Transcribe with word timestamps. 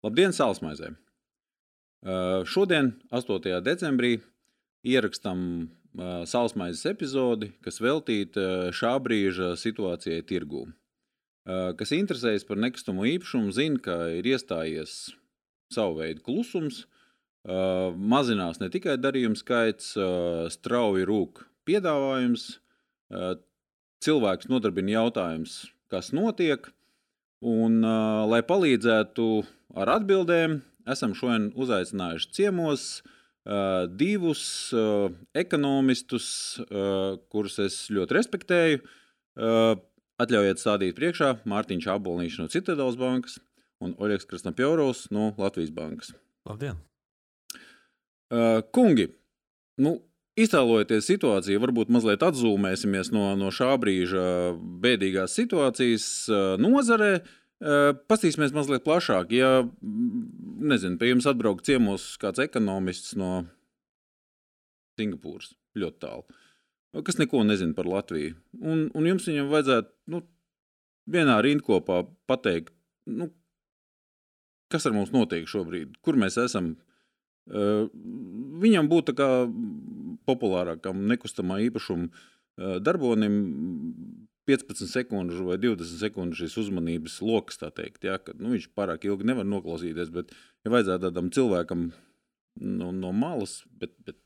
Labdien, 0.00 0.32
Sālsmaizē! 0.32 0.94
Uh, 2.00 2.40
šodien, 2.48 2.94
8. 3.12 3.58
decembrī, 3.60 4.14
ierakstam 4.80 5.42
uh, 5.60 6.22
Sālsmaizes 6.24 6.86
epizodi, 6.88 7.50
kas 7.60 7.82
veltīta 7.84 8.70
šā 8.72 8.94
brīža 9.04 9.50
situācijai 9.60 10.22
tirgū. 10.24 10.62
Uh, 10.64 11.74
kas 11.76 11.92
interesējas 11.92 12.48
par 12.48 12.62
nekustamo 12.64 13.04
īpašumu, 13.12 13.52
zina, 13.52 13.76
ka 13.84 13.98
ir 14.16 14.30
iestājies 14.32 14.96
savu 15.70 16.00
veidu 16.00 16.24
klusums, 16.24 16.86
mazinās 17.40 18.58
ne 18.60 18.66
tikai 18.68 18.98
darījumu 19.00 19.38
skaits, 19.38 19.94
strauji 20.52 21.06
rūk 21.08 21.44
piedāvājums, 21.64 22.42
cilvēks 24.04 24.50
nodarbina 24.50 24.98
jautājums, 24.98 25.62
kas 25.88 26.10
notiek, 26.12 26.68
un, 27.40 27.80
lai 28.30 28.40
palīdzētu 28.46 29.26
ar 29.80 29.94
atbildēm, 29.96 30.60
esam 30.90 31.14
šodien 31.16 31.50
uzaicinājuši 31.58 32.32
ciemos 32.36 32.86
uh, 33.00 33.86
divus 33.88 34.42
uh, 34.74 35.12
ekonomistus, 35.36 36.26
uh, 36.66 37.20
kurus 37.32 37.58
es 37.62 37.78
ļoti 37.92 38.16
respektēju. 38.18 38.82
Uh, 39.40 39.78
atļaujiet 40.20 40.60
stādīt 40.60 40.98
priekšā 40.98 41.32
Mārtiņš 41.48 41.88
Abolnīšs 41.94 42.42
no 42.42 42.50
Citadelas 42.52 42.98
bankas 43.00 43.38
un 43.80 43.94
Oļegs 43.96 44.28
Krasnopjaurovs 44.28 45.06
no 45.14 45.30
Latvijas 45.40 45.72
bankas. 45.72 46.12
Labdien! 46.48 46.76
Uh, 48.30 48.60
kungi, 48.74 49.08
nu, 49.82 49.96
iztēlojieties 50.44 51.08
situāciju, 51.10 51.60
varbūt 51.62 51.92
mazliet 51.92 52.24
atzīmēsimies 52.26 53.12
no, 53.14 53.28
no 53.38 53.50
šā 53.54 53.74
brīža 53.80 54.24
bēdīgās 54.82 55.36
situācijas 55.38 56.06
nozarē. 56.60 57.12
Pastīsimies 58.08 58.54
mazliet 58.56 58.86
plašāk. 58.86 59.34
Ja 59.36 59.50
nezinu, 59.80 60.96
pie 61.00 61.10
jums 61.12 61.28
atbrauc 61.28 61.60
ciemos 61.66 62.14
kāds 62.20 62.40
ekonomists 62.40 63.16
no 63.20 63.42
Singapūras, 65.00 65.52
ļoti 65.80 66.00
tālu, 66.02 66.40
kas 67.06 67.20
neko 67.20 67.44
nezina 67.46 67.76
par 67.76 67.88
Latviju, 67.88 68.34
un, 68.60 68.88
un 68.96 69.06
jums 69.08 69.28
viņam 69.28 69.52
vajadzētu 69.52 70.14
nu, 70.14 70.22
vienā 71.10 71.38
rindkopā 71.44 72.02
pateikt, 72.30 72.72
nu, 73.10 73.30
kas 74.70 74.86
ar 74.86 74.94
mums 74.96 75.12
notiek 75.14 75.48
šobrīd, 75.50 75.98
kur 76.04 76.18
mēs 76.20 76.38
esam. 76.40 76.74
Viņam 77.50 78.86
būtu 78.90 79.14
populārākam 80.28 81.06
nekustamā 81.10 81.60
īpašuma 81.68 82.80
darbonim 82.84 83.36
15 84.50 84.90
sekundes 84.90 85.38
vai 85.46 85.56
20 85.60 86.00
sekundes 86.00 86.40
šīs 86.40 86.56
uzmanības 86.64 87.20
lokus. 87.22 87.60
Ja, 88.02 88.18
ka, 88.18 88.34
nu, 88.38 88.54
viņš 88.54 88.70
pārāk 88.76 89.06
ilgi 89.08 89.28
nevar 89.28 89.46
noklausīties, 89.48 90.10
bet, 90.14 90.34
ja 90.64 90.72
vajadzētu 90.74 91.06
tādam 91.06 91.30
cilvēkam 91.34 91.90
no, 92.60 92.90
no 92.92 93.12
malas, 93.16 93.60
bet, 93.80 93.94
bet 94.06 94.18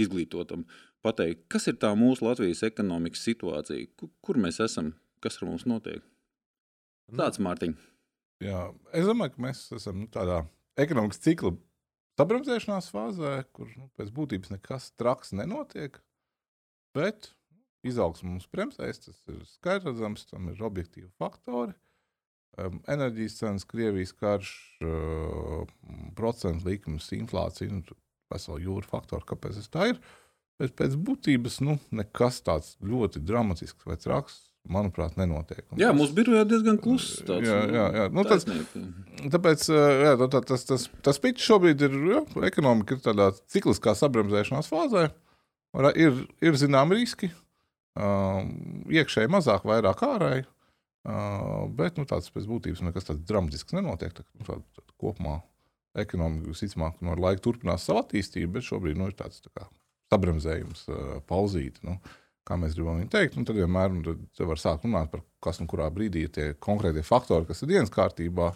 izglītotam, 0.00 0.64
pateikt, 1.04 1.44
kas 1.52 1.68
ir 1.70 1.78
tā 1.82 1.92
mūsu 1.98 2.26
Latvijas 2.26 2.64
ekonomikas 2.66 3.22
situācija, 3.26 3.90
kur, 4.00 4.10
kur 4.24 4.40
mēs 4.40 4.62
esam, 4.64 4.94
kas 5.22 5.38
ar 5.40 5.50
mums 5.50 5.66
notiek. 5.68 6.02
Nu, 7.10 7.20
Tāds 7.20 7.42
Mārtiņ. 7.42 7.76
Jā, 8.44 8.64
es 8.96 9.06
domāju, 9.06 9.36
ka 9.36 9.44
mēs 9.44 9.66
esam 9.76 10.00
nu, 10.02 10.08
tādā 10.10 10.42
ekonomikas 10.80 11.20
cikla 11.22 11.54
sabremzēšanās 12.18 12.90
fāzē, 12.94 13.36
kur 13.56 13.70
nu, 13.78 13.88
pēc 13.98 14.12
būtības 14.14 14.52
nekas 14.54 14.90
traks 15.00 15.34
nenotiek. 15.36 15.98
Bet 16.94 17.32
izaugsme 17.84 18.30
mums 18.30 18.46
bremzēs, 18.52 19.02
tas 19.06 19.18
ir 19.30 19.42
skaidrs 19.48 20.28
tam 20.30 20.48
ir 20.52 20.62
objektīvi 20.64 21.10
faktori. 21.18 21.74
Um, 22.54 22.78
enerģijas 22.86 23.40
cenas, 23.40 23.64
Krievijas 23.66 24.12
karš, 24.14 24.50
uh, 24.86 25.64
procentu 26.14 26.68
likmes, 26.68 27.08
inflācija, 27.16 27.66
nu, 27.74 27.96
vesela 28.30 28.60
jūra 28.62 28.86
faktori, 28.86 29.26
kāpēc 29.26 29.58
tas 29.58 29.72
tā 29.74 29.88
ir. 29.90 29.98
Bet 30.62 30.76
pēc 30.78 30.94
būtības 30.94 31.58
nu, 31.66 31.80
nekas 31.90 32.38
tāds 32.46 32.76
ļoti 32.78 33.24
dramatisks 33.26 33.88
vai 33.88 33.98
traks, 33.98 34.36
manuprāt, 34.70 35.18
nenotiek. 35.20 35.62
Un 35.70 35.82
jā, 35.82 35.90
tas, 35.90 35.98
mūsu 35.98 36.16
birojā 36.16 36.44
diezgan 36.48 36.80
kluss. 36.80 37.20
Tāds, 37.26 37.48
jā, 37.48 37.60
jā, 37.68 37.86
jā. 37.98 38.08
Nu, 38.14 38.24
tas, 38.28 38.46
tāpēc 39.34 39.68
jā, 39.70 40.16
tā, 40.24 40.42
tas, 40.50 40.66
tas, 40.70 40.88
tas 41.04 41.22
pits 41.22 41.44
šobrīd 41.44 41.84
ir, 41.88 41.96
jā, 42.14 42.24
ekonomika 42.48 42.96
ir 42.96 43.04
tādā 43.04 43.30
cikliskā 43.52 43.96
sabremzēšanās 43.98 44.70
fāzē. 44.72 45.08
Ir, 45.98 46.20
ir 46.44 46.56
zināmi 46.60 47.00
riski, 47.00 47.32
Uh, 47.94 48.42
iekšēji 48.90 49.30
mazāk, 49.30 49.66
vairāk 49.70 50.00
ārēji. 50.02 50.48
Uh, 51.04 51.66
bet 51.78 52.00
nu, 52.00 52.06
tāds 52.10 52.32
pēc 52.34 52.46
būtības 52.50 52.80
nekas 52.82 53.06
tāds 53.06 53.22
dramatisks 53.28 53.76
nenotiek. 53.76 54.16
Tā, 54.16 54.24
nu, 54.34 54.46
tā, 54.48 54.56
tā, 54.74 54.82
kopumā 54.98 55.36
ekonomika 56.02 56.50
visticamāk 56.50 56.98
no 57.06 57.14
laika 57.14 57.44
turpinās 57.44 57.86
savu 57.86 58.02
attīstību, 58.02 58.56
bet 58.56 58.66
šobrīd 58.66 58.98
nu, 58.98 59.06
ir 59.12 59.14
tāds 59.18 59.44
tā 59.44 59.52
kā, 59.54 59.68
sabremzējums, 60.10 60.82
uh, 60.90 61.12
pauzīte. 61.30 61.84
Nu, 61.86 62.00
kā 62.48 62.58
mēs 62.60 62.76
gribam 62.76 63.00
viņu 63.00 63.10
teikt, 63.12 63.36
un 63.40 63.46
tad 63.48 63.58
vienmēr 63.58 63.92
nu, 63.94 64.04
tad 64.04 64.48
var 64.48 64.60
sākt 64.60 64.86
runāt 64.86 65.10
par 65.12 65.24
kas 65.44 65.60
un 65.62 65.68
kurā 65.70 65.88
brīdī 65.92 66.26
ir 66.26 66.32
tie 66.34 66.46
konkrētie 66.62 67.04
faktori, 67.06 67.48
kas 67.48 67.64
ir 67.64 67.72
dienas 67.72 67.92
kārtībā. 67.94 68.52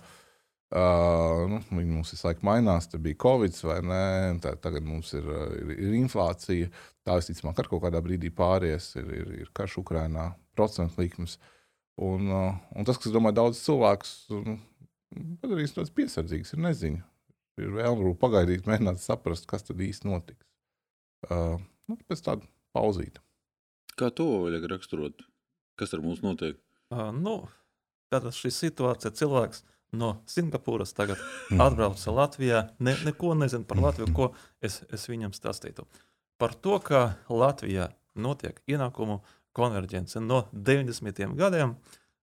Uh, 0.69 1.47
nu, 1.49 1.59
viņi 1.73 1.95
mums 1.95 2.11
visu 2.13 2.27
laiku 2.27 2.45
mainās. 2.45 2.91
Tur 2.93 3.01
bija 3.01 3.17
Covid 3.23 3.55
vai 3.65 3.79
nē, 3.89 4.01
tā, 4.45 4.53
tagad 4.61 4.85
mums 4.85 5.15
ir, 5.17 5.25
ir, 5.63 5.71
ir 5.79 5.95
inflācija. 5.97 6.69
Tā 7.09 7.17
visticamāk, 7.17 7.63
ar 7.63 7.71
kaut 7.71 7.87
kādā 7.87 8.03
brīdī 8.05 8.29
pāries, 8.37 8.91
ir, 9.01 9.09
ir, 9.17 9.31
ir 9.47 9.53
karš 9.57 9.79
Ukrajinā, 9.81 10.27
procentu 10.57 11.01
likmes. 11.01 11.39
Un, 12.05 12.29
uh, 12.29 12.59
un 12.77 12.89
tas, 12.89 13.01
kas, 13.01 13.15
domāju, 13.15 13.39
daudz 13.41 13.63
cilvēkus 13.65 14.13
nu, 14.35 14.59
padarīs 15.41 15.73
tāds 15.77 15.95
piesardzīgs, 15.97 16.53
ir 16.53 16.63
neziņa. 16.67 17.07
Ir 17.59 17.73
vēl 17.75 18.05
pagaidīt, 18.21 18.69
mēģināt 18.69 19.01
saprast, 19.03 19.49
kas 19.49 19.65
tad 19.67 19.81
īsti 19.83 20.11
notiks. 20.11 20.45
Uh, 21.33 21.57
nu, 21.89 21.97
pēc 22.07 22.23
tāda 22.29 22.47
pauzīta. 22.77 23.25
Kā 23.99 24.13
to 24.15 24.27
vajag 24.45 24.69
raksturot? 24.71 25.25
Kas 25.79 25.95
ar 25.95 26.03
mums 26.05 26.23
notiek? 26.23 26.59
Uh, 26.95 27.09
nu, 27.15 27.41
tātad 28.13 28.37
šī 28.37 28.53
situācija 28.55 29.11
cilvēks 29.19 29.65
no 29.99 30.13
Singapūras 30.31 30.95
tagad 30.95 31.19
atbrauca 31.67 32.15
Latvijā. 32.15 32.63
Ne, 32.79 32.95
neko 33.07 33.35
nezinu 33.39 33.67
par 33.67 33.81
Latviju, 33.83 34.13
ko 34.15 34.29
es, 34.63 34.83
es 34.95 35.09
viņam 35.11 35.35
stāstītu. 35.35 35.87
Par 36.39 36.55
to, 36.55 36.79
ka 36.79 37.19
Latvijā 37.27 37.89
notiek 38.15 38.61
ienākumu 38.71 39.19
konverģence 39.59 40.23
no 40.23 40.45
90. 40.53 41.35
gadiem, 41.39 41.75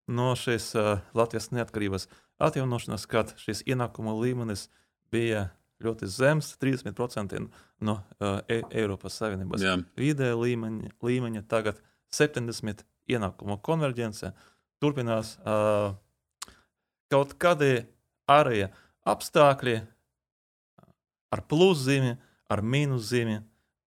no 0.08 0.31
šīs 0.40 0.72
uh, 0.80 1.03
Latvijas 1.18 1.52
neatkarības 1.52 2.08
atjaunošanas, 2.40 3.08
kad 3.12 3.35
šis 3.41 3.66
ienākumu 3.68 4.16
līmenis 4.22 4.69
bija 5.12 5.50
ļoti 5.84 6.08
zems, 6.09 6.53
30% 6.62 7.41
no 7.84 7.97
uh, 8.00 8.40
e 8.47 8.62
Eiropas 8.72 9.18
Savienības 9.19 9.63
Jā. 9.63 9.75
vidēja 10.00 10.38
līmeņa, 10.40 10.94
līmeņa, 11.03 11.44
tagad 11.52 11.81
70% 12.16 12.86
ienākumu 13.12 13.59
konverģence. 13.66 14.31
Turpinās 14.81 15.35
uh, 15.44 15.94
kaut 17.12 17.35
kādi 17.41 17.85
ārējie 18.31 18.69
apstākļi 19.06 19.75
ar 21.35 21.44
pluszīmi, 21.50 22.16
ar 22.50 22.64
mīnuszīmi 22.64 23.40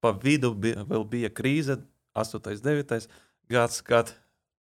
pa 0.03 0.13
vidu 0.23 0.53
bija, 0.55 0.85
vēl 0.87 1.07
bija 1.09 1.31
krīze, 1.35 1.81
8. 2.19 2.53
un 2.53 2.63
9. 2.65 3.09
gads, 3.51 3.81
kad 3.87 4.13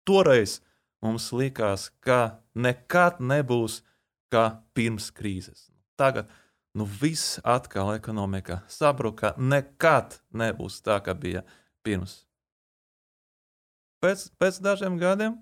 toreiz 0.06 0.58
mums 1.04 1.30
likās, 1.34 1.88
ka 2.00 2.40
nekad 2.54 3.20
nebūs 3.22 3.82
kā 4.32 4.60
pirms 4.74 5.10
krīzes. 5.14 5.68
Tagad 5.98 6.30
nu, 6.76 6.86
viss 7.00 7.38
atkal 7.44 7.94
ekonomika 7.94 8.60
sabruka, 8.70 9.34
nekad 9.38 10.18
nebūs 10.34 10.80
tā, 10.84 10.98
kā 11.04 11.14
bija 11.14 11.44
pirms. 11.86 12.24
Pēc, 14.02 14.28
pēc 14.38 14.60
dažiem 14.62 14.98
gadiem 15.00 15.38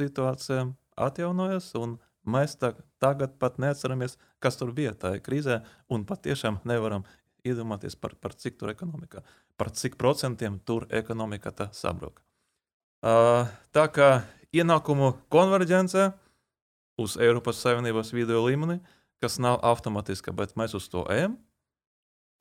situācija 0.00 0.70
atjaunojas, 0.96 1.68
un 1.78 1.98
mēs 2.24 2.56
tā, 2.60 2.72
tagad 3.02 3.34
pat 3.42 3.58
neatceramies, 3.60 4.16
kas 4.42 4.56
tur 4.60 4.72
bija 4.76 4.94
tajā 4.96 5.20
krīzē, 5.24 5.60
un 5.92 6.06
patiešām 6.08 6.62
nevaram 6.68 7.04
iedomāties, 7.44 7.96
par, 7.98 8.14
par 8.22 8.36
cik 8.38 8.58
tur 8.60 8.72
ekonomika, 8.72 9.24
par 9.58 9.72
cik 9.74 9.98
procentiem 10.00 10.60
tur 10.64 10.86
ekonomika 10.94 11.52
sabruka. 11.74 12.22
Uh, 13.02 13.50
tā 13.74 13.88
kā 13.90 14.22
ienākumu 14.54 15.16
konverģence 15.32 16.12
uz 17.02 17.16
Eiropas 17.18 17.58
Savienības 17.64 18.12
video 18.14 18.44
līmeni, 18.46 18.78
kas 19.22 19.38
nav 19.42 19.60
automātiska, 19.66 20.34
bet 20.36 20.56
mēs 20.58 20.74
uz 20.78 20.88
to 20.90 21.04
ejam, 21.12 21.36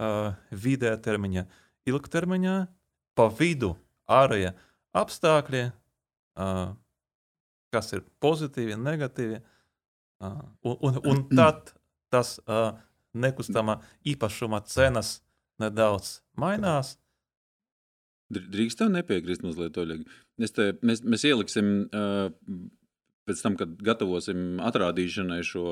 uh, 0.01 0.33
vidējā 0.51 0.97
termiņā, 1.05 1.45
ilgtermiņā, 1.89 2.55
pa 3.17 3.27
vidu 3.37 3.75
ārējie 4.11 4.53
apstākļi, 4.97 5.65
uh, 5.71 6.63
kas 7.71 7.93
ir 7.95 8.03
pozitīvi, 8.23 8.79
negatīvi. 8.79 9.41
Uh, 10.21 10.41
un, 10.67 10.75
un, 10.89 10.99
un 11.13 11.21
tad 11.31 11.73
tas 12.13 12.35
uh, 12.43 12.73
nekustamā 13.17 13.79
īpašuma 14.07 14.61
cenas 14.69 15.19
nedaudz 15.61 16.19
mainās. 16.39 16.97
Drīkst 18.31 18.79
tev 18.79 18.91
nepiekrist 18.93 19.43
mazliet, 19.43 19.77
Oļegi. 19.77 20.05
Te, 20.55 20.69
mēs, 20.87 21.01
mēs 21.03 21.25
ieliksim 21.27 21.71
uh, 21.83 22.29
pēc 23.29 23.43
tam, 23.43 23.55
kad 23.59 23.73
gatavosim 23.85 24.59
atrādīšanai 24.65 25.41
šo 25.45 25.65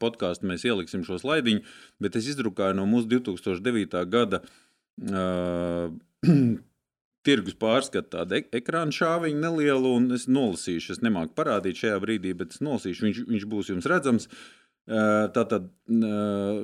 podkāstu, 0.00 0.48
mēs 0.50 0.66
ieliksim 0.68 1.04
šo 1.06 1.18
slaidiņu, 1.22 1.64
bet 2.02 2.18
es 2.20 2.30
izdrukāju 2.32 2.78
no 2.78 2.86
mūsu 2.90 3.10
2009. 3.16 4.02
gada 4.12 4.42
uh, 4.42 5.94
tirgus 7.26 7.56
pārskatu 7.58 8.12
tādu 8.12 8.42
ekrāna 8.54 8.94
šāviņu 8.94 9.42
nelielu, 9.42 9.96
un 9.98 10.12
es 10.14 10.28
nolasīšu, 10.30 10.98
es 10.98 11.02
nemāku 11.02 11.34
parādīt 11.38 11.82
šajā 11.82 11.98
brīdī, 12.04 12.36
bet 12.38 12.54
es 12.54 12.62
nolasīšu, 12.62 13.08
viņš, 13.08 13.24
viņš 13.32 13.50
būs 13.50 13.72
jums 13.74 13.90
redzams. 13.90 14.30
Uh, 14.30 14.65
Tātad 14.86 15.70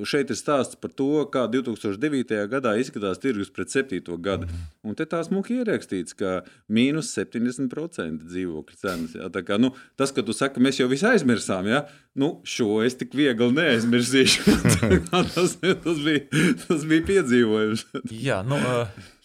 šeit 0.07 0.31
ir 0.31 0.37
stāsts 0.39 0.77
par 0.79 0.91
to, 0.95 1.25
kā 1.31 1.43
2009. 1.51 2.37
gadā 2.51 2.73
izskatās 2.79 3.19
tirgus 3.19 3.51
pret 3.51 3.71
7. 3.71 3.99
gadu. 4.23 4.47
Mhm. 4.47 4.61
Un 4.83 4.95
te 4.95 5.05
tās 5.07 5.29
muki 5.31 5.59
ierakstīts, 5.59 6.15
ka 6.15 6.43
mīnus 6.71 7.11
70% 7.15 8.23
dzīvokļu 8.23 8.79
cenas. 8.79 9.15
Tā 9.31 9.43
kā, 9.43 9.59
nu, 9.59 9.73
tas, 9.99 10.11
ka 10.11 10.23
tu 10.23 10.35
saki, 10.35 10.63
mēs 10.63 10.79
jau 10.79 10.87
visu 10.91 11.07
aizmirsām, 11.07 11.67
ja? 11.67 11.85
nu, 12.19 12.29
šo 12.45 12.83
es 12.85 12.95
tik 12.99 13.15
viegli 13.17 13.49
neaizmirsīšu. 13.55 14.55
tas, 15.11 15.57
tas, 15.59 15.99
bija, 16.03 16.43
tas 16.67 16.85
bija 16.89 17.07
piedzīvojums. 17.09 17.87
Jā, 18.13 18.41
nu, 18.47 18.59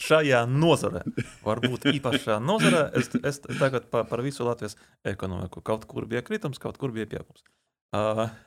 šajā 0.09 0.45
nozarē, 0.51 1.05
varbūt 1.45 1.91
īpašā 1.95 2.39
nozarē, 2.45 2.89
es, 2.99 3.13
es 3.19 3.43
tagad 3.59 3.91
par, 3.93 4.09
par 4.11 4.25
visu 4.27 4.47
Latvijas 4.49 4.79
ekonomiku. 5.07 5.63
Kaut 5.63 5.87
kur 5.91 6.09
bija 6.09 6.25
kritums, 6.25 6.63
kaut 6.63 6.81
kur 6.81 6.95
bija 6.95 7.11
pieaugums. 7.11 7.45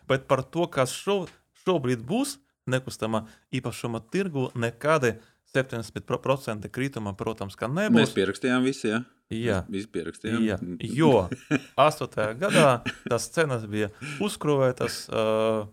Bet 0.10 0.28
par 0.30 0.44
to, 0.54 0.68
kas 0.72 0.94
šo, 0.94 1.26
šobrīd 1.64 2.04
būs 2.08 2.38
nekustamā 2.70 3.26
īpašuma 3.58 4.04
tirgu, 4.14 4.50
nekādi 4.56 5.16
70% 5.52 6.70
krituma, 6.72 7.14
protams, 7.18 7.58
nebūs. 7.60 7.98
Mēs 7.98 8.14
pierakstījām 8.16 8.64
visi, 8.64 8.92
ja? 8.92 9.02
Jā, 9.32 9.62
visi 9.72 9.88
pierakstījām. 9.92 10.44
Jā, 10.44 10.58
jo 10.96 11.12
8. 11.80 12.38
gadā 12.40 12.82
tas 13.08 13.30
cenas 13.32 13.66
bija 13.68 13.90
uzkrāvētas, 14.24 15.06
uh, 15.10 15.66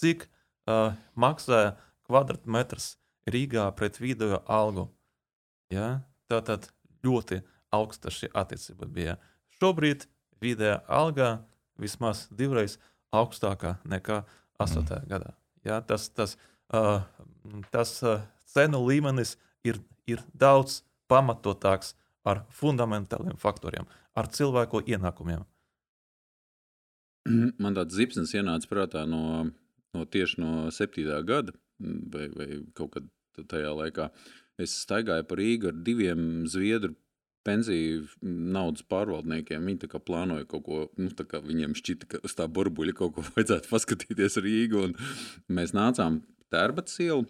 cik 0.00 0.26
uh, 0.26 0.94
maksāja 1.18 1.74
kvadrātmetrs 2.08 2.94
Rīgā 3.30 3.66
pret 3.78 4.00
vidējo 4.00 4.40
algu. 4.50 4.88
Ja? 5.70 6.00
Tātad 6.30 6.70
ļoti 7.06 7.42
augsta 7.74 8.10
šī 8.14 8.30
attiecība 8.34 8.88
bija. 8.90 9.16
Šobrīd 9.60 10.06
vidējā 10.42 10.80
alga 10.90 11.30
vismaz 11.80 12.26
divreiz 12.34 12.78
augstākā 13.14 13.76
nekā 13.88 14.22
8. 14.60 14.82
Mm. 14.82 15.08
gadā. 15.10 15.34
Ja, 15.64 15.80
tas 15.80 16.08
tas, 16.08 16.36
uh, 16.72 17.02
tas 17.70 17.94
uh, 18.02 18.20
cenu 18.48 18.82
līmenis 18.86 19.36
ir, 19.64 19.80
ir 20.08 20.22
daudz 20.34 20.82
pamatotāks 21.10 21.94
ar 22.24 22.44
fundamentāliem 22.54 23.38
faktoriem, 23.40 23.88
ar 24.14 24.28
cilvēku 24.28 24.82
ienākumiem. 24.86 25.44
Man 27.60 27.76
tāds 27.76 27.96
zipsnis 27.96 28.32
ienāca 28.36 28.68
prātā 28.70 29.04
no, 29.08 29.50
no 29.94 30.04
tieši 30.08 30.40
no 30.40 30.52
7. 30.72 31.04
gada, 31.28 31.52
vai, 31.80 32.28
vai 32.32 32.48
kaut 32.76 32.94
kad 32.96 33.10
tajā 33.50 33.72
laikā. 33.76 34.08
Es 34.60 34.74
staigāju 34.84 35.26
pa 35.28 35.38
Rīgu 35.38 35.70
ar 35.70 35.78
diviem 35.84 36.46
zviedru 36.50 36.94
pensiju 37.46 38.06
naudas 38.22 38.84
pārvaldniekiem. 38.90 39.66
Viņi 39.66 39.90
plānoja 40.04 40.46
kaut 40.50 40.64
ko, 40.66 40.80
nu, 41.00 41.10
viņiem 41.46 41.76
šķita, 41.78 42.08
ka 42.10 42.22
uz 42.26 42.36
tā 42.36 42.46
burbuļa 42.50 42.96
kaut 42.98 43.16
ko 43.16 43.24
vajadzētu 43.32 43.70
paskatīties 43.72 44.40
Rīgā. 44.44 44.88
Mēs 45.48 45.74
nācām 45.76 46.22
Tērbats 46.50 46.98
ielu 47.04 47.26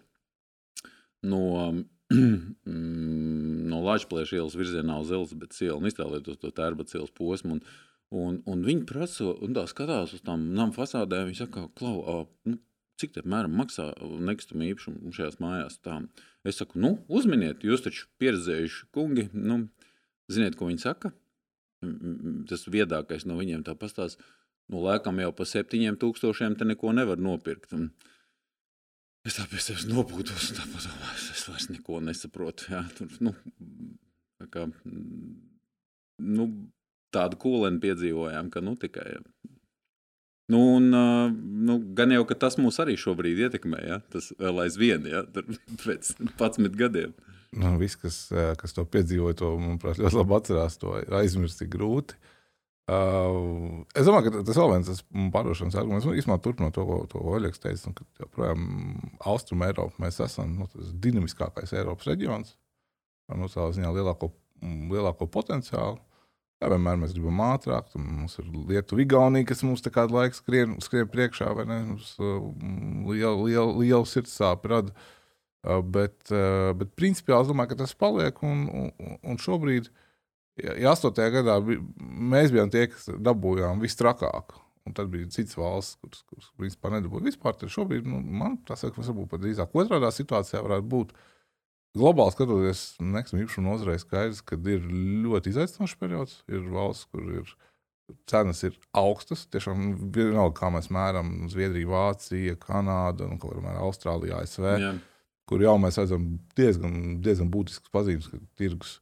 no, 1.23 1.43
no 3.71 3.83
Latvijas 3.85 4.33
ielas 4.35 4.57
virzienā 4.57 4.97
uz 5.03 5.13
Elizabetes 5.13 5.61
ielu 5.63 5.77
un 5.79 5.91
iztēloties 5.91 6.41
to 6.41 6.51
Tērbats 6.57 6.97
ielas 6.97 7.13
posmu. 7.17 7.59
Un, 7.59 7.63
un, 8.11 8.41
un 8.49 8.65
viņi 8.65 8.87
prasa, 8.89 9.29
un 9.31 9.55
tā 9.55 9.67
skatās 9.69 10.17
uz 10.17 10.25
tām 10.25 10.51
nama 10.57 10.75
fasādēm. 10.75 11.29
Viņi 11.29 11.43
saka, 11.43 11.67
klau, 11.77 12.25
nu, 12.49 12.57
cik 13.01 13.15
tā 13.15 13.23
apmēram 13.23 13.53
maksā 13.57 13.91
nekustamā 14.01 14.67
īpašuma 14.71 15.13
šajās 15.15 15.39
mājās. 15.41 15.77
Tā. 15.85 16.01
Es 16.47 16.59
saku, 16.61 16.81
nu, 16.81 16.95
uzminiet, 17.09 17.63
jūs 17.65 17.85
taču 17.85 18.09
pieredzējuši 18.21 18.89
kungi. 18.95 19.29
Nu, 19.33 19.63
Ziniet, 20.31 20.57
ko 20.59 20.69
viņi 20.69 20.83
saka? 20.83 21.11
Tas 22.49 22.67
viedākais 22.69 23.25
no 23.25 23.37
viņiem 23.39 23.65
tā 23.65 23.75
pastāsta. 23.79 24.23
Nu, 24.71 24.83
laikam 24.85 25.19
jau 25.19 25.31
par 25.35 25.49
septiņiem 25.49 25.97
tūkstošiem 25.99 26.55
te 26.59 26.67
neko 26.67 26.93
nevar 26.95 27.19
nopirkt. 27.19 27.73
Un 27.75 27.89
es 29.27 29.37
tā 29.37 29.47
pie 29.51 29.59
sevis 29.59 29.87
nopūtos, 29.89 30.51
un 30.51 30.59
tā 30.59 30.67
padomāju, 30.71 31.31
es 31.33 31.47
vairs 31.49 31.67
neko 31.73 31.99
nesaprotu. 32.05 32.69
Jā, 32.71 32.83
tur, 32.97 33.09
nu, 33.25 33.33
tā 34.39 34.47
kā, 34.53 34.67
nu, 36.37 36.47
tādu 37.11 37.41
kūleni 37.41 37.81
piedzīvojām, 37.83 38.53
ka 38.53 38.63
nu, 38.63 38.77
tikai. 38.79 39.17
Nu, 40.51 40.61
un, 40.77 40.87
nu, 41.67 41.77
gan 41.97 42.13
jau 42.13 42.23
tas 42.35 42.57
mūs 42.59 42.79
arī 42.83 42.97
šobrīd 42.99 43.39
ietekmē, 43.47 43.83
ja? 43.87 43.99
tas 44.13 44.31
vēl 44.39 44.65
aizvien, 44.65 45.05
ja? 45.07 45.25
pēc 45.83 46.15
11 46.21 46.79
gadiem 46.79 47.15
nu, 47.51 47.77
viss, 47.77 47.99
kas, 47.99 48.23
eh, 48.31 48.53
kas 48.59 48.75
to 48.75 48.85
piedzīvoja, 48.87 49.37
to 49.41 49.53
manuprāt, 49.59 49.99
ļoti 49.99 50.19
labi 50.21 50.37
atcerās. 50.37 50.77
To 50.81 50.95
aizmirst 51.19 51.63
ir 51.65 51.71
grūti. 51.73 52.19
Uh, 52.91 53.85
es 53.95 54.03
domāju, 54.03 54.25
ka 54.25 54.39
tas 54.43 54.57
vēl 54.57 54.71
viens 54.73 55.03
pārdošanas 55.31 55.77
arguments, 55.79 56.07
nu, 56.09 56.15
īstenībā 56.17 56.39
turpinot 56.43 56.73
to, 56.75 56.83
ko 57.13 57.21
Oļegs 57.37 57.61
teica, 57.61 57.87
nu, 57.87 57.93
ka 57.95 58.25
joprojām 58.25 58.65
Austrum 59.31 59.61
Eiropa 59.63 60.01
mēs 60.01 60.17
esam 60.25 60.57
nu, 60.57 60.67
tas 60.73 60.89
dinamiskākais 61.03 61.71
Eiropas 61.77 62.09
reģions 62.09 62.55
ar 63.31 63.39
nu, 63.39 63.47
tā 63.53 63.69
ziņā 63.77 63.93
lielāko, 63.95 64.31
lielāko 64.91 65.29
potenciālu. 65.31 66.01
Jā, 66.59 66.67
vienmēr 66.73 66.99
mēs 66.99 67.13
gribam 67.15 67.39
ātrāk, 67.45 67.93
mums 67.95 68.35
ir 68.41 68.49
Lietuva, 68.49 69.05
Igaunija, 69.05 69.47
kas 69.53 69.63
mums 69.63 69.85
kādu 69.85 70.17
laiku 70.17 70.41
skrien, 70.41 70.75
skrien 70.83 71.07
priekšā, 71.09 71.53
vai 71.55 71.69
ne? 71.69 71.79
Mums 71.93 72.11
liela, 72.19 73.37
liela, 73.45 73.71
liela 73.77 74.09
sirdsāpe 74.09 74.73
rada. 74.73 74.91
Uh, 74.91 75.20
Bet, 75.61 76.31
bet 76.77 76.93
principiāli 76.97 77.45
es 77.45 77.51
domāju, 77.51 77.73
ka 77.73 77.83
tas 77.83 77.93
paliek. 77.97 78.39
Un, 78.45 78.63
un, 78.73 79.17
un 79.21 79.39
šobrīd, 79.41 79.91
ja 80.57 80.93
8. 80.95 81.11
gadā 81.35 81.59
mēs 81.61 82.53
bijām 82.53 82.71
tie, 82.73 82.87
kas 82.89 83.11
dabūjām 83.21 83.83
visstrakāk, 83.83 84.55
un 84.89 84.95
tad 84.97 85.11
bija 85.13 85.29
citas 85.33 85.59
valsts, 85.59 85.99
kuras, 86.01 86.23
kuras 86.31 86.47
principā 86.57 86.93
nedabūja 86.95 87.27
vispār, 87.29 87.59
tad 87.59 87.73
šobrīd, 87.73 88.09
nu, 88.09 88.23
man 88.25 88.57
tas 88.65 88.81
liekas, 88.87 89.11
varbūt 89.11 89.29
pat 89.35 89.43
drīzāk 89.43 89.77
otrādā 89.77 90.09
situācijā 90.15 90.63
varētu 90.65 90.89
būt. 90.95 91.13
Globāli 91.91 92.31
skatoties, 92.31 92.81
nekam 93.03 93.41
īpašumu 93.43 93.67
nozarei 93.67 93.97
skaidrs, 93.99 94.39
ka 94.47 94.55
ir 94.71 94.85
ļoti 95.25 95.51
izaicinošs 95.51 95.97
periods. 95.99 96.37
Ir 96.47 96.63
valsts, 96.71 97.09
kur 97.11 97.25
ir 97.35 97.51
cenas 98.31 98.63
ir 98.63 98.77
augstas. 98.95 99.43
Tiešām 99.51 99.89
vienalga, 100.15 100.55
kā 100.55 100.69
mēs 100.71 100.87
mēram 100.87 101.49
Zviedrija, 101.51 101.91
Vācija, 101.91 102.55
Kanāda, 102.63 103.27
un, 103.27 103.35
nu, 103.35 103.41
kā 103.43 103.75
Austrālija, 103.83 104.39
ASV. 104.39 104.69
Jā 104.79 104.93
kur 105.51 105.63
jau 105.65 105.75
mēs 105.83 105.99
redzam 105.99 106.27
diezgan, 106.55 106.93
diezgan 107.23 107.49
būtisks 107.51 107.91
pazīmes, 107.91 108.29
ka 108.31 108.39
tirgus, 108.59 108.99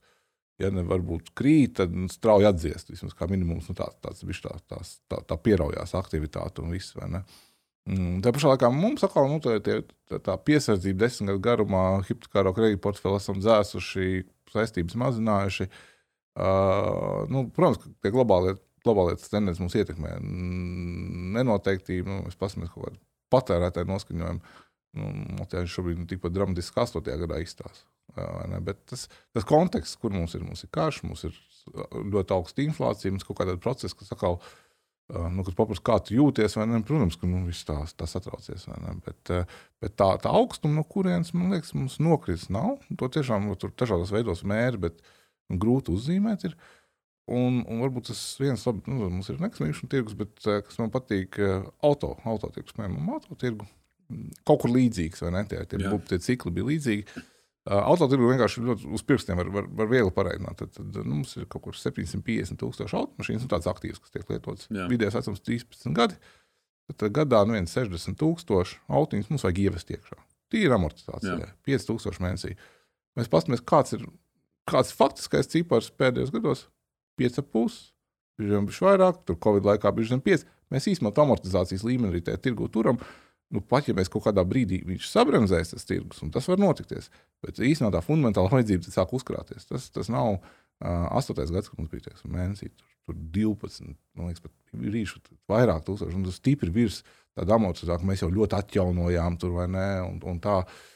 ja 0.58 0.72
ne 0.74 0.82
varbūt 0.86 1.30
krīt, 1.38 1.76
tad 1.78 1.94
nu, 1.94 2.08
strauji 2.10 2.48
atdziest. 2.50 2.90
Vismaz 2.90 3.14
kā 3.16 3.28
minimums 3.30 3.68
nu, 3.70 3.76
tā, 3.78 3.86
tāds, 4.02 4.24
tā, 4.26 4.56
tā, 4.66 4.80
tā, 5.12 5.20
tā 5.30 5.38
pieraujās 5.38 5.94
aktivitāte 5.98 6.64
un 6.64 6.74
viss. 6.74 6.96
Mm, 6.98 8.18
tā 8.24 8.32
pašā 8.34 8.50
laikā 8.52 8.72
mums 8.74 9.06
atkal 9.06 9.30
nu, 9.30 9.38
tā, 9.44 9.60
tā, 9.62 10.18
tā 10.18 10.34
piesardzība 10.50 11.06
desmit 11.06 11.30
gadu 11.30 11.44
garumā, 11.46 11.84
hipotekāro 12.08 12.52
kredītu 12.56 12.82
portfeli 12.82 13.20
esam 13.22 13.38
dzēsuši, 13.40 14.24
saistības 14.50 14.98
mazinājuši. 15.00 15.68
Uh, 16.40 17.30
nu, 17.30 17.46
protams, 17.54 17.80
ka 17.82 17.94
tie 18.02 18.12
globālie, 18.14 18.56
globālie 18.86 19.14
tendences 19.22 19.62
mums 19.62 19.78
ietekmē. 19.78 20.18
Nenoteiktība, 21.38 22.10
nu, 22.10 22.26
mēs 22.26 22.38
paskatāmies 22.38 22.74
kaut 22.74 22.90
kādu 22.90 23.00
patērētāju 23.30 23.88
noskaņojumu. 23.88 24.58
Nu, 24.98 25.10
Latvijā 25.38 25.62
viņš 25.62 25.74
šobrīd 25.76 26.00
nu, 26.00 26.06
tikpat 26.10 26.34
dramatiski 26.34 26.74
kā 26.74 26.86
8. 26.88 27.12
gadā 27.22 27.38
izstāsta. 27.42 27.86
Bet 28.66 28.80
tas, 28.90 29.06
tas 29.34 29.46
konteksts, 29.46 29.98
kur 30.00 30.10
mums 30.14 30.34
ir, 30.34 30.42
mums 30.42 30.64
ir 30.66 30.72
karš, 30.74 31.04
mums 31.06 31.22
ir 31.28 31.36
ļoti 32.10 32.34
augsta 32.34 32.64
inflācija, 32.64 33.12
mums 33.14 33.22
ir 33.22 33.30
kaut 33.30 33.38
kāda 33.38 33.54
procesa, 33.62 33.94
kas 33.94 34.10
atkal, 34.16 34.40
nu, 35.10 35.44
kad 35.46 35.54
paprasti, 35.58 35.84
kā 35.86 36.00
tu 36.02 36.16
jūties, 36.16 36.58
ne, 36.66 36.82
protams, 36.86 37.18
ka 37.20 37.30
nu, 37.30 37.44
viss 37.46 37.68
tā, 37.68 37.78
tā 37.94 38.10
satraucies. 38.10 38.66
Bet, 39.06 39.32
bet 39.82 39.96
tā, 40.00 40.10
tā 40.24 40.34
augstuma, 40.34 40.80
no 40.80 40.86
kurienes, 40.90 41.30
man 41.36 41.54
liekas, 41.54 41.74
mums 41.78 42.00
nokritis 42.02 42.50
nav. 42.50 42.80
To 42.98 43.10
tiešām 43.14 43.46
nu, 43.46 43.54
tur 43.60 43.74
dažādos 43.78 44.10
veidos 44.14 44.42
mēri, 44.42 44.84
bet 44.88 45.02
nu, 45.46 45.60
grūti 45.62 45.94
uzzīmēt. 45.94 46.50
Ir. 46.50 46.58
Un, 47.30 47.60
un 47.70 47.84
varbūt 47.84 48.08
tas 48.10 48.20
viens 48.42 48.64
labi, 48.66 48.82
nu, 48.90 49.06
mums 49.06 49.28
ir 49.30 49.38
nekustamības 49.38 49.84
tirgus, 49.92 50.16
bet 50.18 50.40
kas 50.42 50.80
man 50.82 50.90
patīk, 50.90 51.38
auto, 51.86 52.16
auto 52.26 52.50
tirgus, 52.50 52.74
piemēram, 52.74 53.12
auto 53.14 53.38
tirgus 53.38 53.70
kaut 54.46 54.62
kur 54.64 54.72
līdzīgs, 54.74 55.22
vai 55.24 55.34
ne? 55.34 55.44
Tie, 55.50 55.60
tie, 55.70 55.80
būp, 55.84 56.08
tie 56.10 56.18
cikli 56.22 56.52
bija 56.56 56.68
līdzīgi. 56.70 57.06
Uh, 57.10 57.28
Autotirgu 57.68 58.30
vienkārši 58.30 58.62
ļoti 58.64 58.88
uz 58.96 59.02
pirkstiem 59.04 59.36
var, 59.36 59.50
var, 59.52 59.66
var 59.76 59.88
viegli 59.90 60.12
pareizināt. 60.16 60.62
Tad, 60.62 60.72
tad 60.78 60.96
nu, 61.04 61.20
mums 61.20 61.36
ir 61.36 61.44
kaut 61.50 61.66
kur 61.66 61.76
750 61.76 62.56
tūkstoši 62.58 62.96
automašīnas, 62.96 63.44
nu, 63.44 63.50
tādas 63.52 63.68
aktīvas, 63.70 64.00
kas 64.00 64.14
tiek 64.14 64.32
lietotas. 64.32 64.70
Vidējais 64.90 65.18
vecums 65.18 65.44
13 65.44 65.96
gadi. 65.96 66.16
Tad 66.90 67.12
gadā 67.14 67.42
nu 67.46 67.54
60 67.54 68.18
tūkstoši 68.18 68.80
autiņus 68.90 69.30
mums 69.30 69.44
vajag 69.46 69.62
ievest 69.66 69.92
iekšā. 69.92 70.18
Tīra 70.50 70.80
amortizācija, 70.80 71.52
5000 71.68 72.24
mēnesī. 72.24 72.56
Mēs 73.18 73.30
paskatāmies, 73.30 73.62
kāds 73.66 73.94
ir, 73.94 74.06
kāds 74.70 74.94
faktiskais 74.96 75.50
cipars 75.52 75.92
pēdējos 75.94 76.32
gados- 76.34 76.66
5,5. 77.20 77.92
bija 78.40 78.82
vairāk, 78.88 79.24
tur 79.26 79.36
Covid 79.36 79.68
laikā 79.68 79.92
bija 79.94 80.18
5. 80.24 80.46
Mēs 80.72 80.88
īstenībā 80.88 81.12
amortizācijas 81.22 81.84
līmeni 81.84 82.14
arī 82.14 82.22
tajā 82.24 82.40
tirgu 82.40 82.70
turam. 82.72 82.98
Nu, 83.50 83.62
pat 83.66 83.88
ja 83.88 83.94
mēs 83.98 84.10
kaut 84.10 84.22
kādā 84.28 84.44
brīdī 84.46 84.78
viņš 84.86 85.08
sabremzēs, 85.10 85.72
tas 85.72 85.86
tirgus, 85.86 86.20
un 86.22 86.30
tas 86.34 86.46
var 86.46 86.60
notikties. 86.62 87.08
Bet 87.42 87.58
īstenībā 87.58 87.96
tā 87.96 88.02
fundamentāla 88.04 88.52
vajadzība 88.54 88.92
sāk 88.94 89.14
uzkrāties. 89.16 89.66
Tas, 89.66 89.88
tas 89.94 90.10
nav 90.12 90.36
uh, 90.36 90.42
8. 91.18 91.34
gads, 91.50 91.70
kad 91.70 91.80
mums 91.80 91.90
bija 91.90 92.06
tieks, 92.06 92.22
mēnesī, 92.30 92.70
tur, 92.70 92.92
tur 93.08 93.18
12, 93.34 93.90
man 94.18 94.30
liekas, 94.30 94.44
pat 94.44 94.84
rīšu 94.94 95.22
vairāk 95.50 95.82
tūkstoši, 95.88 96.16
un 96.20 96.28
tas 96.28 96.38
stipri 96.38 96.70
virs 96.74 97.00
tāda 97.38 97.56
amortizācija, 97.56 97.98
ka 97.98 98.10
mēs 98.12 98.22
jau 98.22 98.30
ļoti 98.36 98.58
atjaunojām 98.60 99.38
tur 99.42 99.58
vai 99.58 99.66
ne, 99.72 99.90
un, 100.06 100.22
un 100.30 100.40
tā. 100.42 100.62
Uh, 100.62 100.86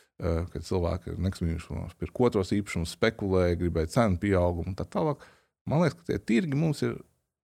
kad 0.52 0.62
cilvēki 0.62 1.10
ir 1.10 1.16
neksmījuši, 1.24 1.76
pirkt 1.98 2.20
otros 2.22 2.52
īpašumus, 2.54 2.92
spekulēja, 2.94 3.56
gribēja 3.58 3.90
cenu 3.96 4.20
pieaugumu 4.22 4.70
un 4.70 4.76
tā 4.78 4.86
tālāk. 4.86 5.24
Man 5.66 5.82
liekas, 5.82 5.96
ka 5.98 6.12
tie 6.12 6.20
tirgi 6.22 6.54
mums 6.54 6.84
ir 6.86 6.92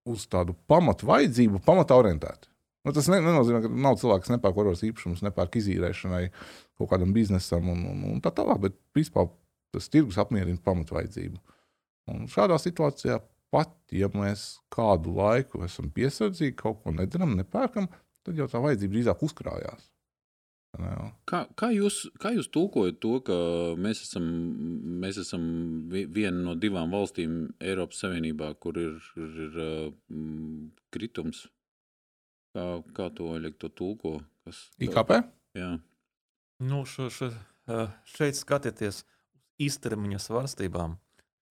uz 0.06 0.28
tādu 0.30 0.54
pamatu 0.70 1.08
vajadzību, 1.08 1.64
pamata 1.66 1.98
orientēti. 1.98 2.49
Nu, 2.86 2.94
tas 2.96 3.10
ne, 3.12 3.18
nenozīmē, 3.20 3.60
ka 3.64 3.70
nav 3.70 3.98
cilvēks, 4.00 4.24
kas 4.24 4.32
nepērk 4.32 4.60
otros 4.62 4.82
īpašumus, 4.88 5.24
nepērk 5.26 5.58
izīrēšanai, 5.60 6.22
kaut 6.80 6.88
kādam 6.92 7.12
biznesam 7.12 7.68
un, 7.68 7.82
un, 7.90 8.06
un 8.14 8.22
tā 8.24 8.32
tālāk. 8.32 8.62
Bet 8.62 8.78
principā 8.96 9.26
tas 9.74 9.90
tirgus 9.92 10.18
apmierina 10.20 10.60
pamatu 10.64 10.96
vajadzību. 10.96 11.40
Un 12.10 12.24
šādā 12.32 12.56
situācijā 12.58 13.20
pat, 13.52 13.74
ja 13.92 14.08
mēs 14.14 14.62
kādu 14.72 15.12
laiku 15.18 15.64
esam 15.66 15.90
piesardzīgi, 15.94 16.56
kaut 16.58 16.80
ko 16.84 16.94
nedaram, 16.96 17.36
nepērkam, 17.38 17.90
tad 18.26 18.38
jau 18.38 18.48
tā 18.50 18.62
vajadzība 18.62 18.96
drīzāk 18.96 19.24
uzkrājās. 19.28 19.90
Kā, 21.26 21.40
kā, 21.58 21.72
jūs, 21.74 22.04
kā 22.22 22.30
jūs 22.36 22.46
tulkojat 22.54 23.00
to, 23.02 23.16
ka 23.26 23.36
mēs 23.74 24.04
esam, 24.04 24.26
mēs 25.02 25.18
esam 25.18 25.42
viena 25.90 26.36
no 26.44 26.54
divām 26.54 26.94
valstīm 26.94 27.48
Eiropas 27.58 28.04
Savienībā, 28.04 28.52
kur 28.62 28.78
ir, 28.78 29.00
ir, 29.18 29.40
ir 29.48 29.58
kritums? 30.94 31.48
Kā, 32.54 32.64
kā 32.96 33.10
to 33.14 33.28
Oļeg 33.36 33.58
to 33.62 33.70
tulko? 33.70 34.18
Kas, 34.46 34.64
IKP? 34.82 35.20
Jā. 35.58 35.74
Nu, 36.60 36.82
šo, 36.88 37.08
šo, 37.14 37.30
šeit 38.10 38.38
skatieties 38.38 39.02
uz 39.02 39.20
īstermiņa 39.60 40.18
svārstībām, 40.20 40.96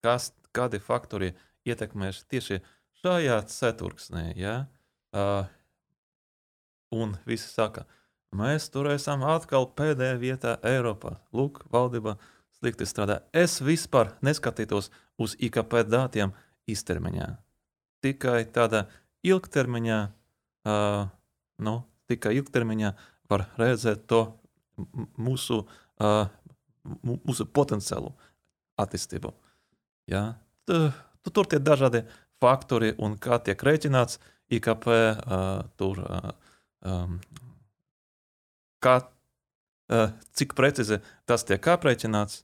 kas, 0.04 0.32
kādi 0.56 0.80
faktori 0.82 1.32
ietekmēs 1.68 2.24
tieši 2.30 2.60
šajā 3.00 3.38
ceturksnē. 3.48 4.26
Ja? 4.38 4.54
Uh, 5.14 5.48
un 6.94 7.16
visi 7.26 7.48
saka, 7.48 7.86
ka 7.86 8.00
Mēs 8.30 8.68
tur 8.70 8.86
esam 8.92 9.24
atkal 9.26 9.66
pēdējā 9.74 10.18
vietā 10.22 10.52
Eiropā. 10.62 11.16
Lūk, 11.34 11.64
valdība 11.72 12.14
slikti 12.54 12.86
strādā. 12.86 13.24
Es 13.34 13.58
vispār 13.58 14.12
neskatītos 14.22 14.90
uz 15.18 15.34
IKP 15.42 15.82
datiem 15.90 16.30
īstermiņā. 16.70 17.26
Tikai 18.06 18.44
tādā 18.54 18.84
ilgtermiņā, 19.26 19.98
uh, 20.68 21.06
nu, 21.62 21.74
tikai 22.10 22.34
ilgtermiņā 22.40 22.90
var 23.30 23.46
redzēt 23.60 24.06
to 24.10 24.24
mūsu, 25.20 25.62
uh, 26.02 26.24
mūsu 27.04 27.46
potenciālu 27.46 28.12
attīstību. 28.80 29.32
Ja? 30.10 30.24
Tu, 30.66 30.80
tur 31.30 31.48
tie 31.50 31.60
dažādi 31.62 32.04
faktori 32.40 32.94
un 32.98 33.16
kā 33.20 33.38
tiek 33.44 33.60
rēķināts 33.60 34.18
IKP, 34.50 34.86
uh, 34.90 35.62
tur 35.78 36.00
uh, 36.02 36.30
um, 36.82 37.18
kā, 38.82 38.96
uh, 39.92 40.08
cik 40.34 40.56
precīzi 40.58 41.00
tas 41.28 41.46
tiek 41.46 41.70
aprēķināts. 41.74 42.42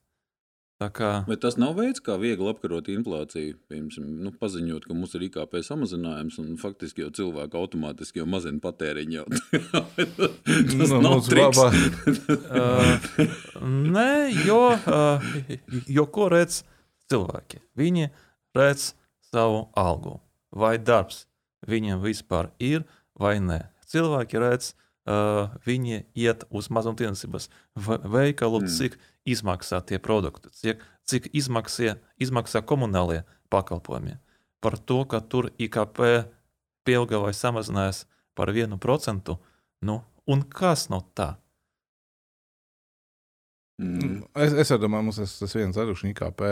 Kā... 0.77 1.23
Bet 1.25 1.41
tas 1.41 1.55
nav 1.57 1.79
veids, 1.79 2.03
kā 2.05 2.19
viegli 2.21 2.51
apkarot 2.51 2.91
inflāciju. 2.93 3.55
Piemēram, 3.73 4.09
nu, 4.27 4.33
paziņot, 4.37 4.85
ka 4.85 4.97
mums 4.97 5.15
ir 5.17 5.25
IKP 5.31 5.57
samazinājums, 5.65 6.37
un 6.43 6.59
faktiski 6.61 7.01
jau 7.01 7.09
cilvēki 7.17 7.57
automātiski 7.57 8.21
jau 8.21 8.27
mazina 8.29 8.61
patēriņu. 8.61 9.25
tas 10.77 10.93
nu, 10.93 11.01
nav 11.01 11.25
triks. 11.25 11.63
uh, 12.61 13.09
nē, 13.97 14.11
jo, 14.45 14.61
uh, 14.77 15.33
jo 15.89 16.07
ko 16.13 16.29
redz 16.35 16.61
cilvēki? 17.09 17.65
Viņi 17.81 18.11
redz 18.57 18.91
savu 19.33 19.71
algu 19.81 20.19
vai 20.53 20.77
darbs. 20.77 21.25
Viņiem 21.67 22.05
vispār 22.05 22.53
ir 22.61 22.85
vai 23.17 23.39
nē. 23.41 23.63
Cilvēki 23.89 24.45
redz 24.45 24.75
uh, 24.75 24.83
uh, 25.07 25.55
viņi 25.67 26.03
iet 26.19 26.45
uz 26.51 26.69
mazumtirdzniecības 26.75 27.49
veikalu, 27.77 28.63
mm. 28.63 28.73
cik 28.79 28.99
izmaksā 29.27 29.83
tie 29.87 29.99
produkti, 30.03 30.51
cik, 30.55 30.85
cik 31.07 31.31
izmaksā, 31.37 31.97
izmaksā 32.23 32.63
komunālie 32.67 33.25
pakalpojumi. 33.53 34.19
Par 34.63 34.79
to, 34.79 35.03
ka 35.11 35.21
tur 35.21 35.51
IKP 35.59 36.01
pieauga 36.87 37.21
vai 37.23 37.35
samazinājās 37.37 38.05
par 38.37 38.53
vienu 38.55 38.79
procentu, 38.79 39.39
nu, 39.83 40.01
un 40.27 40.43
kas 40.43 40.89
no 40.93 41.03
tā? 41.15 41.35
Mm. 43.83 44.23
Es, 44.41 44.55
es 44.57 44.73
domāju, 44.81 45.11
mums 45.11 45.19
tas, 45.21 45.35
tas 45.37 45.53
viens 45.53 45.77
ar 45.77 45.91
IKP 45.93 46.43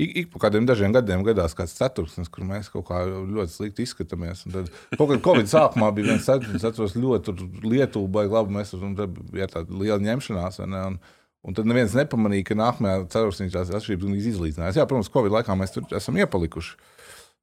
ik, 0.00 0.10
ik 0.16 0.28
pa 0.32 0.42
kādiem 0.46 0.66
dažiem 0.68 0.92
gadiem 0.94 1.22
gadās 1.24 1.54
kāds 1.56 1.74
ceturksnis, 1.76 2.28
kur 2.32 2.44
mēs 2.48 2.70
kaut 2.72 2.86
kā 2.88 3.02
ļoti 3.08 3.52
slikti 3.52 3.86
izskatāmies. 3.86 4.44
Un 4.46 4.54
tad 4.54 4.70
kaut 4.96 5.10
kad 5.12 5.24
Covid 5.24 5.50
sākumā 5.50 5.90
bija 5.96 6.12
viens 6.12 6.28
ceturksnis, 6.28 6.66
atceros 6.68 6.96
ļoti 6.96 7.34
Lietuvu, 7.64 8.08
baigi 8.12 8.36
labi, 8.36 8.56
mēs 8.58 8.74
tur 8.74 9.08
bija 9.32 9.48
tāda 9.50 9.80
liela 9.80 10.00
ņemšanās. 10.04 10.60
Ne, 10.66 10.84
un, 10.92 11.00
Un 11.00 11.19
tad 11.56 11.68
neviens 11.68 11.96
nepamanīja, 11.96 12.50
ka 12.50 12.58
nākamajā 12.60 13.04
ceturksnī 13.12 13.50
tās 13.52 13.72
atšķirības 13.72 14.30
izlīdzinājās. 14.32 14.80
Jā, 14.80 14.88
protams, 14.88 15.12
Covid 15.12 15.38
laikā 15.38 15.56
mēs 15.56 15.76
tur 15.76 15.86
esam 15.96 16.18
iepalikuši. 16.20 16.74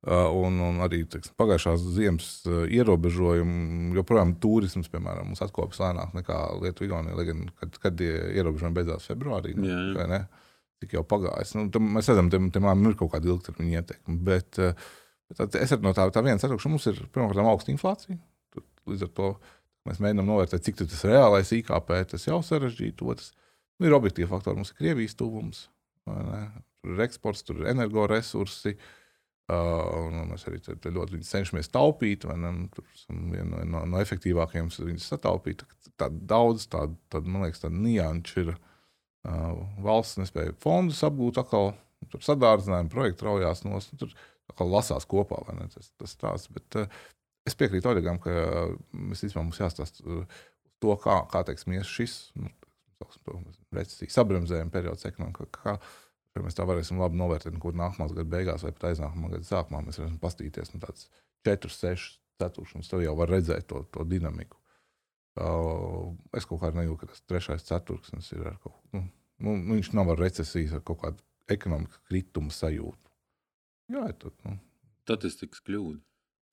Uh, 0.08 0.28
un, 0.46 0.60
un 0.62 0.84
arī 0.86 1.00
teiks, 1.10 1.32
pagājušās 1.42 1.82
ziemas 1.96 2.28
uh, 2.46 2.68
ierobežojumi, 2.70 3.96
joprojām 3.98 4.36
turisms, 4.38 4.92
piemēram, 4.94 5.32
mums 5.32 5.42
atkopjas 5.42 5.82
lēnāk 5.82 6.14
nekā 6.20 6.38
Lietuvā, 6.62 7.02
kad, 7.58 7.80
kad 7.82 8.04
ierobežojumi 8.06 8.78
beidzās 8.78 9.10
februārī. 9.10 9.56
Jā, 9.58 9.80
jā 9.98 10.22
cik 10.84 10.98
jau 10.98 11.04
pagājis. 11.08 11.56
Nu, 11.58 11.68
mēs 11.82 12.10
redzam, 12.12 12.30
ka 12.30 12.60
tam 12.60 12.88
ir 12.90 12.98
kaut 13.00 13.14
kāda 13.16 13.32
ilgtermiņa 13.32 13.82
ietekme. 13.82 14.18
Bet, 14.28 14.60
eh, 14.62 14.88
bet 15.34 15.58
es 15.58 15.74
no 15.82 15.94
tā, 15.98 16.08
tā 16.14 16.24
viena 16.26 16.42
saprotu, 16.42 16.64
ka 16.64 16.74
mums 16.74 16.88
ir 16.92 17.02
pirmkārt 17.14 17.42
augsta 17.44 17.74
inflācija. 17.74 18.18
Līdz 18.88 19.08
ar 19.08 19.12
to 19.18 19.32
mēs 19.88 20.00
mēģinām 20.04 20.30
novērtēt, 20.30 20.64
cik 20.64 20.80
tas 20.84 21.04
reālais 21.08 21.52
IKP 21.52 21.94
tas 22.12 22.28
jau 22.28 22.40
sarežģīti. 22.46 23.08
Otrs 23.08 23.34
nu, 23.78 23.90
ir 23.90 23.98
objektīvi 23.98 24.30
faktori. 24.30 24.60
Mums 24.60 24.74
ir 24.74 24.80
Krievijas 24.80 25.18
tuvums, 25.20 25.66
tur 26.08 26.94
ir 26.94 27.04
eksports, 27.08 27.46
tur 27.48 27.62
ir 27.62 27.72
energoresursi. 27.74 28.78
Uh, 29.48 30.10
mēs 30.28 30.44
arī 30.50 30.58
ļoti 30.92 31.22
cenšamies 31.24 31.70
taupīt, 31.72 32.26
vai 32.28 32.36
ne? 32.42 32.50
Tur 32.74 32.84
viena 33.08 33.62
no, 33.62 33.62
no, 33.64 33.84
no 33.94 34.02
efektīvākajiem, 34.04 34.68
viņas 34.76 35.06
sataupīt. 35.14 35.64
Tā 35.96 36.10
daudz 36.12 36.66
tādu, 36.68 36.98
tā, 37.08 37.22
man 37.24 37.46
liekas, 37.46 37.64
tādu 37.64 37.80
nianšu 37.86 38.44
ir. 38.44 38.58
Uh, 38.58 38.66
valsts 39.84 40.20
nespēja 40.22 40.54
fondus 40.64 41.02
apgūt, 41.04 41.40
atkal 41.42 41.74
tur 42.12 42.24
sadārdzinājumu 42.24 42.92
projektu 42.94 43.28
raujās 43.28 43.64
no 43.66 43.76
nu, 43.76 44.00
tur 44.00 44.14
atkal 44.52 44.70
lasās 44.72 45.08
kopā. 45.10 45.42
Tas, 45.74 45.90
tas 46.00 46.16
tās, 46.22 46.46
bet, 46.54 46.78
es 47.48 47.58
piekrītu 47.58 47.92
Oļegam, 47.92 48.22
ka 48.24 48.36
mēs 48.94 49.26
īstenībā 49.26 49.44
mums 49.44 49.60
jāstāsta 49.60 50.06
to, 50.84 50.96
kā, 51.04 51.18
kā 51.32 51.44
teiksim, 51.48 51.76
šis 51.88 52.18
nu, 52.38 52.52
recesijas 53.76 54.20
sabremzējuma 54.20 54.74
periods 54.74 55.08
ekonomikā. 55.10 55.50
Kā, 55.54 55.78
Mēs 56.38 56.54
tā 56.54 56.68
varēsim 56.70 57.00
labi 57.02 57.18
novērtēt, 57.18 57.56
kur 57.58 57.74
nākamā 57.74 58.12
gada 58.12 58.30
beigās 58.30 58.62
vai 58.62 58.70
pat 58.76 58.92
aiznākamā 58.92 59.32
gada 59.32 59.48
sākumā 59.48 59.80
mēs 59.88 59.98
varēsim 59.98 60.20
paskatīties 60.22 60.70
no 60.70 60.82
tādas 60.84 61.08
4, 61.50 61.72
6 61.74 62.20
ceturkšņus. 62.38 62.92
Tev 62.92 63.02
jau 63.02 63.16
var 63.18 63.32
redzēt 63.34 63.66
to, 63.72 63.80
to 63.90 64.06
dinamiku. 64.06 64.60
Uh, 65.34 66.14
es 66.38 66.46
kaut 66.46 66.62
kā 66.62 66.70
nejūtu, 66.78 67.00
ka 67.02 67.10
tas 67.10 67.24
trešais 67.26 67.66
ceturksnis 67.66 68.30
ir 68.38 68.52
ar 68.52 68.60
kaut 68.62 68.76
ko. 68.78 68.84
Nu, 68.94 69.02
Nu, 69.44 69.54
viņš 69.76 69.92
nav 69.94 70.10
ar 70.14 70.22
recesijas, 70.22 70.74
ar 70.74 70.84
kaut 70.86 71.02
kādu 71.04 71.22
ekonomikas 71.54 72.02
kritumu 72.10 72.54
sajūtu. 72.54 73.12
Jā, 73.94 74.08
tad, 74.20 74.34
nu. 74.46 74.58
Statistikas 75.06 75.62
kļūda. 75.64 76.02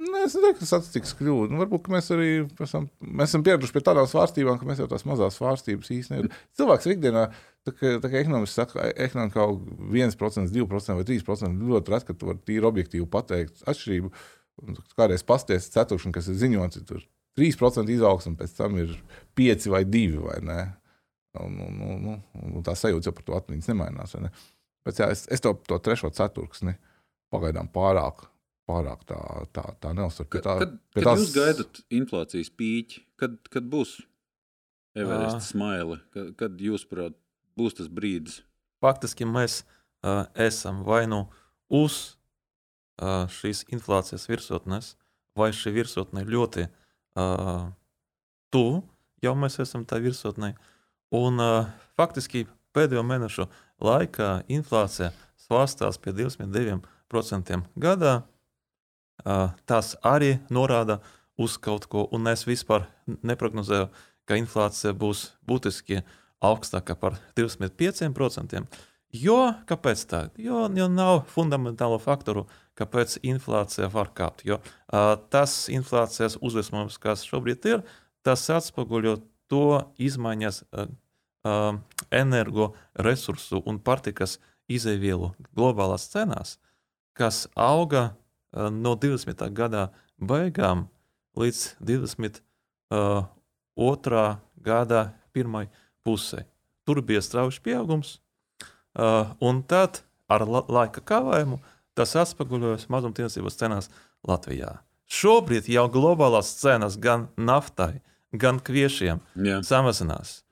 Nē, 0.03 0.25
es 0.27 0.35
nedomāju, 0.35 0.57
ka 0.59 0.67
statistikas 0.67 1.15
kļūda. 1.15 1.53
Nu, 1.55 1.61
varbūt 1.63 1.87
mēs 1.93 2.09
arī 2.11 2.31
esam, 2.65 2.89
mēs 2.99 3.31
esam 3.31 3.45
pieraduši 3.47 3.77
pie 3.77 3.83
tādām 3.87 4.09
svārstībām, 4.11 4.57
ka 4.59 4.67
mēs 4.67 4.81
jau 4.83 4.89
tās 4.91 5.05
mazās 5.07 5.39
svārstības 5.39 5.93
īstenībā. 5.95 6.41
Cilvēks 6.59 6.89
ikdienā, 6.91 7.23
tā 7.63 7.75
kā, 7.77 7.93
tā 8.03 8.11
kā 8.11 8.19
ekonomiski 8.25 8.59
saka, 8.59 8.89
ekonomika 9.07 9.39
kaut 9.39 9.63
1%, 9.95 10.51
2% 10.51 10.99
vai 10.99 11.07
3% 11.13 11.71
ļoti 11.71 11.95
reti, 11.95 12.09
ka 12.11 12.19
tu 12.19 12.33
vari 12.33 12.43
tīri 12.51 12.69
objektīvi 12.71 13.07
pateikt 13.13 13.63
atšķirību. 13.71 14.11
Kādreiz 14.99 15.23
pasties 15.27 15.71
ceturkšņi, 15.77 16.15
kas 16.19 16.33
ir 16.33 16.41
ziņots, 16.43 16.83
tur 16.91 17.07
3% 17.39 17.95
izaugsme, 17.95 18.35
pēc 18.43 18.59
tam 18.59 18.77
ir 18.83 18.99
5 19.39 19.71
vai 19.71 19.85
2 19.87 20.27
vai 20.27 20.41
ne. 20.51 20.61
Un, 21.39 21.57
un, 21.59 21.81
un, 21.83 22.05
un, 22.15 22.51
un 22.59 22.67
tā 22.67 22.77
sajūta 22.79 23.11
jau 23.11 23.15
par 23.15 23.25
to 23.27 23.39
atmiņas 23.39 23.71
nemainās. 23.73 24.19
Ne? 24.23 24.35
Bet 24.87 24.99
jā, 24.99 25.09
es, 25.15 25.25
es 25.31 25.43
to, 25.43 25.55
to 25.67 25.79
trešo 25.83 26.11
ceturksni 26.15 26.77
pagaidām 27.35 27.71
pārāk, 27.75 28.29
pārāk 28.69 29.05
tā, 29.09 29.21
tā, 29.55 29.65
tā 29.83 29.93
neuzsveru. 29.97 30.31
Tā, 30.35 30.57
kad 30.63 30.75
kad 30.97 31.07
tās... 31.07 31.21
jūs 31.21 31.35
gaidat 31.37 31.81
inflācijas 31.93 32.51
pīķi, 32.55 33.05
kad, 33.21 33.37
kad 33.53 33.69
būs 33.71 33.99
Everest 34.95 35.49
smaili, 35.51 35.99
kad, 36.15 36.35
kad 36.39 36.61
jūs 36.63 36.85
prāt, 36.87 37.17
būs 37.59 37.75
tas 37.81 37.89
brīdis? 37.91 38.43
Faktiski 38.85 39.27
mēs 39.27 39.63
uh, 39.65 40.27
esam 40.39 40.85
vai 40.87 41.05
nu 41.11 41.25
uz 41.73 42.15
uh, 43.03 43.25
šīs 43.31 43.65
inflācijas 43.75 44.29
virsotnes, 44.31 44.95
vai 45.35 45.51
šī 45.57 45.75
virsotne 45.75 46.23
ļoti 46.29 46.69
uh, 46.69 47.73
tuvu, 48.55 48.85
jau 49.25 49.35
mēs 49.39 49.59
esam 49.65 49.87
tā 49.89 49.99
virsotnē. 50.05 50.55
Un 51.15 51.43
uh, 51.43 51.73
faktiski 51.99 52.47
pēdējo 52.75 53.03
mēnešu 53.07 53.49
laikā 53.83 54.45
inflācija 54.53 55.11
svārstās 55.45 55.99
pie 56.03 56.15
22% 56.15 57.61
gadā. 57.81 58.15
Tas 59.25 59.95
arī 60.05 60.35
norāda 60.53 60.99
uz 61.41 61.57
kaut 61.59 61.89
ko, 61.91 62.05
un 62.13 62.29
es 62.31 62.45
vispār 62.47 62.87
neprognozēju, 63.07 63.89
ka 64.29 64.39
inflācija 64.41 64.95
būs 64.97 65.31
būtiski 65.49 66.03
augstāka 66.45 66.97
par 66.99 67.19
25%. 67.37 68.65
Jo, 69.15 69.39
kāpēc 69.69 70.01
tā? 70.11 70.21
Jo, 70.43 70.65
jo 70.75 70.89
nav 70.91 71.23
fundamentālo 71.31 72.01
faktoru, 72.03 72.49
kāpēc 72.79 73.21
inflācija 73.23 73.87
var 73.93 74.11
kāpt. 74.17 74.43
Jo 74.49 74.59
uh, 74.59 75.15
tas 75.31 75.69
inflācijas 75.71 76.39
uzliesmojums, 76.43 76.99
kas 76.99 77.23
šobrīd 77.29 77.69
ir, 77.71 77.85
tas 78.27 78.43
atspoguļo 78.51 79.21
to 79.53 79.69
izmaiņas 80.03 80.65
uh, 80.65 80.89
uh, 81.47 81.79
energoresursu 82.11 83.63
un 83.63 83.79
pārtikas 83.79 84.41
izēvielu 84.67 85.31
globālās 85.55 86.09
cenās, 86.11 86.57
kas 87.15 87.45
auga 87.55 88.09
no 88.55 88.95
20. 88.97 89.53
gada 89.53 89.93
beigām 90.19 90.89
līdz 91.39 91.75
22. 91.83 94.39
gada 94.63 95.13
pirmai 95.35 95.69
pusē. 96.07 96.45
Tur 96.85 97.03
bija 97.03 97.23
strauji 97.25 97.61
pieaugums, 97.65 98.21
un 99.41 99.63
tad 99.67 100.03
ar 100.29 100.47
la 100.49 100.63
laika 100.69 101.01
kavējumu 101.01 101.59
tas 101.95 102.17
atspoguļojas 102.19 102.89
mazumtirdzniecības 102.91 103.57
cenās 103.59 103.91
Latvijā. 104.27 104.79
Šobrīd 105.11 105.69
jau 105.71 105.89
globālās 105.93 106.55
cenas 106.59 106.97
gan 106.99 107.29
naftai, 107.37 108.01
gan 108.33 108.59
kviešiem 108.59 109.21
Jā. 109.47 109.61
samazinās. 109.63 110.43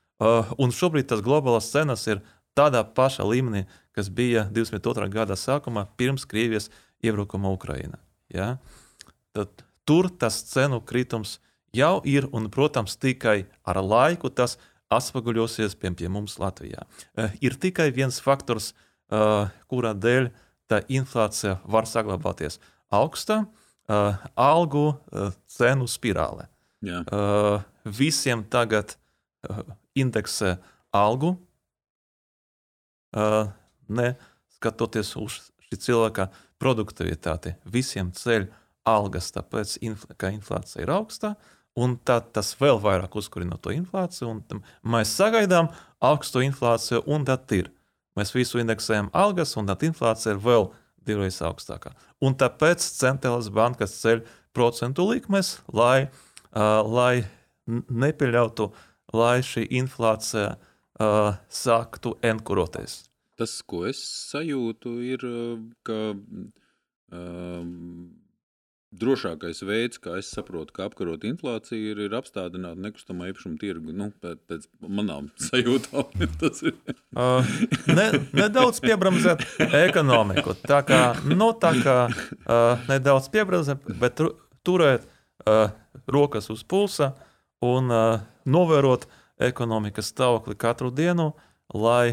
Un 0.61 0.71
šobrīd 0.71 1.09
tas 1.11 1.21
globālās 1.25 1.71
cenas 1.73 2.06
ir 2.06 2.21
tādā 2.54 2.85
pašā 2.85 3.25
līmenī, 3.26 3.64
kas 3.97 4.11
bija 4.12 4.44
22. 4.52 5.09
gada 5.11 5.35
sākumā, 5.35 5.87
pirms 5.97 6.25
Krievijas 6.28 6.71
iebrukuma 7.02 7.52
Ukrajinā. 7.52 7.99
Ja? 8.32 8.56
Tad 9.35 9.64
tur 9.88 10.09
tas 10.11 10.42
cenu 10.49 10.80
kritums 10.80 11.38
jau 11.75 12.00
ir, 12.09 12.28
un, 12.32 12.49
protams, 12.52 12.97
tikai 13.00 13.44
ar 13.64 13.80
laiku 13.82 14.30
tas 14.30 14.59
atspoguļosies 14.92 15.76
pie, 15.80 15.92
pie 15.97 16.11
mums 16.12 16.38
Latvijā. 16.40 16.85
Uh, 17.16 17.32
ir 17.44 17.56
tikai 17.61 17.90
viens 17.94 18.21
faktors, 18.23 18.73
uh, 19.12 19.49
kura 19.71 19.94
dēļ 19.97 20.30
tā 20.71 20.82
inflācija 20.92 21.59
var 21.68 21.88
saglabāties 21.88 22.61
augsta 22.92 23.42
uh,- 23.44 24.21
algu 24.52 24.92
cenu 25.50 25.88
spirāle. 25.88 26.49
Jā. 26.82 27.04
Visiem 27.87 28.40
tagad 28.50 28.97
indeksē 29.94 30.56
algu, 30.90 31.37
neskatoties 33.87 35.12
uz 35.21 35.51
šī 35.72 35.80
cilvēka 35.86 36.28
produktivitāti. 36.62 37.56
Visiem 37.64 38.12
ceļ 38.14 38.46
algas, 38.88 39.32
tāpēc, 39.34 39.78
infl 39.82 40.14
ka 40.18 40.32
inflācija 40.34 40.84
ir 40.84 40.92
augsta, 40.94 41.34
un 41.78 41.96
tad 42.04 42.32
tas 42.36 42.52
vēl 42.60 42.80
vairāk 42.82 43.16
uzkurina 43.16 43.56
to 43.56 43.72
inflāciju, 43.72 44.36
mēs 44.84 45.14
sagaidām 45.16 45.70
augstu 46.04 46.44
inflāciju, 46.44 47.02
un 47.06 47.24
tad 47.24 47.50
ir. 47.56 47.72
Mēs 48.18 48.34
visu 48.36 48.60
indeksējam 48.60 49.08
algas, 49.16 49.56
un 49.56 49.70
tad 49.70 49.82
inflācija 49.86 50.34
ir 50.34 50.42
vēl 50.44 50.68
divreiz 51.02 51.40
augstākā. 51.42 51.94
Un 52.20 52.36
tāpēc 52.38 52.84
centrālās 52.84 53.48
bankas 53.48 53.96
ceļ 54.02 54.20
procentu 54.52 55.06
likmes, 55.08 55.56
lai, 55.72 56.10
uh, 56.52 56.84
lai 56.84 57.24
nepieļautu 57.66 58.68
lai 59.16 59.40
šī 59.44 59.66
inflācija 59.78 60.52
uh, 60.56 61.34
sāktu 61.48 62.16
enkuroties. 62.24 63.02
Tas, 63.40 63.54
ko 63.66 63.87
es 63.88 64.00
sajūtu, 64.30 64.98
ir, 65.09 65.22
ka 65.88 66.00
um, 66.12 68.11
drošākais 68.92 69.62
veids, 69.64 70.00
kā 70.02 70.18
es 70.20 70.28
saprotu, 70.35 70.74
kā 70.76 70.85
apkarot 70.88 71.24
inflāciju, 71.24 71.94
ir, 71.94 72.00
ir 72.07 72.16
apstādināt 72.16 72.80
nekustamā 72.83 73.30
īpašuma 73.30 73.57
tirgu. 73.61 73.94
Nu, 73.96 74.11
pēc, 74.22 74.42
pēc 74.50 74.66
manām 74.85 75.30
sajūtām 75.48 76.26
tas 76.40 76.62
ir. 76.66 76.76
uh, 77.16 77.54
ne, 77.88 78.09
nedaudz 78.37 78.83
piebramzēt 78.85 79.46
ekonomiku. 79.80 80.57
Tā 80.66 80.83
kā, 80.88 81.02
nu, 81.28 81.52
tā 81.62 81.72
kā 81.80 81.96
uh, 82.09 82.85
nedaudz 82.90 83.30
piebramzēt, 83.33 83.88
bet 84.02 84.18
tur, 84.20 84.35
turēt 84.66 85.09
uh, 85.09 85.72
rokas 86.12 86.50
uz 86.52 86.64
pulsa 86.68 87.14
un 87.64 87.88
uh, 87.92 88.20
novērot 88.44 89.09
ekonomikas 89.42 90.12
stāvokli 90.12 90.59
katru 90.59 90.92
dienu, 90.94 91.33
lai, 91.72 92.12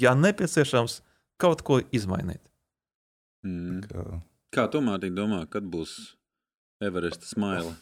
ja 0.00 0.14
nepieciešams, 0.18 1.00
kaut 1.42 1.64
ko 1.66 1.80
izmainīt. 1.94 2.42
Mm. 3.46 3.82
Kā, 3.88 4.20
Kā 4.52 4.66
tu, 4.68 4.82
Mārtiņ, 4.84 5.14
domā, 5.16 5.40
kad 5.50 5.64
būs 5.64 5.96
Everesta 6.84 7.24
smaila? 7.24 7.72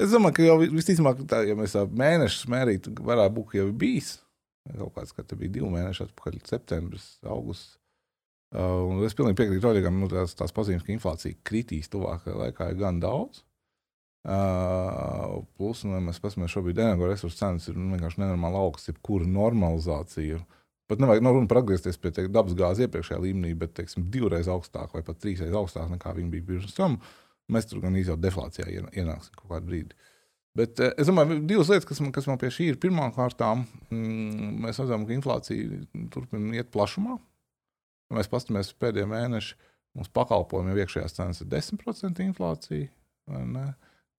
Es 0.00 0.08
domāju, 0.14 0.38
ka 0.38 0.46
jau 0.46 0.56
visticamāk, 0.62 1.20
tā, 1.28 1.42
ja 1.44 1.56
mēs 1.58 1.74
tā 1.76 1.84
mēnešus 1.84 2.48
mērītu, 2.48 2.94
varētu 3.04 3.36
būt, 3.36 3.54
jau 3.58 3.68
bijis. 3.76 4.14
Kaut 4.70 4.94
kāds, 4.96 5.12
kad 5.12 5.32
bija 5.36 5.52
divi 5.58 5.68
mēneši 5.68 6.06
atpakaļ, 6.06 6.38
septembris, 6.48 7.06
augusts. 7.26 7.76
Uh, 8.52 8.84
un 8.88 9.00
es 9.04 9.16
pilnīgi 9.16 9.38
piekrītu 9.40 9.64
Rodrigam, 9.64 9.96
nu, 10.00 10.08
tās, 10.12 10.34
tās 10.36 10.52
pazīmes, 10.52 10.84
ka 10.84 10.92
inflācija 10.92 11.38
kritīs 11.48 11.88
tuvākajā 11.92 12.36
laikā 12.36 12.68
ir 12.72 12.80
gan 12.80 13.00
daudz. 13.02 13.42
Uh, 14.22 15.40
plus, 15.58 15.82
nu, 15.88 15.98
mēs 16.04 16.20
paskatāmies, 16.22 16.52
šobrīd 16.54 16.80
energoresursu 16.84 17.36
cenas 17.36 17.68
ir 17.68 17.76
nu, 17.76 17.90
vienkārši 17.96 18.22
nenormāli 18.22 18.60
augstas, 18.60 18.92
jebkura 18.92 19.28
normalizācija. 19.28 20.40
Pat 20.92 21.00
nevajag 21.00 21.24
no 21.24 21.32
runa 21.32 21.48
par 21.48 21.62
atgriezties 21.62 21.96
pie 21.96 22.12
teik, 22.12 22.28
dabas 22.34 22.52
gāzes 22.58 22.84
iepriekšējā 22.84 23.18
līmenī, 23.22 23.54
bet 23.56 23.72
teiksim, 23.78 24.04
divreiz 24.12 24.50
augstāk 24.52 24.92
vai 24.92 25.00
pat 25.06 25.22
trīsreiz 25.22 25.54
augstāk 25.56 25.88
nekā 25.94 26.12
viņi 26.18 26.32
bija 26.34 26.48
pirms 26.50 26.76
tam. 26.76 26.98
Mēs 27.52 27.70
tur 27.70 27.80
gan 27.80 27.96
jau 27.96 28.18
deflācijā 28.20 28.68
ienāksim 28.68 29.38
kaut 29.38 29.48
kādu 29.54 29.70
brīdi. 29.70 29.96
Bet 30.58 30.80
uh, 30.84 30.92
es 31.00 31.08
domāju, 31.08 31.38
divas 31.48 31.70
lietas, 31.72 31.88
kas 31.88 32.02
man, 32.04 32.12
kas 32.12 32.28
man 32.28 32.36
pie 32.40 32.50
šī 32.52 32.72
ir. 32.72 32.78
Pirmkārt, 32.80 33.40
mm, 33.40 34.50
mēs 34.66 34.80
redzam, 34.82 35.06
ka 35.08 35.16
inflācija 35.16 35.80
turpina 36.12 36.58
iet 36.60 36.68
plašumā. 36.74 37.16
Ja 38.12 38.18
mēs 38.18 38.28
paskatāmies 38.28 38.74
pēdējā 38.76 39.08
mēneša, 39.08 39.56
mums 39.96 40.12
pakalpojumu 40.12 40.76
iekšējās 40.84 41.16
cenas 41.16 41.40
ir 41.40 41.48
10% 41.54 42.20
inflācija. 42.26 42.92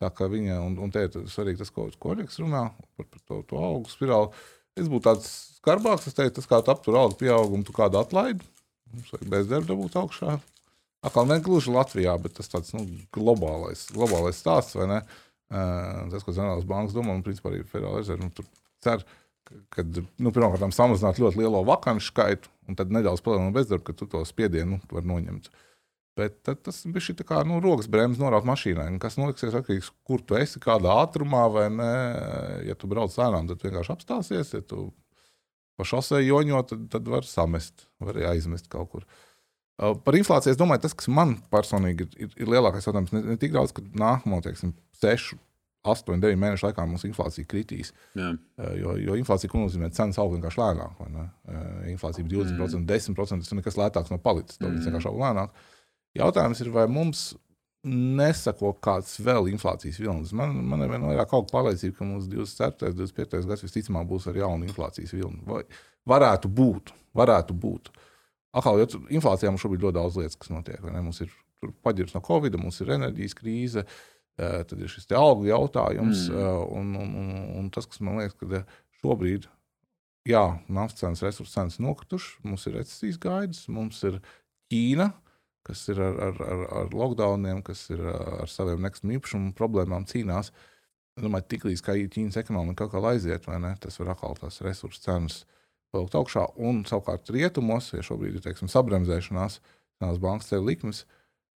Tā 0.02 0.10
kā 0.18 0.26
viņa, 0.32 0.58
un, 0.66 0.80
un 0.82 0.92
te 0.92 1.06
ir 1.06 1.30
svarīgi 1.30 1.62
tas, 1.62 1.70
ko, 1.74 1.86
ko 2.02 2.16
Oļegs 2.16 2.42
runā 2.42 2.66
par, 2.98 3.06
par 3.06 3.22
to, 3.22 3.44
to 3.54 3.62
augu 3.62 3.94
spirāli. 3.94 4.34
Es 4.80 4.90
būtu 4.90 5.06
tāds 5.06 5.30
skarbāks, 5.60 6.08
es 6.10 6.18
teiktu, 6.18 6.40
tas 6.40 6.50
kā 6.50 6.60
tu 6.64 6.74
aptur 6.74 6.98
algu 6.98 7.20
pieaugumu, 7.20 7.66
tu 7.68 7.76
kādu 7.76 8.00
atlaidi. 8.02 8.46
Mums 8.94 9.14
vajag 9.14 9.30
bezdarba 9.32 9.78
būt 9.78 9.98
augšā. 10.02 10.38
Atkal 11.04 11.28
ne 11.30 11.40
gluži 11.44 11.74
Latvijā, 11.74 12.14
bet 12.22 12.38
tas 12.38 12.50
tāds 12.50 12.72
nu, 12.76 12.86
globālais, 13.14 13.86
globālais 13.94 14.40
stāsts, 14.40 14.78
vai 14.80 14.88
ne? 14.90 15.02
Uh, 15.54 16.08
tas, 16.14 16.24
ko 16.26 16.34
Zenālas 16.34 16.66
bankas 16.66 16.96
domā, 16.96 17.14
un 17.14 17.26
principā 17.26 17.52
arī 17.52 17.62
Federāla 17.68 18.00
rezerve 18.00 18.26
nu, 18.26 18.46
cer, 18.82 19.04
ka 19.74 19.84
nu, 19.86 20.32
pirmkārt 20.32 20.64
samazināt 20.74 21.20
ļoti 21.22 21.42
lielo 21.44 21.62
vakanšu 21.68 22.10
skaitu, 22.10 22.54
un 22.70 22.80
tad 22.80 22.94
nedaudz 22.96 23.22
palielināt 23.22 23.58
bezdarbu, 23.60 23.86
ka 23.90 23.98
tu 24.00 24.08
to 24.10 24.24
spiedienu 24.26 24.78
nu, 24.78 24.82
vari 24.94 25.12
noņemt. 25.12 25.52
Uh, 25.52 25.73
Bet 26.18 26.44
tas 26.46 26.84
bija 26.86 27.02
šī 27.08 27.16
kā 27.26 27.40
nu, 27.50 27.58
rokas 27.64 27.88
bremzes 27.90 28.22
noraut 28.22 28.46
mašīnai. 28.46 28.92
Kas 29.02 29.18
noliksies 29.18 29.56
atkarīgs 29.58 29.90
no 29.90 29.96
tā, 29.96 30.02
kur 30.06 30.22
tu 30.22 30.38
esi, 30.38 30.62
kādā 30.62 30.94
ātrumā, 31.02 31.48
vai 31.50 31.68
nē. 31.74 31.94
Ja 32.68 32.76
tu 32.78 32.90
brauc 32.92 33.16
lēnām, 33.18 33.50
tad 33.50 33.66
vienkārši 33.66 33.96
apstāsies. 33.96 34.54
Ja 34.54 34.62
tu 34.62 34.92
pa 35.80 35.88
šosei 35.90 36.28
joņo, 36.28 36.60
tad, 36.70 36.84
tad 36.94 37.10
var 37.10 37.26
samest, 37.26 37.88
var 38.04 38.20
aizmest 38.30 38.70
kaut 38.70 38.92
kur. 38.92 39.08
Par 40.06 40.14
inflāciju 40.14 40.54
es 40.54 40.60
domāju, 40.60 40.84
tas, 40.86 40.94
kas 40.94 41.10
man 41.10 41.40
personīgi 41.52 42.06
ir, 42.06 42.14
ir, 42.28 42.36
ir 42.46 42.54
lielākais 42.54 42.86
jautājums, 42.86 43.16
ne, 43.16 43.24
ne 43.34 43.40
tik 43.42 43.56
daudz, 43.56 43.74
ka 43.74 43.82
nākamo, 43.98 44.38
teiksim, 44.46 44.76
sešu, 45.02 45.40
astoņu, 45.84 46.22
deviņu 46.24 46.40
mēnešu 46.40 46.68
laikā 46.68 46.86
mums 46.88 47.04
inflācija 47.08 47.48
kritīs. 47.50 47.92
Jā. 48.16 48.30
Jo, 48.80 48.94
jo 49.02 49.18
inflācija, 49.20 49.52
ko 49.52 49.66
nozīmē, 49.66 49.90
cenas 49.96 50.20
aug 50.22 50.36
vienkārši 50.38 50.62
lēnāk. 50.62 51.02
Inflācija 51.92 52.24
ir 52.24 52.32
20%, 52.32 52.80
mm. 52.80 52.86
10%, 52.88 53.44
tas 53.44 53.52
ir 53.52 53.60
nekas 53.60 53.80
lētāks 53.82 54.14
no 54.14 54.20
palicis. 54.24 54.62
Tas 54.62 54.70
mm. 54.70 54.86
vienkārši 54.86 55.10
aug 55.12 55.20
lēnāk. 55.20 55.58
Jautājums 56.18 56.62
ir, 56.62 56.70
vai 56.74 56.86
mums 56.92 57.32
nesako 57.84 58.72
kāds 58.84 59.18
vēl 59.24 59.50
inflācijas 59.52 60.00
vilnis. 60.00 60.32
Man, 60.38 60.56
man 60.70 60.86
ir 60.86 60.92
vairāk 60.94 61.30
kaut 61.32 61.50
kāda 61.50 61.58
pārliecība, 61.58 61.98
ka 61.98 62.08
mums 62.08 62.30
24. 62.32 62.94
un 62.94 63.00
25. 63.02 63.42
gads 63.50 63.66
visticamāk 63.66 64.08
būs 64.08 64.28
ar 64.32 64.40
jaunu 64.40 64.68
inflācijas 64.70 65.12
vilni. 65.16 65.42
Vai 65.48 65.64
varētu 66.10 66.52
būt, 66.52 66.94
varētu 67.18 67.58
būt. 67.60 67.92
Atkal, 68.56 68.80
jo 68.80 69.02
inflācijā 69.10 69.52
mums 69.52 69.66
šobrīd 69.66 69.84
ļoti 69.84 69.98
daudz 69.98 70.20
lietas, 70.22 70.40
kas 70.40 70.54
notiek. 70.54 70.80
Mums 70.94 71.20
ir 71.26 71.34
paģirs 71.84 72.16
no 72.16 72.22
Covid, 72.24 72.56
mums 72.62 72.80
ir 72.84 72.94
enerģijas 72.96 73.36
krīze, 73.40 73.84
tad 74.38 74.78
ir 74.78 74.92
šis 74.92 75.10
algu 75.18 75.50
jautājums. 75.50 76.28
Mm. 76.30 76.78
Un, 76.78 76.96
un, 77.02 77.18
un, 77.20 77.44
un 77.60 77.74
tas, 77.74 77.90
kas 77.90 78.00
man 78.06 78.22
liekas, 78.22 78.38
ka 78.40 78.64
šobrīd, 79.02 79.50
jā, 80.30 80.46
naftas 80.72 81.04
cenas, 81.04 81.26
resursu 81.26 81.52
cenas 81.52 81.82
nokritušas, 81.84 82.40
mums 82.48 82.64
ir 82.70 82.78
recesijas 82.80 83.20
gaidas, 83.20 83.66
mums 83.68 84.00
ir 84.08 84.22
Ķīna 84.72 85.10
kas 85.68 85.82
ir 85.92 86.02
ar, 86.04 86.20
ar, 86.28 86.44
ar, 86.44 86.64
ar 86.82 86.94
lockdowniem, 86.96 87.62
kas 87.66 87.86
ir 87.94 88.04
ar 88.04 88.52
saviem 88.52 88.84
nekustamiem 88.84 89.20
īpašumu 89.20 89.54
problēmām 89.58 90.08
cīnās. 90.10 90.52
Es 91.14 91.24
domāju, 91.24 91.48
tiklīdz 91.54 91.84
kā 91.86 91.96
Ķīnas 91.96 92.40
ekonomika 92.42 92.88
kaut 92.88 92.96
kā 92.96 93.04
aiziet, 93.12 93.48
ne, 93.62 93.76
tas 93.80 94.00
var 94.02 94.16
atkal 94.16 94.38
tās 94.40 94.60
resursu 94.66 95.04
cenas 95.04 95.44
palikt 95.94 96.18
augšā. 96.18 96.48
Un 96.58 96.82
savukārt 96.90 97.30
rietumos, 97.34 97.92
ja 97.94 98.04
šobrīd 98.06 98.40
ir 98.40 98.46
teiksim, 98.46 98.72
sabremzēšanās, 98.72 99.60
tās 100.02 100.22
bankas 100.22 100.50
ceļ 100.50 100.66
likmes, 100.72 101.04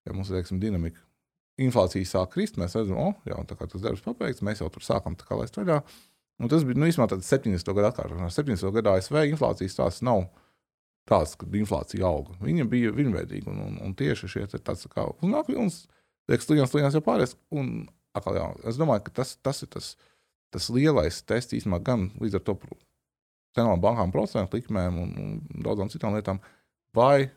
ja 0.05 0.13
mums 0.13 0.29
ir 0.29 0.37
teiksim, 0.37 0.61
dinamika, 0.61 1.01
inflācija 1.57 2.05
sāk 2.05 2.35
krist, 2.35 2.59
mēs 2.61 2.77
redzam, 2.77 2.99
oh, 3.01 3.15
jā, 3.25 3.37
tas 3.49 3.81
darbs 3.81 4.05
pabeigts, 4.05 4.45
mēs 4.45 4.61
jau 4.61 4.69
tur 4.73 4.85
sākam 4.85 5.17
laist 5.39 5.57
vaļā. 5.57 5.81
Un 6.37 6.51
tas 6.51 6.61
bija 6.67 6.77
nu, 6.77 6.85
īstenībā 6.85 7.09
tāds 7.09 7.29
70. 7.33 7.73
gadu 7.73 7.89
atkārtošanās. 7.89 8.37
70. 8.37 8.69
gadā 8.75 8.93
ASV 8.99 9.23
inflācijas 9.31 9.77
tās 9.79 10.03
nav 10.05 10.27
tāds, 11.07 11.35
kad 11.39 11.55
inflācija 11.55 12.07
auga. 12.07 12.35
Viņa 12.43 12.65
bija 12.69 12.93
vienveidīga 12.95 13.51
un, 13.51 13.61
un, 13.63 13.79
un 13.83 13.95
tieši 13.97 14.29
šie 14.31 14.45
tāds 14.57 14.87
kā 14.91 15.07
uznāk 15.15 15.51
vilnis, 15.51 15.85
liekas, 16.29 16.49
klients, 16.49 16.73
klients 16.73 16.97
jau 16.97 17.03
pāries. 17.05 17.37
Un 17.53 17.87
atkal, 18.17 18.37
jā, 18.39 18.47
es 18.71 18.79
domāju, 18.79 19.07
ka 19.07 19.19
tas, 19.21 19.35
tas 19.43 19.63
ir 19.63 19.71
tas, 19.73 19.93
tas 20.53 20.69
lielais 20.73 21.21
tests 21.27 21.55
īstenībā 21.57 21.81
gan 21.85 22.09
līdz 22.21 22.39
ar 22.39 22.45
to 22.47 22.57
centrālām 23.57 23.81
bankām, 23.81 24.13
procentu 24.13 24.59
likmēm 24.59 24.99
un, 25.01 25.13
un 25.21 25.63
daudzām 25.65 25.89
citām 25.93 26.15
lietām, 26.17 26.41
vai 26.95 27.29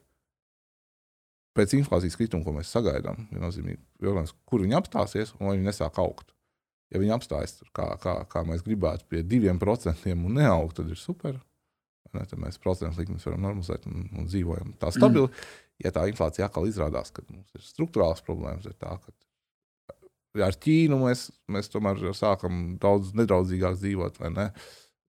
pēc 1.57 1.75
inflācijas 1.79 2.19
krituma, 2.19 2.45
ko 2.45 2.55
mēs 2.57 2.73
sagaidām, 2.73 3.27
ir 3.33 3.43
nozīmīgi, 3.43 3.81
kur 4.49 4.63
viņi 4.65 4.77
apstāsies 4.79 5.35
un 5.39 5.49
vai 5.49 5.57
viņi 5.57 5.71
nesāk 5.71 5.99
augt. 6.03 6.35
Ja 6.91 6.99
viņi 6.99 7.15
apstājas 7.15 7.61
kā, 7.77 7.93
kā, 8.03 8.17
kā 8.31 8.43
mēs 8.47 8.65
gribētu, 8.67 9.07
pie 9.11 9.23
diviem 9.27 9.61
procentiem 9.63 10.25
un 10.27 10.41
neaug, 10.41 10.73
tad 10.75 10.91
ir 10.91 10.99
super. 10.99 11.39
Ne, 12.17 12.27
mēs 12.43 12.59
procentu 12.63 12.99
likmes 12.99 13.27
varam 13.29 13.45
normalizēt 13.47 13.87
un, 13.87 14.09
un 14.19 14.29
dzīvojam 14.31 14.75
tā 14.83 14.91
stabili. 14.95 15.31
Mm. 15.31 15.59
Ja 15.85 15.93
tā 15.95 16.05
inflācija 16.11 16.49
atkal 16.49 16.67
izrādās, 16.69 17.13
ka 17.15 17.23
mums 17.29 17.55
ir 17.57 17.65
struktūrāls 17.65 18.25
problēmas, 18.27 18.67
ir 18.69 18.77
tā, 18.81 18.97
ka 19.01 20.45
ar 20.47 20.57
Ķīnu 20.63 20.99
mēs, 21.01 21.29
mēs 21.51 21.71
tomēr 21.73 22.03
sākam 22.17 22.77
daudz 22.83 23.15
nedraudzīgāk 23.19 23.79
dzīvot. 23.81 24.21
Ne? 24.37 24.51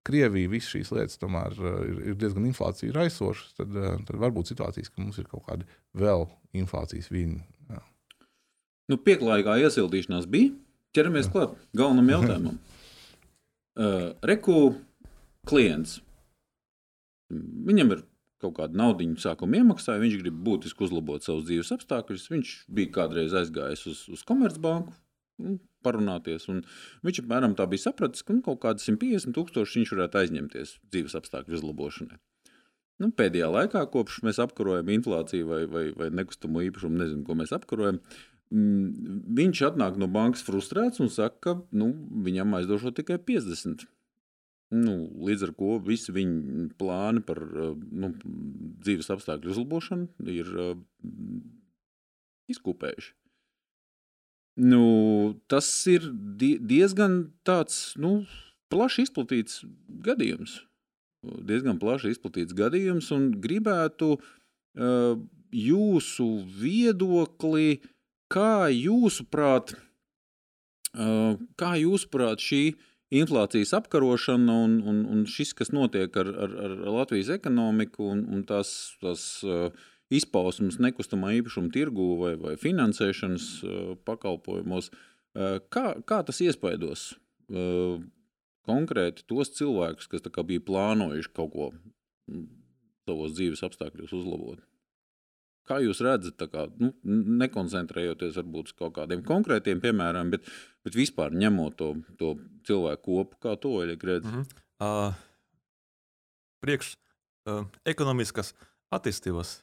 Krievija, 0.07 0.49
visas 0.49 0.71
šīs 0.73 0.93
lietas 0.95 1.19
tomēr 1.21 1.57
ir, 1.57 1.97
ir 2.11 2.19
diezgan 2.21 2.47
inflācija 2.49 2.95
raisošas, 2.95 3.53
tad, 3.59 3.75
tad 4.07 4.21
var 4.21 4.33
būt 4.33 4.53
situācijas, 4.53 4.89
ka 4.89 5.03
mums 5.03 5.19
ir 5.21 5.27
kaut 5.29 5.45
kādi 5.49 5.67
vēl 5.97 6.25
inflācijas 6.57 7.11
viņi. 7.13 7.41
Nu, 8.91 8.97
Pieklājīgā 8.99 9.55
iesildīšanās 9.63 10.25
bija. 10.31 10.51
Ķeramies 10.91 11.29
klāt 11.31 11.53
galvenam 11.77 12.09
jautājumam. 12.11 12.57
Uh, 13.79 14.09
Reku 14.29 14.73
klients. 15.47 16.01
Viņam 17.67 17.95
ir 17.95 18.05
kaut 18.41 18.55
kāda 18.57 18.77
nauda, 18.77 19.05
sākuma 19.21 19.59
iemaksāja, 19.59 20.01
viņš 20.01 20.17
grib 20.23 20.39
būtiski 20.45 20.87
uzlabot 20.87 21.25
savus 21.25 21.45
dzīves 21.49 21.73
apstākļus. 21.75 22.29
Viņš 22.33 22.53
bija 22.73 22.93
kādreiz 22.95 23.35
aizgājis 23.37 23.85
uz, 23.91 24.01
uz 24.17 24.25
Komercbanku. 24.27 24.95
Nu, 25.41 25.59
parunāties. 25.85 26.47
Un 26.53 26.63
viņš 27.05 27.23
apmēram 27.23 27.55
tā 27.57 27.65
bija 27.69 27.87
sapratis, 27.87 28.25
ka 28.25 28.35
nu, 28.35 28.43
kaut 28.45 28.61
kādi 28.65 28.83
150 28.83 29.37
tūkstoši 29.37 29.81
viņš 29.81 29.93
varētu 29.95 30.19
aizņemties 30.21 30.75
dzīves 30.89 31.17
apstākļu 31.17 31.57
uzlabošanai. 31.57 32.19
Nu, 33.01 33.09
pēdējā 33.17 33.47
laikā, 33.49 33.81
kopš 33.89 34.19
mēs 34.27 34.37
apkarojam 34.43 34.91
inflāciju 34.93 35.47
vai, 35.49 35.63
vai, 35.69 35.87
vai 35.97 36.11
nekustamo 36.13 36.61
īpašumu, 36.67 36.99
nezinu, 37.01 37.23
ko 37.25 37.37
mēs 37.39 37.53
apkarojam, 37.57 37.97
Mm, 38.51 39.31
viņš 39.37 39.61
atnāk 39.69 39.95
no 39.99 40.09
bankas 40.11 40.43
frustrēts 40.43 40.99
un 40.99 41.07
saka, 41.11 41.37
ka 41.39 41.53
nu, 41.71 41.87
viņam 42.25 42.57
aizdošo 42.57 42.91
tikai 42.97 43.15
50. 43.29 43.85
Nu, 44.71 44.93
līdz 45.27 45.47
ar 45.49 45.53
to 45.59 45.77
visi 45.83 46.13
viņa 46.15 46.67
plāni 46.79 47.23
par 47.27 47.41
nu, 47.43 48.11
dzīves 48.83 49.11
apstākļu 49.11 49.51
uzlabošanu 49.51 50.31
ir 50.31 50.51
izkopējuši. 52.51 53.11
Nu, 54.61 54.83
tas 55.51 55.67
ir 55.91 56.07
diezgan 56.39 57.21
tāds 57.47 57.93
nu, 57.99 58.21
plaši 58.71 59.07
izplatīts 59.07 59.61
gadījums. 60.07 60.61
Diezgan 61.21 61.79
plaši 61.79 62.15
izplatīts 62.15 62.55
gadījums, 62.57 63.11
un 63.15 63.29
gribētu 63.43 64.15
uh, 64.17 65.19
jūsu 65.51 66.27
viedokli 66.57 67.67
uh, 67.75 67.89
Kā 68.31 68.69
jūsuprāt, 68.71 69.73
kā 71.59 71.71
jūsuprāt 71.81 72.43
šī 72.43 72.61
inflācijas 73.11 73.73
apkarošana 73.75 74.53
un, 74.65 74.77
un, 74.87 75.01
un 75.11 75.23
šis, 75.29 75.53
kas 75.57 75.73
notiek 75.75 76.15
ar, 76.17 76.29
ar, 76.45 76.53
ar 76.65 76.75
Latvijas 76.99 77.31
ekonomiku 77.35 78.07
un, 78.13 78.23
un 78.31 78.45
tās, 78.47 78.71
tās 79.03 79.25
izpausmes 80.11 80.79
nekustamā 80.83 81.33
īpašuma 81.39 81.71
tirgū 81.75 82.07
vai, 82.21 82.33
vai 82.39 82.55
finansēšanas 82.59 83.49
pakalpojumos, 84.07 84.91
kā, 85.71 85.85
kā 86.07 86.23
tas 86.27 86.41
iespaidos 86.43 87.11
konkrēti 88.67 89.27
tos 89.27 89.51
cilvēkus, 89.57 90.09
kas 90.11 90.27
bija 90.47 90.63
plānojuši 90.67 91.33
kaut 91.35 91.55
ko 91.55 91.71
savos 93.07 93.35
dzīves 93.35 93.63
apstākļos 93.67 94.13
uzlabot? 94.15 94.61
Kā 95.69 95.77
jūs 95.83 96.01
redzat, 96.03 96.41
kā, 96.51 96.65
nu, 96.81 96.89
nekoncentrējoties 97.41 98.39
varbūt 98.39 98.71
uz 98.71 98.77
kaut 98.77 98.95
kādiem 98.95 99.21
konkrētiem 99.25 99.81
piemēriem, 99.83 100.31
bet, 100.33 100.47
bet 100.85 100.97
vispār 100.97 101.35
ņemot 101.37 101.77
to, 101.77 101.91
to 102.19 102.33
cilvēku 102.67 103.05
kopu, 103.05 103.37
kā 103.45 103.55
to 103.61 103.75
redz? 103.85 104.25
Mm 104.25 104.31
-hmm. 104.33 104.45
uh, 104.81 105.13
priekš 106.61 106.95
uh, 107.45 107.65
ekonomiskas 107.85 108.53
attīstības 108.91 109.61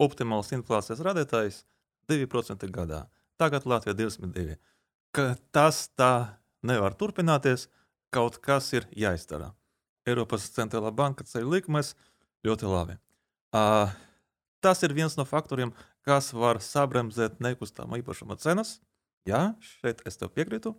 optimāls 0.00 0.52
inflācijas 0.56 1.02
rādītājs 1.04 1.64
2% 2.08 2.70
gadā. 2.70 3.06
Tagad 3.36 3.66
Latvija 3.66 3.94
22%. 3.94 4.56
Ka 5.12 5.34
tas 5.52 5.90
tā 5.98 6.38
nevar 6.62 6.94
turpināties, 6.94 7.68
kaut 8.10 8.38
kas 8.38 8.72
ir 8.72 8.86
jāizdara. 8.96 9.52
Eiropas 10.06 10.48
centrālā 10.54 10.90
banka 10.94 11.24
ceļ 11.24 11.50
likmes 11.52 11.94
ļoti 12.46 12.66
labi. 12.66 12.96
Uh, 13.52 13.92
Tas 14.62 14.82
ir 14.86 14.94
viens 14.94 15.16
no 15.18 15.26
faktoriem, 15.26 15.72
kas 16.06 16.30
var 16.32 16.60
sabremzēt 16.62 17.40
nekustamā 17.42 17.98
īpašuma 17.98 18.38
cenas. 18.38 18.76
Jā, 19.26 19.52
šeit 19.62 20.02
es 20.06 20.18
tev 20.18 20.30
piekrītu. 20.34 20.74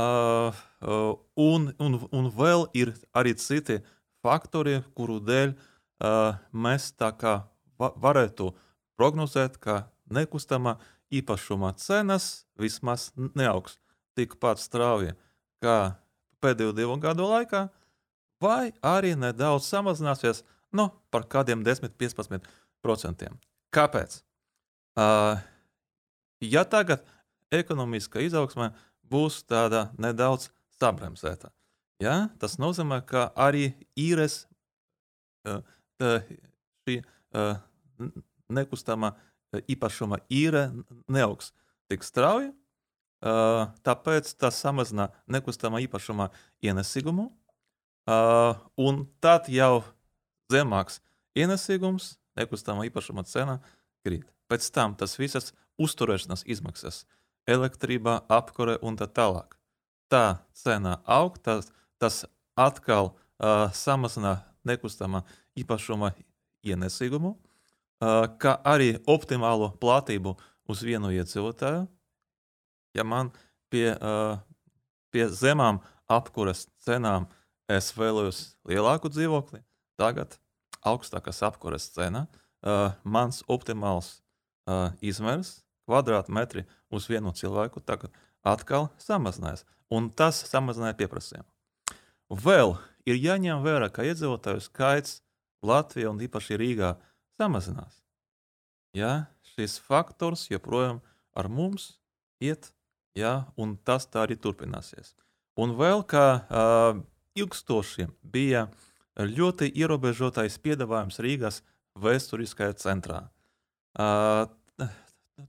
Uh, 0.00 0.56
uh, 0.84 1.16
un, 1.40 1.72
un, 1.80 1.96
un 2.12 2.28
vēl 2.32 2.66
ir 2.76 2.92
arī 3.16 3.34
citi 3.40 3.80
faktori, 4.24 4.78
kuru 4.96 5.18
dēļ 5.24 5.52
uh, 5.56 6.36
mēs 6.52 6.92
tā 6.96 7.10
kā 7.16 7.34
va 7.80 7.90
varētu 8.00 8.52
prognozēt, 9.00 9.58
ka 9.60 9.90
nekustamā 10.12 10.76
īpašuma 11.10 11.72
cenas 11.80 12.46
vismaz 12.60 13.10
neaugs 13.16 13.80
tikpat 14.16 14.60
strauji 14.62 15.16
kā 15.64 15.96
pēdējo 16.40 16.72
divu 16.76 16.96
gadu 17.00 17.26
laikā, 17.28 17.66
vai 18.40 18.72
arī 18.84 19.16
nedaudz 19.18 19.68
samazināsies 19.68 20.44
nu, 20.76 20.88
par 21.10 21.26
kādiem 21.28 21.64
10, 21.66 21.92
15 21.98 22.16
procentiem. 22.16 22.59
Kāpēc? 23.74 24.20
Uh, 24.98 25.38
ja 26.42 26.64
tagad 26.66 27.04
ekonomiskā 27.54 28.22
izaugsme 28.24 28.70
būs 29.10 29.42
tāda 29.48 29.88
nedaudz 30.00 30.48
sabremzēta, 30.80 31.50
ja, 32.02 32.30
tas 32.40 32.56
nozīmē, 32.62 33.00
ka 33.06 33.28
arī 33.38 33.72
īres 33.98 34.44
uh, 35.46 35.60
šī 36.00 37.00
uh, 37.00 37.58
nekustamā 38.50 39.14
īpašuma 39.70 40.20
īre 40.30 40.68
neaugs 41.10 41.52
tik 41.90 42.06
strauji, 42.06 42.50
uh, 42.50 43.68
tāpēc 43.86 44.32
tas 44.38 44.58
samazina 44.62 45.10
nekustamā 45.30 45.82
īpašuma 45.86 46.30
ienesīgumu, 46.64 47.28
uh, 47.30 48.56
un 48.78 49.04
tad 49.22 49.50
jau 49.52 49.82
zemāks 50.50 51.00
ienesīgums 51.38 52.14
nekustamā 52.38 52.86
īpašuma 52.88 53.24
cena 53.28 53.58
krīt. 54.04 54.26
Pēc 54.50 54.66
tam 54.74 54.96
tas 54.98 55.16
visas 55.18 55.52
uzturēšanas 55.80 56.44
izmaksas, 56.50 57.04
elektrība, 57.48 58.20
apkure 58.28 58.76
un 58.82 58.98
tā 58.98 59.08
tālāk. 59.08 59.56
Tā 60.10 60.40
cena 60.56 60.98
aug, 61.06 61.38
tas, 61.42 61.70
tas 62.02 62.24
atkal 62.58 63.12
uh, 63.12 63.70
samazina 63.74 64.40
nekustamā 64.66 65.22
īpašuma 65.58 66.12
ienesīgumu, 66.66 67.36
uh, 67.36 68.26
kā 68.42 68.56
arī 68.66 68.96
optimālu 69.08 69.70
platību 69.80 70.34
uz 70.70 70.82
vienu 70.86 71.12
iedzīvotāju. 71.14 71.86
Ja 72.98 73.06
man 73.06 73.30
pie, 73.70 73.94
uh, 73.94 74.42
pie 75.14 75.28
zemām 75.30 75.78
apkures 76.10 76.66
cenām 76.82 77.28
es 77.70 77.92
vēlējos 77.94 78.42
lielāku 78.66 79.12
dzīvokli, 79.12 79.62
tagad 80.00 80.34
augstākās 80.86 81.42
apkures 81.46 81.88
cena, 81.94 82.26
uh, 82.62 82.92
mans 83.04 83.42
optimāls 83.48 84.20
uh, 84.68 84.90
izmērs, 85.00 85.60
kvadrātmetri 85.88 86.66
uz 86.90 87.08
vienu 87.10 87.32
cilvēku, 87.36 87.82
tagad 87.82 88.14
atkal 88.46 88.88
samazinājās. 89.00 89.66
Un 89.90 90.06
tas 90.14 90.38
samazināja 90.46 90.96
pieprasījumu. 91.00 91.48
Vēl 92.30 92.76
ir 93.10 93.18
jāņem 93.18 93.64
vērā, 93.64 93.90
ka 93.90 94.06
iedzīvotāju 94.06 94.62
skaits 94.62 95.18
Latvijā 95.66 96.12
un 96.12 96.22
īpaši 96.22 96.56
Rīgā 96.60 96.94
samazinās. 97.40 97.98
Ja? 98.94 99.26
šis 99.60 99.78
faktors 99.84 100.46
joprojām 100.50 101.00
ar 101.36 101.48
mums 101.52 101.94
iet, 102.42 102.70
ja, 103.18 103.50
un 103.60 103.76
tas 103.84 104.06
tā 104.08 104.24
arī 104.24 104.38
turpināsies. 104.40 105.14
Un 105.60 105.74
vēl 105.78 106.04
kā 106.08 106.26
uh, 106.40 107.00
ilgstošiem 107.36 108.12
bija 108.22 108.68
ļoti 109.18 109.70
ierobežotais 109.74 110.58
piedāvājums 110.62 111.20
Rīgas 111.22 111.60
vēsturiskajā 111.98 112.76
centrā. 112.80 113.24
Uh, 113.98 114.46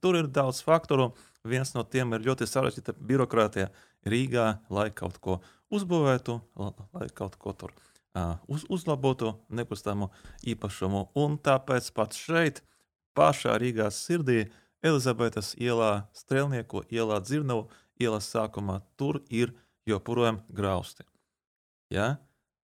tur 0.02 0.18
ir 0.18 0.32
daudz 0.32 0.64
faktoru. 0.66 1.12
Viens 1.44 1.74
no 1.74 1.84
tiem 1.84 2.14
ir 2.14 2.26
ļoti 2.26 2.46
sarežģīta 2.50 2.96
birokrātija 2.98 3.72
Rīgā, 4.06 4.62
lai 4.70 4.90
kaut 4.94 5.18
ko 5.22 5.40
uzbūvētu, 5.74 6.38
lai 6.94 7.08
kaut 7.18 7.38
ko 7.42 7.54
tur 7.58 7.74
uh, 7.74 8.38
uz, 8.48 8.66
uzlabotu 8.70 9.36
nekustamo 9.50 10.12
īpašumu. 10.46 11.08
Un 11.18 11.38
tāpēc 11.42 11.90
pat 11.98 12.18
šeit, 12.18 12.62
pašā 13.18 13.58
Rīgās 13.62 14.02
sirdī, 14.06 14.46
Elizabetes 14.82 15.54
ielā, 15.62 16.08
Strēlnieku 16.18 16.86
ielā, 16.90 17.20
Dzirnavu 17.22 17.68
ielas 18.02 18.30
sākumā, 18.34 18.80
tur 18.98 19.22
ir 19.30 19.54
joprojām 19.86 20.42
grausti. 20.50 21.06
Ja? 21.94 22.16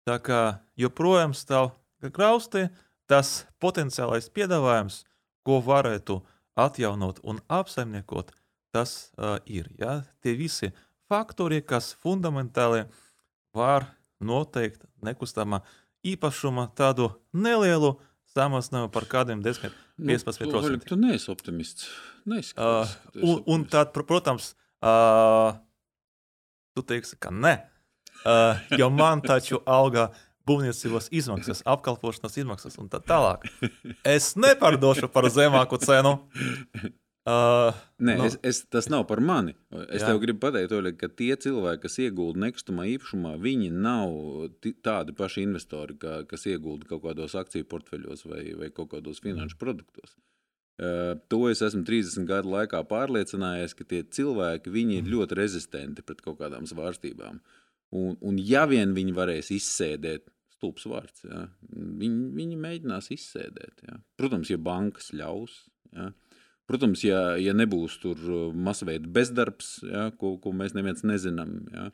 Tā 0.04 0.18
kā 0.20 0.40
joprojām 0.80 1.32
stāv 1.36 1.72
grausti, 2.12 2.68
tas 3.08 3.46
potenciālais 3.64 4.28
piedāvājums, 4.34 5.04
ko 5.48 5.60
varētu 5.64 6.20
atjaunot 6.60 7.22
un 7.24 7.40
apsaimniekot, 7.52 8.32
tas 8.76 9.14
uh, 9.16 9.38
ir. 9.46 9.70
Ja? 9.80 10.02
Tie 10.24 10.36
visi 10.38 10.72
faktori, 11.12 11.62
kas 11.62 11.94
fundamentāli 12.04 12.84
var 13.56 13.88
noteikt 14.24 14.84
nekustamā 15.04 15.62
īpašuma 16.04 16.70
tādu 16.76 17.12
nelielu 17.32 17.96
samazinājumu 18.34 18.92
par 18.92 19.08
kādiem 19.10 19.44
10, 19.46 19.76
15%. 20.02 20.50
Nu, 20.52 20.80
tu 20.88 20.98
neesi 21.00 21.30
optimists. 21.32 21.92
Neizskatās, 22.28 22.96
uh, 23.14 23.22
un, 23.24 23.44
un 23.56 23.68
tad, 23.70 23.94
protams, 23.96 24.54
uh, 24.84 25.54
tu 26.74 26.84
teiksi, 26.88 27.20
ka 27.20 27.32
ne. 27.36 27.60
Uh, 28.24 28.60
jo 28.80 28.90
man 28.94 29.22
taču 29.24 29.60
auga 29.66 30.10
būvniecības 30.48 31.10
izmaksas, 31.16 31.64
apkalpošanas 31.68 32.36
izmaksas 32.42 32.80
un 32.80 32.90
tā 32.92 33.00
tālāk. 33.04 33.46
Es 34.08 34.34
nepārdošu 34.40 35.10
par 35.12 35.30
zemāku 35.32 35.80
cenu. 35.84 36.18
Uh, 37.24 37.72
Nē, 38.04 38.18
nu, 38.20 38.26
es, 38.28 38.34
es, 38.44 38.58
tas 38.68 38.90
nav 38.92 39.06
par 39.08 39.22
mani. 39.24 39.54
Es 39.86 40.02
jā. 40.04 40.10
tev 40.10 40.18
gribu 40.20 40.42
pateikt, 40.44 40.74
Oļa, 40.76 40.92
ka 41.00 41.08
tie 41.08 41.38
cilvēki, 41.40 41.80
kas 41.86 41.96
iegulda 42.04 42.42
nekustamā 42.44 42.88
īpašumā, 42.98 43.38
viņi 43.40 43.70
nav 43.72 44.12
tādi 44.84 45.16
paši 45.16 45.46
investori, 45.48 45.96
kā, 46.02 46.18
kas 46.28 46.44
iegulda 46.52 46.90
kaut 46.90 47.06
kādos 47.06 47.38
akciju 47.40 47.70
portfeļos 47.72 48.28
vai, 48.28 48.44
vai 48.60 48.68
kaut 48.76 48.92
kādos 48.92 49.24
finanšu 49.24 49.56
produktos. 49.62 50.18
Uh, 50.84 51.14
to 51.32 51.46
es 51.48 51.64
esmu 51.64 51.86
30 51.88 52.28
gadu 52.28 52.52
laikā 52.58 52.82
pārliecinājies, 52.92 53.76
ka 53.78 53.88
tie 53.88 54.04
cilvēki 54.04 54.74
ir 54.74 55.06
mm. 55.06 55.12
ļoti 55.16 55.40
rezistenti 55.40 56.04
pret 56.04 56.20
kaut 56.26 56.42
kādām 56.42 56.68
svārstībām. 56.68 57.40
Un, 57.94 58.18
un 58.26 58.40
ja 58.42 58.64
vien 58.70 58.96
viņi 58.96 59.14
varēs 59.14 59.52
izsēdēt, 59.54 60.26
stulbs 60.56 60.88
vārds, 60.90 61.26
ja, 61.28 61.46
viņi, 61.70 62.32
viņi 62.38 62.60
mēģinās 62.64 63.12
izsēdēt. 63.14 63.84
Ja. 63.90 64.00
Protams, 64.18 64.50
ja 64.54 64.58
bankas 64.62 65.12
ļaus. 65.14 65.60
Ja, 65.94 66.10
Protams, 66.70 67.04
ja, 67.04 67.36
ja 67.36 67.52
nebūs 67.56 67.98
tur 68.00 68.20
uh, 68.24 68.44
masveida 68.56 69.10
bezdarbs, 69.12 69.82
ja, 69.84 70.08
ko, 70.20 70.38
ko 70.40 70.54
mēs 70.56 70.76
neviens 70.78 71.04
nezinām, 71.04 71.58
ja, 71.74 71.90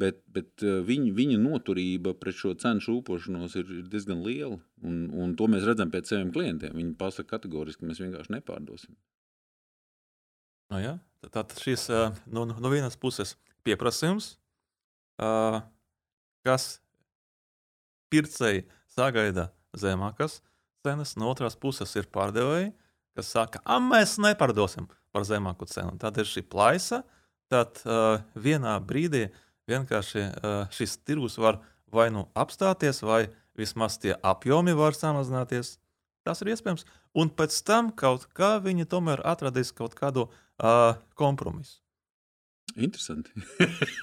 bet, 0.00 0.24
bet 0.34 0.64
uh, 0.66 0.80
viņu, 0.86 1.12
viņu 1.14 1.38
noturība 1.38 2.16
pret 2.18 2.36
šo 2.40 2.56
cenu 2.58 2.82
šūpošanos 2.82 3.54
ir, 3.60 3.70
ir 3.78 3.86
diezgan 3.92 4.24
liela. 4.26 4.58
Un, 4.82 5.04
un 5.14 5.36
to 5.38 5.46
mēs 5.50 5.66
redzam 5.68 5.92
pēc 5.94 6.10
saviem 6.10 6.32
klientiem. 6.34 6.74
Viņi 6.74 6.96
pasaka 6.98 7.36
kategoriski, 7.36 7.84
ka 7.84 7.92
mēs 7.92 8.02
vienkārši 8.02 8.34
nepārdosim. 8.34 8.98
No 10.74 10.82
jā, 10.82 10.96
tad 11.32 11.54
šis 11.62 11.86
uh, 11.94 12.10
no, 12.34 12.44
no 12.50 12.74
vienas 12.74 12.98
puses 13.00 13.36
pieprasījums, 13.64 14.34
kas 15.18 16.66
pircēji 18.12 18.66
sagaida 18.94 19.48
zemākas 19.76 20.38
cenas, 20.88 21.16
no 21.16 21.28
otras 21.32 21.56
puses 21.58 21.92
ir 21.98 22.08
pārdevēji, 22.12 22.72
kas 23.18 23.32
saka, 23.34 23.60
ka 23.60 23.78
mēs 23.82 24.16
nepārdosim 24.22 24.88
par 25.12 25.26
zemāku 25.28 25.68
cenu. 25.68 25.96
Tad 26.00 26.20
ir 26.20 26.28
šī 26.28 26.44
plaisa, 26.48 27.02
tad 27.52 27.80
uh, 27.84 28.20
vienā 28.38 28.76
brīdī 28.84 29.28
vienkārši 29.68 30.22
uh, 30.22 30.62
šis 30.72 30.98
tirgus 31.04 31.38
var 31.40 31.60
vai 31.92 32.08
nu 32.12 32.26
apstāties, 32.36 33.02
vai 33.02 33.26
vismaz 33.58 33.98
tie 34.00 34.14
apjomi 34.22 34.76
var 34.76 34.96
samazināties. 34.96 35.76
Tas 36.26 36.42
ir 36.44 36.52
iespējams. 36.52 36.84
Un 37.16 37.30
pēc 37.32 37.56
tam 37.66 37.90
kaut 37.96 38.28
kā 38.36 38.56
viņi 38.62 38.88
tomēr 38.88 39.22
atradīs 39.26 39.72
kaut 39.72 39.96
kādu 39.98 40.28
uh, 40.28 40.96
kompromisu. 41.18 41.80
Interesanti. 42.78 43.32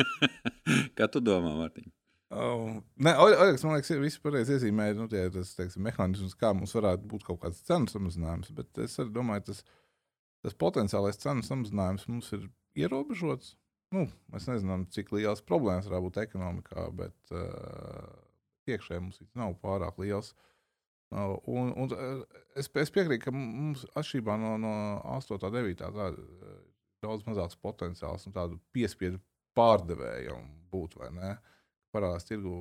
kā 0.98 1.08
tu 1.12 1.22
domā, 1.24 1.54
Mārtiņ? 1.62 1.88
Uh, 2.36 2.80
nē, 3.06 3.14
Oļegs, 3.22 3.64
man 3.64 3.78
liekas, 3.78 3.92
viss 4.02 4.20
pareizi 4.20 4.56
iezīmēja 4.58 4.96
nu, 4.98 5.06
tie, 5.12 5.22
tas 5.32 5.54
teiksim, 5.56 5.86
mehānisms, 5.86 6.34
kā 6.40 6.50
mums 6.58 6.74
varētu 6.76 7.06
būt 7.12 7.24
kaut 7.28 7.44
kāds 7.44 7.62
cenu 7.68 7.88
samazinājums. 7.92 8.50
Bet 8.58 8.82
es 8.84 8.98
arī 9.00 9.14
domāju, 9.16 9.46
tas, 9.52 9.62
tas 10.44 10.58
potenciālais 10.66 11.22
cenu 11.22 11.46
samazinājums 11.46 12.10
mums 12.10 12.32
ir 12.36 12.50
ierobežots. 12.82 13.54
Nu, 13.96 14.08
mēs 14.34 14.50
nezinām, 14.50 14.88
cik 14.92 15.14
liels 15.16 15.46
problēmas 15.46 15.88
var 15.92 16.02
būt 16.04 16.18
ekonomikā, 16.26 16.90
bet 16.98 17.36
uh, 17.36 18.10
iekšēji 18.68 19.06
mums 19.06 19.22
nav 19.38 19.56
pārāk 19.62 20.02
liels. 20.02 20.34
Uh, 21.14 21.38
un, 21.46 21.72
un 21.78 21.94
es, 22.58 22.68
es 22.68 22.92
piekrītu, 22.92 23.22
ka 23.28 23.36
mums 23.36 23.86
atšķirībā 23.94 24.36
no, 24.42 24.56
no 24.60 24.74
8. 25.14 25.38
un 25.38 25.60
9. 25.62 25.86
Daudz 27.06 27.26
mazāks 27.30 27.58
potenciāls 27.62 28.26
un 28.28 28.36
tādu 28.36 28.60
piespiedu 28.76 29.22
pārdevējam 29.56 30.50
būt 30.74 30.98
vai 31.00 31.14
ne. 31.16 31.36
Uh, 31.36 31.52
parādās 31.96 32.28
tirgu 32.28 32.56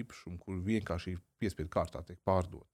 īpašumu, 0.00 0.38
kur 0.42 0.60
vienkārši 0.66 1.16
piespiedu 1.40 1.70
kārtā 1.72 2.02
tiek 2.06 2.18
pārdoti. 2.26 2.66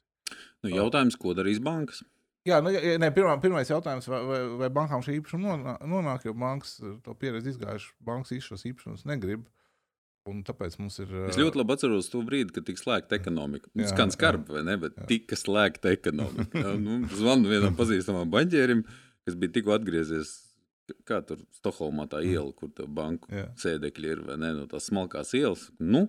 Nu, 0.65 0.73
jautājums, 0.73 1.19
ko 1.21 1.35
darīs 1.37 1.61
bankas? 1.63 2.03
Jā, 2.47 2.61
nu, 2.63 2.71
ne, 2.71 3.11
pirmā, 3.15 3.35
pirmais 3.43 3.71
jautājums, 3.71 4.07
vai, 4.11 4.21
vai, 4.27 4.41
vai 4.63 4.71
bankām 4.75 5.03
šī 5.03 5.19
īpašuma 5.21 5.79
nonāk, 5.91 6.29
jo 6.29 6.35
bankas 6.39 6.77
to 6.79 7.15
pieredzi 7.19 7.55
izgājuši, 7.55 7.93
bankas 8.07 8.47
šos 8.47 8.67
īpašumus 8.71 9.07
negrib. 9.11 9.47
Un 10.27 10.41
tāpēc 10.43 10.73
mums 10.81 10.97
ir. 10.99 11.11
Es 11.29 11.37
ļoti 11.39 11.61
labi 11.61 11.75
atceros 11.77 12.09
to 12.11 12.19
brīdi, 12.27 12.51
kad 12.55 12.65
tika 12.67 12.81
slēgta 12.81 13.15
ekonomika. 13.15 13.71
Tas 13.79 13.93
skan 13.93 14.11
skarbi, 14.11 14.57
vai 14.57 14.65
ne? 14.67 14.75
Bet 14.83 14.97
jā. 14.99 15.05
tika 15.13 15.39
slēgta 15.39 15.93
ekonomika. 15.95 16.65
nu, 16.83 16.97
zvanu 17.15 17.53
vienam 17.53 17.77
pazīstamam 17.79 18.33
banķierim, 18.33 18.83
kas 19.23 19.39
bija 19.39 19.55
tikko 19.55 19.77
atgriezies 19.77 20.33
kā 21.09 21.21
tur 21.27 21.41
Stokholmā 21.57 22.07
tā 22.11 22.21
mm. 22.23 22.35
iela, 22.35 22.53
kur 22.57 22.71
tā 22.75 22.87
banku 22.87 23.33
Jā. 23.33 23.49
sēdekļi 23.61 24.13
ir, 24.13 24.23
vai 24.29 24.39
ne, 24.43 24.53
no 24.61 24.69
tās 24.71 24.89
smalkās 24.91 25.35
ielas. 25.39 25.69
Nu, 25.81 26.07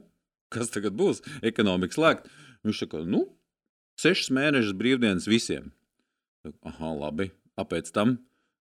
kas 0.53 0.71
tagad 0.73 0.97
būs? 0.99 1.23
Ekonomika 1.45 1.97
slēgta. 1.97 2.31
Viņš 2.67 2.83
saka, 2.83 3.03
nu, 3.07 3.23
sešas 4.01 4.31
mēnešus 4.37 4.77
brīvdienas 4.77 5.27
visiem. 5.29 5.71
Aha, 6.67 6.93
labi. 6.95 7.31
Apēc 7.59 7.89
tam 7.95 8.17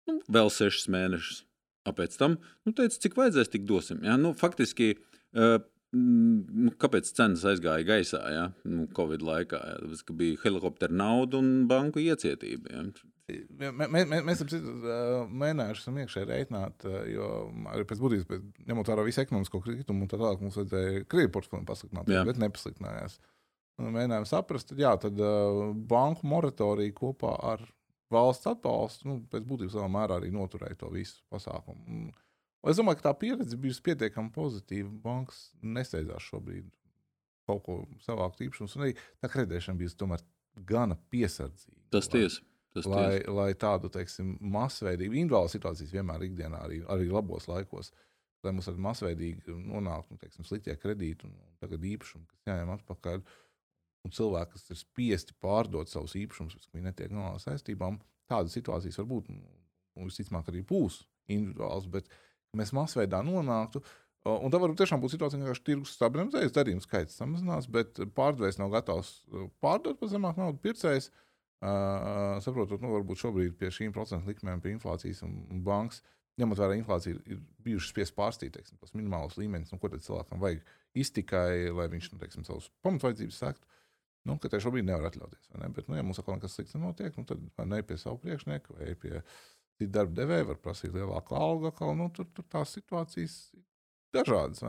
nu, 0.09 0.21
vēl 0.31 0.53
sešas 0.53 0.89
mēnešus. 0.93 1.43
Apēc 1.89 2.17
tam, 2.17 2.39
nu, 2.65 2.73
teica, 2.73 2.97
cik 2.97 3.17
vajadzēs, 3.19 3.51
tik 3.53 3.67
dosim. 3.69 4.01
Ja? 4.07 4.17
Nu, 4.21 4.33
faktiski, 4.39 4.95
uh, 5.37 5.59
nu, 5.95 6.73
kāpēc 6.81 7.09
cenas 7.17 7.45
aizgāja 7.49 7.87
gaisā, 7.89 8.21
ja? 8.35 8.45
nu, 8.69 8.87
Covid 8.97 9.25
laikā? 9.25 9.61
Ja? 9.71 9.81
Tāpēc, 9.83 10.05
ka 10.09 10.17
bija 10.19 10.41
helikoptera 10.45 10.95
nauda 10.95 11.41
un 11.41 11.67
banku 11.71 12.03
iecietība. 12.03 12.73
Ja? 12.75 12.87
Mē, 13.73 13.87
mē, 13.89 14.19
mēs 14.27 14.43
esam 14.45 14.83
mēģinājuši 15.33 15.95
iekšēji 16.03 16.29
reiķināt, 16.29 16.85
jo 17.09 17.29
arī 17.73 17.87
pēc 17.89 18.03
būtības, 18.03 18.43
ņemot 18.69 18.91
vērā 18.93 19.07
visu 19.07 19.23
ekonomisko 19.23 19.63
kritumu, 19.65 20.09
tā 20.11 20.19
tālāk 20.21 20.43
mums 20.45 20.59
vajadzēja 20.61 21.07
krīvi 21.09 21.33
portfeli 21.33 21.65
pasliktināt, 21.69 22.11
jā. 22.13 22.25
bet 22.29 22.43
nepasliktinājās. 22.43 23.17
Mēģinājām 23.81 24.29
saprast, 24.29 24.69
tad, 24.71 24.83
jā, 24.85 24.93
tad 25.01 25.23
banku 25.89 26.29
moratorija 26.31 26.95
kopā 26.95 27.33
ar 27.55 27.65
valsts 28.13 28.51
atbalstu, 28.51 29.09
nu, 29.09 29.17
pēc 29.33 29.49
būtības 29.49 29.79
lielā 29.79 29.89
mērā 29.97 30.21
arī 30.21 30.31
noturēja 30.35 30.79
to 30.85 30.93
visu 30.93 31.25
pasākumu. 31.33 32.13
Es 32.71 32.79
domāju, 32.81 33.01
ka 33.01 33.11
tā 33.11 33.13
pieredze 33.21 33.59
bijusi 33.61 33.83
pietiekami 33.85 34.33
pozitīva. 34.35 34.89
Bankas 35.05 35.51
nesteidzās 35.61 36.25
šobrīd 36.31 36.71
kaut 37.49 37.61
ko 37.67 37.77
savākt 38.05 38.41
īpašumus, 38.41 38.75
un 38.79 38.87
arī 38.87 38.95
tā 39.21 39.29
kreditēšana 39.29 39.81
bijusi 39.81 39.99
tomēr 40.01 40.25
gana 40.69 40.97
piesardzīga. 41.13 41.83
Tas 41.93 42.09
tiesa. 42.09 42.45
Tas 42.75 42.89
lai, 42.91 43.21
ties. 43.21 43.29
lai 43.31 43.51
tādu 43.55 43.91
teiksim, 43.93 44.33
masveidīgu, 44.55 45.15
individuālu 45.15 45.53
situāciju 45.53 45.93
vienmēr 45.93 46.25
ikdienā, 46.27 46.65
arī, 46.67 46.81
arī 46.91 47.07
labos 47.07 47.47
laikos, 47.47 47.93
lai 48.43 48.51
mums 48.51 48.67
tādi 48.67 48.83
masveidīgi 48.83 49.55
nonāktu 49.55 50.17
nu, 50.17 50.19
teiksim, 50.19 50.47
sliktie 50.49 50.75
kredīti 50.81 51.29
un 51.29 51.37
tagad 51.63 51.85
īpašumi, 51.87 52.27
kas 52.33 52.51
jāņem 52.51 52.73
atpakaļ. 52.75 53.23
Un 54.05 54.13
cilvēki, 54.13 54.57
kas 54.57 54.75
ir 54.75 54.81
spiesti 54.81 55.37
pārdot 55.41 55.89
savus 55.89 56.17
īpašumus, 56.19 56.59
kas 56.59 56.73
viņi 56.75 56.89
netiek 56.89 57.15
no 57.15 57.31
saistībām, 57.41 58.01
tādas 58.29 58.57
situācijas 58.59 58.99
var 59.01 59.09
būt. 59.13 59.31
Un 59.95 60.11
visticamāk, 60.11 60.51
arī 60.51 60.65
būs 60.67 60.99
individuāls, 61.31 61.87
bet 61.89 62.11
mēs 62.59 62.75
masveidā 62.77 63.21
nonāktu. 63.27 63.83
Un 64.25 64.49
tā 64.49 64.57
var 64.57 64.73
tiešām 64.73 65.03
būt 65.03 65.13
situācija, 65.13 65.43
ka 65.45 65.67
tirgus 65.67 65.93
stabilizējas, 65.99 66.55
darījuma 66.57 66.81
skaits 66.81 67.19
samazinās, 67.21 67.67
bet 67.69 68.01
pārdevējs 68.17 68.57
nav 68.57 68.73
gatavs 68.73 69.19
pārdot 69.61 69.99
par 70.01 70.09
zemāku 70.09 70.41
naudu 70.41 70.63
pircējs. 70.65 71.11
Uh, 71.11 71.25
Uh, 71.65 72.43
saprotot, 72.45 72.83
nu, 72.83 72.91
varbūt 72.93 73.23
šobrīd 73.23 73.55
pie 73.57 73.71
šīm 73.73 73.93
procentu 73.95 74.29
likmēm, 74.29 74.61
pie 74.61 74.75
inflācijas 74.75 75.23
un, 75.25 75.39
un 75.49 75.63
bankas, 75.65 76.03
ņemot 76.41 76.61
vērā 76.61 76.75
inflāciju, 76.77 77.21
ir, 77.23 77.37
ir 77.37 77.63
bijušas 77.65 77.93
spiest 77.95 78.15
pārstīt 78.19 78.53
teiksim, 78.53 78.77
tos 78.83 78.93
minimālos 78.93 79.39
līmeņus, 79.41 79.71
nu, 79.73 79.79
ko 79.81 79.89
tad 79.89 80.05
cilvēkam 80.05 80.43
vajag 80.43 80.75
iztikai, 81.01 81.71
lai 81.73 81.87
viņš 81.95 82.11
nu, 82.13 82.19
teiksim, 82.21 82.45
savus 82.45 82.69
pamatvajadzības 82.85 83.41
sektu. 83.47 83.71
Nu, 84.29 84.37
ka 84.41 84.51
te 84.53 84.61
šobrīd 84.61 84.85
nevar 84.89 85.09
atļauties. 85.09 85.49
Ne? 85.61 85.71
Bet, 85.77 85.89
nu, 85.89 85.97
ja 85.97 86.05
mums 86.05 86.21
atkal 86.21 86.37
nekas 86.37 86.59
slikts 86.59 86.77
nenotiek, 86.77 87.17
nu, 87.17 87.25
tad 87.29 87.41
vai 87.57 87.69
ne 87.71 87.81
pie 87.87 87.97
savu 88.01 88.21
priekšnieku 88.21 88.77
vai 88.77 88.93
pie 89.01 89.25
citu 89.79 89.93
darba 89.95 90.21
devēja 90.21 90.49
var 90.53 90.63
prasīt 90.63 90.95
lielāku 90.95 91.37
algu. 91.39 91.73
Nu, 91.99 92.09
tur, 92.15 92.29
tur 92.37 92.47
tās 92.53 92.77
situācijas 92.77 93.37
ir 93.57 93.65
dažādas. 94.15 94.65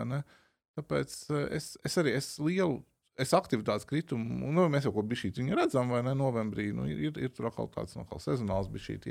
Tāpēc 0.75 1.15
es, 1.55 1.75
es 1.87 2.01
arī 2.01 2.17
esmu 2.17 2.49
lielu 2.49 2.83
es 3.19 3.31
aktivitātes 3.35 3.87
kritumu, 3.87 4.49
nu, 4.51 4.65
mēs 4.71 4.87
jau 4.87 4.93
ko 4.95 5.03
bišķīt 5.07 5.39
viņu 5.39 5.55
redzam, 5.55 5.91
vai 5.93 6.01
ne, 6.05 6.11
novembrī, 6.17 6.69
nu, 6.75 6.87
ir, 6.91 7.15
ir 7.15 7.31
tur 7.35 7.49
atkal 7.49 7.69
tāds, 7.71 7.95
nu, 7.95 8.03
atkal 8.03 8.21
sezonāls 8.23 8.67
bišķīt 8.73 9.07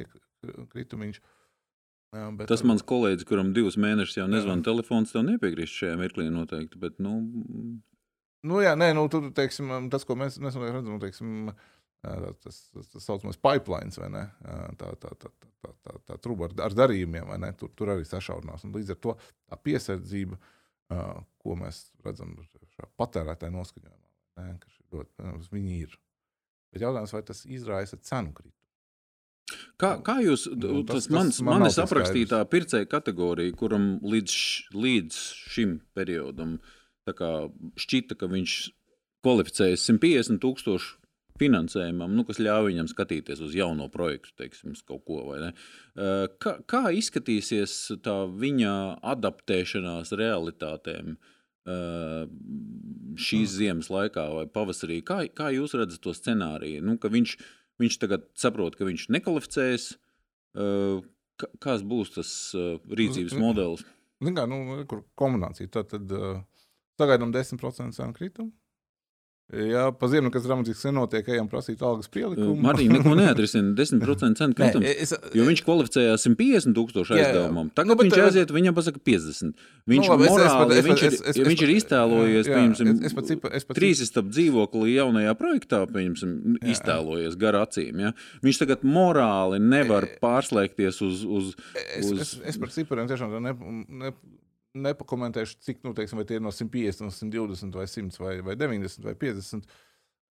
kritumiņš. 0.74 1.20
Jā, 2.14 2.28
bet, 2.36 2.46
Tas 2.50 2.62
mans 2.66 2.84
kolēģis, 2.86 3.26
kuram 3.26 3.54
divus 3.56 3.78
mēnešus 3.80 4.20
jau 4.20 4.28
nezvana 4.30 4.62
telefons, 4.66 5.14
tev 5.14 5.24
nepiekrīst 5.26 5.80
šajā 5.80 5.96
mirklī 5.98 6.28
noteikti, 6.30 6.78
bet, 6.80 7.00
nu... 7.02 7.16
Nu, 8.44 8.60
jā, 8.60 8.74
nē, 8.76 8.90
nu, 8.94 9.06
tur, 9.08 9.30
teiksim, 9.34 9.72
tas, 9.90 10.04
ko 10.04 10.18
mēs, 10.20 10.36
mēs 10.44 10.58
redzam, 10.60 11.00
teiksim, 11.02 11.48
tas, 12.42 12.60
tas, 12.74 12.88
tas 12.92 13.06
saucamais 13.06 13.38
pipelines, 13.40 13.98
vai 14.00 14.10
ne, 14.12 14.24
tā, 14.80 14.90
tā, 15.00 15.12
tā, 15.20 15.30
tā, 15.34 15.50
tā, 15.64 15.74
tā, 15.86 15.96
tā 16.10 16.18
truba 16.22 16.48
ar, 16.48 16.56
ar 16.68 16.76
darījumiem, 16.76 17.28
vai 17.30 17.38
ne, 17.42 17.52
tur, 17.58 17.72
tur 17.76 17.94
arī 17.94 18.06
sašaurinās, 18.08 18.66
un 18.66 18.74
līdz 18.76 18.94
ar 18.94 19.00
to 19.06 19.16
tā 19.22 19.60
piesardzība, 19.68 20.40
ko 21.40 21.56
mēs 21.58 21.86
redzam 22.04 22.34
patērētāju 23.00 23.54
noskaņojumā. 23.54 24.10
Ne, 24.40 24.50
ļoti, 24.92 25.30
viņi 25.54 25.78
ir. 25.86 25.96
Bet 26.74 26.82
jautājums, 26.82 27.14
vai 27.14 27.22
tas 27.26 27.44
izraisa 27.46 27.98
cenu 28.02 28.34
kritumu? 28.34 28.60
Kā, 29.78 29.90
kā 30.04 30.16
jūs, 30.24 30.46
nu, 30.56 30.80
tas, 30.88 31.04
tas 31.04 31.10
mans, 31.12 31.38
man 31.44 31.60
manis 31.62 31.76
aprakstītā 31.82 32.40
pircēja 32.50 32.88
kategorija, 32.90 33.52
kuram 33.58 33.98
līdz, 34.02 34.36
līdz 34.72 35.18
šim 35.54 35.76
periodam 35.96 36.56
šķita, 37.04 38.16
ka 38.18 38.28
viņš 38.32 38.54
kvalificējas 39.24 39.84
150 39.90 40.40
tūkstošu 40.42 41.03
finansējumam, 41.40 42.12
nu, 42.14 42.22
kas 42.26 42.38
ļauj 42.42 42.68
viņam 42.68 42.88
skatīties 42.90 43.40
uz 43.42 43.54
jauno 43.58 43.88
projektu, 43.90 44.30
teiksim, 44.38 44.74
kaut 44.86 45.02
ko. 45.08 45.22
Kā, 46.42 46.52
kā 46.70 46.82
izskatīsies 46.94 47.74
tā 48.04 48.14
viņa 48.30 48.74
adaptēšanās 49.14 50.14
realitātēm 50.20 51.16
šīs 51.64 53.48
mm. 53.48 53.56
ziemas 53.56 53.90
laikā 53.90 54.28
vai 54.36 54.46
pavasarī? 54.46 55.00
Kā, 55.06 55.24
kā 55.34 55.50
jūs 55.56 55.74
redzat 55.78 56.04
to 56.06 56.14
scenāriju? 56.14 56.84
Nu, 56.86 56.96
viņš, 57.02 57.36
viņš 57.82 58.00
tagad 58.04 58.30
saprot, 58.38 58.78
ka 58.78 58.86
viņš 58.86 59.10
nekvalificējas. 59.18 59.90
Kāds 61.34 61.82
būs 61.82 62.14
tas 62.14 62.32
rīcības 62.54 63.34
modelis? 63.40 63.82
Kā, 64.22 64.46
nu, 64.46 64.84
kur 64.86 65.02
kombinācija? 65.18 65.72
Tad, 65.80 65.96
tad 65.96 66.20
sagaidām 67.00 67.34
10% 67.34 67.98
cenu 67.98 68.14
kritumu. 68.14 68.54
Jā, 69.52 69.90
pa 69.92 70.08
ziemu, 70.08 70.30
kas 70.32 70.46
dramatiski 70.46 70.88
nenotiek, 70.88 71.26
ejam 71.34 71.50
prasīt 71.52 71.82
algas 71.84 72.08
pielikumu. 72.08 72.54
Marija 72.64 72.94
neko 72.94 73.12
neatrisina. 73.18 73.74
10% 73.76 74.38
cenu 74.40 74.56
kritums. 74.56 74.86
Nē, 74.86 74.92
es, 75.04 75.12
jo 75.36 75.44
viņš 75.44 75.60
kvalificējās 75.66 76.24
150 76.24 76.72
tūkstošu 76.78 77.12
aizdevumam. 77.18 77.68
Tagad 77.76 78.00
nu, 78.00 78.06
viņš 78.06 78.22
aiziet, 78.24 78.54
viņam 78.56 78.76
pasaka 78.78 79.02
50. 79.04 79.66
Viņš, 79.92 80.08
nu, 80.08 80.14
labi, 80.14 80.30
morāli, 80.32 80.48
es, 80.48 80.80
es, 80.80 80.86
viņš, 80.88 81.02
ir, 81.04 81.16
es, 81.18 81.20
es, 81.28 81.40
viņš 81.50 81.64
ir 81.66 81.72
iztēlojies, 81.74 82.48
piemēram, 82.48 83.74
trīsistab 83.76 84.30
dzīvokli 84.32 84.94
jaunajā 84.96 85.34
projektā, 85.36 85.82
piemēram, 85.92 86.56
iztēlojies 86.74 87.36
gar 87.44 87.60
acīm. 87.60 88.00
Ja? 88.00 88.14
Viņš 88.46 88.62
tagad 88.64 88.86
morāli 88.88 89.60
nevar 89.60 90.08
pārslēgties 90.24 91.04
uz. 91.04 91.20
uz, 91.28 91.52
uz... 91.52 91.84
Es, 92.00 92.08
es, 92.16 92.32
es 92.54 92.62
par 92.64 92.72
cipariem 92.72 93.12
tiešām 93.12 93.36
ne, 93.44 93.52
ne, 93.52 94.14
nepakomentēšu, 94.74 95.58
cik 95.64 95.82
nu, 95.86 95.94
teiksim, 95.96 96.20
tie 96.26 96.38
ir 96.38 96.44
no 96.44 96.52
150, 96.54 97.12
120, 97.14 97.78
vai 97.78 97.86
100, 97.90 98.18
vai, 98.22 98.34
vai 98.44 98.56
90, 98.58 99.06
vai 99.06 99.14
50. 99.18 99.70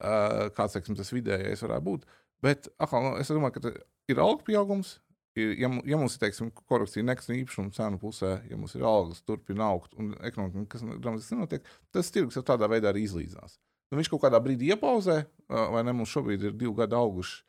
Uh, 0.03 0.49
kāds 0.57 0.75
teiksim, 0.75 0.97
tas 0.99 1.13
vidējais 1.13 1.63
varētu 1.63 1.85
būt. 1.87 2.05
Bet 2.43 2.67
atkal, 2.81 3.05
nu, 3.05 3.11
es 3.21 3.31
domāju, 3.31 3.61
ka 3.61 3.73
ir 4.11 4.19
alga 4.19 4.43
pieaugums. 4.47 4.97
Ir, 5.39 5.55
ja, 5.57 5.69
ja 5.89 5.97
mums 5.97 6.13
ir 6.17 6.21
teiksim, 6.21 6.51
korekcija 6.69 7.05
nekustamā 7.07 7.39
īpašuma 7.39 7.73
cenu 7.73 7.97
pusē, 8.01 8.35
ja 8.51 8.57
mums 8.59 8.75
ir 8.77 8.83
algas, 8.85 9.23
turpina 9.25 9.71
augt 9.71 9.95
un 9.97 10.11
ekonomika, 10.21 10.75
kas 10.75 10.83
dramatiski 10.91 11.39
nenotiek, 11.39 11.71
tas 11.95 12.11
tirgus 12.13 12.37
jau 12.37 12.43
tādā 12.45 12.69
veidā 12.69 12.91
arī 12.91 13.07
izlīdzinās. 13.07 13.55
Nu, 13.89 13.97
viņš 13.97 14.11
kaut 14.11 14.21
kādā 14.27 14.37
brīdī 14.43 14.69
iepauzē, 14.75 15.23
vai 15.49 15.81
ne? 15.87 15.95
Mums 15.97 16.13
šobrīd 16.13 16.45
ir 16.49 16.53
divi 16.53 16.75
gadi 16.77 16.97
auguši 16.99 17.41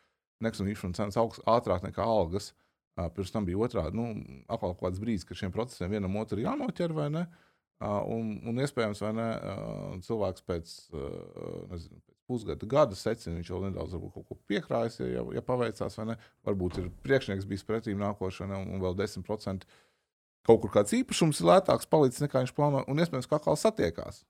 nekustamā 0.44 0.72
īpašuma 0.72 0.96
cenas 0.96 1.20
augsts 1.20 1.44
ātrāk 1.48 1.84
nekā 1.84 2.06
algas. 2.08 2.52
Uh, 2.52 2.63
Pirms 2.94 3.32
tam 3.34 3.46
bija 3.48 3.58
otrādi. 3.66 3.98
Nu, 3.98 4.10
atkal 4.46 4.76
kāds 4.78 5.00
brīdis, 5.02 5.26
kad 5.26 5.38
šiem 5.40 5.54
procesiem 5.54 5.90
vienam 5.90 6.14
otru 6.20 6.42
jānoķer, 6.42 6.94
vai 6.94 7.08
ne? 7.10 7.24
Un, 7.84 8.36
un 8.46 8.60
iespējams, 8.62 9.00
vai 9.02 9.12
ne, 9.16 9.28
cilvēks 10.06 10.44
pēc, 10.46 10.74
nezinu, 11.72 11.98
pēc 12.06 12.14
pusgada, 12.30 12.68
gada 12.70 12.96
secina, 12.96 13.36
viņš 13.36 13.50
jau 13.50 13.60
nedaudz 13.64 13.96
kaut 14.14 14.28
ko 14.28 14.36
piekrājas, 14.48 15.00
ja, 15.02 15.24
ja 15.34 15.42
paveicās, 15.44 15.98
vai 16.00 16.12
ne? 16.12 16.18
Varbūt 16.46 16.78
ir 16.80 16.92
priekšnieks 17.04 17.48
bijis 17.50 17.66
pretīm 17.68 17.98
nākošana 18.00 18.62
un 18.62 18.80
vēl 18.84 18.96
10% 19.02 19.66
kaut 20.44 20.62
kur 20.62 20.72
kāds 20.72 20.94
īpašums 20.96 21.40
ir 21.40 21.50
lētāks 21.50 21.88
palicis 21.90 22.22
nekā 22.24 22.44
viņš 22.44 22.54
plāno, 22.56 22.84
un 22.88 23.00
iespējams, 23.00 23.28
ka 23.28 23.40
atkal 23.40 23.58
satiekās. 23.60 24.22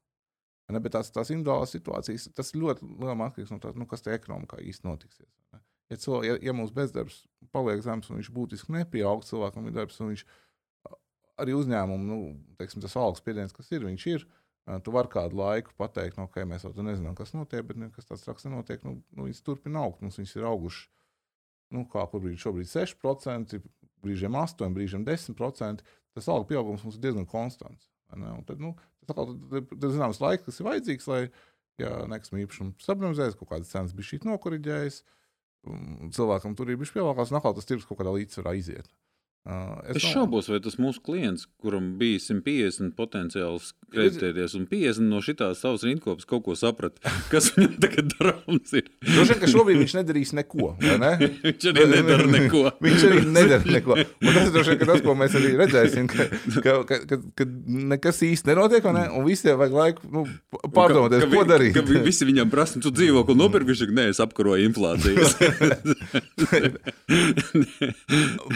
Ne, 0.72 0.81
bet 0.81 0.94
tās, 0.96 1.11
tās 1.12 1.29
individuālās 1.35 1.74
situācijas, 1.74 2.31
tas 2.33 2.55
ļoti 2.57 2.87
lielā 2.88 3.16
atkarīgs 3.27 3.53
no 3.53 3.61
tā, 3.61 3.74
nu, 3.77 3.85
kas 3.90 4.05
tajā 4.05 4.16
ekonomikā 4.16 4.62
īsti 4.64 4.88
notiksies. 4.88 5.29
Ne? 5.53 5.61
Ja, 5.92 5.99
cilvē, 6.01 6.20
ja, 6.25 6.38
ja 6.49 6.55
mūsu 6.57 6.75
bezdarbs 6.77 7.20
paliek 7.53 7.83
zems 7.85 8.09
un 8.11 8.18
viņš 8.18 8.31
būtiski 8.35 8.73
nepieaug, 8.73 9.25
cilvēkam 9.29 9.68
ir 9.68 9.77
darbs, 9.77 10.01
un 10.01 10.14
viņš 10.14 10.25
arī 11.42 11.55
uzņēmumu, 11.59 12.07
nu, 12.09 12.18
teiksim, 12.59 12.83
tas 12.85 12.97
algas 12.99 13.20
spiediens, 13.23 13.55
kas 13.55 13.70
ir, 13.75 13.85
viņš 13.87 14.07
ir. 14.14 14.27
Tu 14.64 14.92
vari 14.94 15.11
kādu 15.12 15.37
laiku 15.37 15.75
pateikt, 15.77 16.16
no, 16.16 16.25
nu, 16.25 16.33
ka 16.33 16.47
mēs 16.49 16.64
vēl 16.64 16.87
nezinām, 16.87 17.16
kas 17.18 17.35
notiek, 17.37 17.66
bet 17.68 17.77
nekas 17.77 18.09
tāds 18.09 18.23
traks 18.25 18.47
nenotiek. 18.47 18.81
Nu, 18.87 18.97
nu, 19.12 19.27
viņas 19.27 19.42
turpina 19.44 19.83
augt. 19.83 20.01
Mums 20.01 20.16
viņas 20.16 20.38
ir 20.38 20.47
augušas, 20.49 20.87
nu, 21.77 21.83
kā 21.92 22.07
kur 22.09 22.23
brīdī 22.25 22.40
šobrīd 22.40 22.70
6%, 22.70 23.59
brīžiem 24.05 24.38
8%, 24.40 24.73
brīžiem 24.79 25.05
10%. 25.05 25.85
Tas 26.16 26.31
algu 26.33 26.49
pieaugums 26.49 26.87
mums 26.87 26.97
ir 26.97 27.05
diezgan 27.05 27.29
konstants. 27.29 27.90
Tad, 28.09 28.62
nu, 28.62 28.73
tas 29.05 29.35
ir 29.35 29.92
zināms 29.99 30.23
laiks, 30.23 30.47
kas 30.47 30.62
ir 30.62 30.68
vajadzīgs, 30.70 31.11
lai 31.11 31.20
ja 31.83 32.05
nekustamā 32.09 32.44
īpašuma 32.44 32.79
stabilizējas, 32.81 33.37
kaut 33.37 33.51
kādas 33.51 33.73
cenas 33.75 33.92
bija 33.97 34.14
šī 34.14 34.23
nokoriģējas. 34.31 35.03
Cilvēkam 36.14 36.55
tur 36.59 36.70
ir 36.70 36.79
bijis 36.81 36.92
pievēlēts, 36.94 37.33
un 37.33 37.40
atkal 37.40 37.57
tas 37.57 37.68
tirgus 37.68 37.87
kaut 37.88 38.00
kādā 38.00 38.12
līdzsvarā 38.14 38.55
iziet. 38.59 38.88
Es 39.44 39.98
es 39.98 40.04
šaubos, 40.09 40.46
vai 40.48 40.57
tas 40.64 40.78
mūsu 40.80 41.02
klients, 41.04 41.42
kuram 41.61 41.90
bija 42.00 42.16
150 42.16 42.94
potenciāls 42.96 43.74
kreditēties, 43.92 44.54
un 44.57 44.64
50 44.70 45.04
no 45.04 45.18
šitās 45.20 45.61
savas 45.61 45.83
rindkopas 45.85 46.24
kaut 46.28 46.46
ko 46.46 46.54
saprata, 46.57 47.12
kas 47.33 47.50
viņam 47.52 47.74
tagad 47.83 48.09
darāms 48.14 48.72
ir. 48.80 48.88
Droši 49.04 49.35
vien, 49.35 49.40
ka 49.42 49.50
šobrīd 49.52 49.83
viņš 49.83 49.94
nedarīs 49.98 50.33
neko, 50.38 50.70
ne? 50.80 51.11
viņš 51.44 51.66
arī 51.74 51.85
nedara 51.90 52.28
neko. 52.33 52.62
viņš 52.87 53.04
arī 53.11 53.18
nedara 53.35 53.74
neko. 53.76 53.98
Un 54.00 54.30
tas 54.30 54.48
ir 54.48 54.54
droši 54.54 54.72
vien, 54.72 54.80
ka 54.80 54.88
tas, 54.94 55.04
ko 55.04 55.16
mēs 55.20 55.37
arī 55.37 55.52
redzēsim, 55.61 56.09
ka, 56.09 56.28
ka, 56.64 56.78
ka, 56.88 57.00
ka, 57.12 57.20
ka 57.37 57.48
nekas 57.92 58.22
īsti 58.24 58.48
nenotiek, 58.48 58.88
ne? 58.96 59.04
un 59.12 59.28
visiem 59.28 59.61
vajag 59.61 59.76
laiku 59.76 60.09
nu, 60.09 60.24
pārdomāties, 60.64 61.28
ko 61.28 61.44
darīt. 61.52 61.76
Ka 61.76 61.85
visi 62.09 62.30
viņam 62.30 62.48
prasa, 62.48 62.80
tu 62.80 62.94
dzīvokli 62.96 63.37
nopirki, 63.37 63.74
viņš 63.74 63.85
saka, 63.85 63.98
nē, 64.00 64.09
es 64.14 64.24
apkaroju 64.24 64.72
inflācijas. 64.72 65.37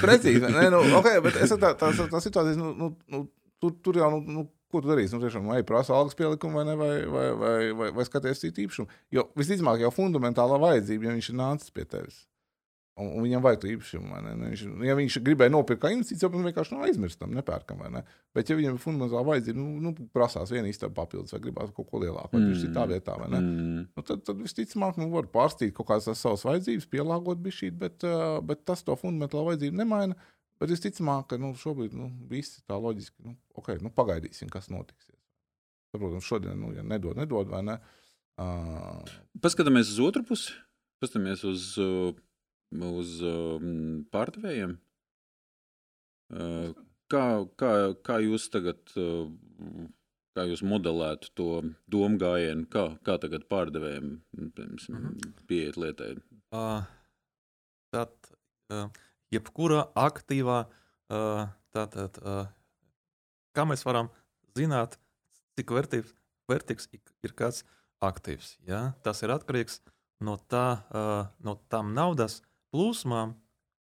Precīzi, 0.00 0.48
ne? 0.48 0.66
Nu, 0.72 0.77
nu, 0.86 1.00
okay, 1.00 1.18
bet 1.24 1.40
es 1.42 1.52
tā, 1.54 1.74
tā, 1.78 1.90
tā 1.96 2.22
situācija, 2.22 2.56
nu, 2.60 2.70
nu, 2.76 2.92
nu, 3.12 3.24
tur, 3.62 3.74
tur 3.84 4.00
jau, 4.00 4.10
nu, 4.14 4.38
nu, 4.38 4.46
ko 4.72 4.82
tu 4.84 4.90
darīsi? 4.90 5.16
Nu, 5.16 5.22
tiešām, 5.24 5.48
vai 5.48 5.60
prasa 5.66 5.96
algas 5.96 6.16
pielikumu, 6.18 6.60
vai, 6.60 6.66
ne, 6.68 6.78
vai, 6.78 6.94
vai, 7.08 7.28
vai, 7.42 7.58
vai, 7.82 7.92
vai 7.98 8.08
skaties 8.08 8.42
citu 8.44 8.66
īpašumu. 8.66 8.98
Jo 9.14 9.28
visticamāk, 9.38 9.82
jau 9.84 9.92
fundamentālā 9.94 10.60
vajadzība, 10.64 11.08
ja 11.08 11.14
viņš 11.16 11.30
ir 11.32 11.38
nācis 11.40 11.72
pie 11.74 11.86
tevis. 11.88 12.26
Un, 12.98 13.12
un 13.14 13.22
viņam 13.22 13.42
vajag 13.44 13.60
to 13.62 13.68
īpašumu. 13.70 14.20
Nu, 14.26 14.48
viņš, 14.50 14.62
ja 14.88 14.94
viņš 14.98 15.16
gribēja 15.24 15.52
nopirkt 15.54 15.84
kā 15.84 15.92
investīciju, 15.94 16.32
tad 16.34 16.46
vienkārši 16.48 16.74
nav 16.74 16.86
aizmirstam, 16.88 17.34
nepērkam. 17.36 17.84
Ne? 17.94 18.02
Bet, 18.34 18.50
ja 18.50 18.56
viņam 18.58 18.74
ir 18.74 18.82
fundamentāli 18.82 19.28
vajadzība, 19.28 19.60
nu, 19.60 19.68
nu 19.86 20.08
prasās 20.14 20.50
viena 20.50 20.70
istaba 20.70 20.96
papildus, 20.96 21.34
vai 21.36 21.40
gribās 21.46 21.70
kaut 21.76 21.86
ko 21.92 22.02
lielāku, 22.02 22.34
vai 22.34 22.42
mm. 22.42 22.56
citā 22.64 22.88
vietā, 22.90 23.14
mm. 23.22 23.84
nu, 23.94 24.02
tad, 24.02 24.24
tad 24.26 24.42
visticamāk, 24.42 24.98
nu, 24.98 25.12
var 25.14 25.30
pārstīt 25.30 25.76
kaut 25.76 25.92
kādas 25.92 26.10
savas 26.18 26.42
vajadzības, 26.48 26.88
pielāgot 26.90 27.44
bišķīt, 27.46 27.78
bet, 27.78 28.02
uh, 28.08 28.40
bet 28.44 28.66
tas 28.66 28.82
to 28.82 28.98
fundamentālo 28.98 29.46
vajadzību 29.52 29.78
nemaina. 29.78 30.18
Bet 30.58 30.72
visticamāk, 30.72 31.28
ka 31.30 31.38
nu, 31.40 31.52
šobrīd 31.58 31.94
nu, 31.96 32.08
viss 32.30 32.60
tā 32.68 32.78
loģiski, 32.80 33.22
nu, 33.26 33.36
okay, 33.58 33.78
nu, 33.84 33.92
pagaidīsim, 33.94 34.50
kas 34.52 34.70
notiks. 34.72 35.10
Protams, 35.94 36.26
šodien, 36.26 36.58
nu, 36.60 36.72
ja 36.76 36.84
nedod, 36.84 37.16
nedod 37.18 37.48
vai 37.50 37.62
ne. 37.64 37.78
Uh... 38.38 39.06
Paskatāmies 39.42 39.92
uz 39.94 40.02
otru 40.04 40.24
pusi, 40.26 40.52
paskatāmies 41.02 41.44
uz, 41.48 41.70
uz 42.74 43.14
pārdevējiem. 44.14 44.76
Kā, 47.08 47.24
kā, 47.58 47.72
kā 48.04 48.18
jūs 48.20 48.50
tagad, 48.52 48.82
kā 50.36 50.44
jūs 50.50 50.62
modelētu 50.66 51.32
to 51.38 51.48
domu 51.88 52.20
gājienu, 52.20 52.68
kā, 52.70 52.90
kā 53.06 53.16
tagad 53.22 53.48
pārdevējiem 53.48 54.12
mhm. 54.36 55.34
pieiet 55.48 55.80
lietai? 55.80 56.16
Uh 56.52 56.84
tad 57.90 58.12
uh, 58.72 58.88
jebkura 59.34 59.86
aktīvā, 59.98 60.62
tātad, 61.74 62.20
kā 63.56 63.66
mēs 63.68 63.84
varam 63.86 64.10
zināt, 64.56 64.98
cik 65.58 65.72
vērtīgs, 65.74 66.14
vērtīgs 66.50 66.88
ir 67.26 67.34
kāds 67.36 67.64
aktīvs. 68.04 68.56
Ja? 68.68 68.92
Tas 69.04 69.22
ir 69.24 69.32
atkarīgs 69.34 69.80
no, 70.24 70.36
tā, 70.50 70.82
no 71.44 71.58
tām 71.72 71.92
naudas 71.96 72.40
plūsmām, 72.72 73.34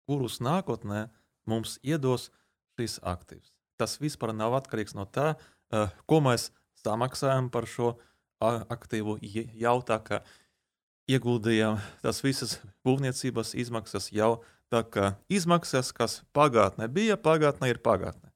kurus 0.08 0.40
nākotnē 0.44 1.08
mums 1.48 1.78
iedos 1.84 2.30
šis 2.78 3.00
aktīvs. 3.04 3.54
Tas 3.78 3.98
vispār 4.02 4.34
nav 4.34 4.56
atkarīgs 4.58 4.96
no 4.98 5.06
tā, 5.06 5.36
ko 6.10 6.20
mēs 6.24 6.50
samaksājam 6.82 7.52
par 7.54 7.68
šo 7.70 7.96
aktīvu. 8.42 9.18
Jautā, 9.58 10.00
ka 10.02 10.22
ieguldījām 11.10 11.80
tās 12.04 12.22
visas 12.26 12.58
būvniecības 12.88 13.54
izmaksas 13.58 14.12
jau 14.16 14.38
tā 14.74 14.84
kā 14.84 15.12
izmaksas, 15.32 15.92
kas 15.96 16.22
pagātnē 16.36 16.88
bija, 16.92 17.18
pagātnē 17.20 17.72
ir 17.72 17.80
pagātnē. 17.84 18.32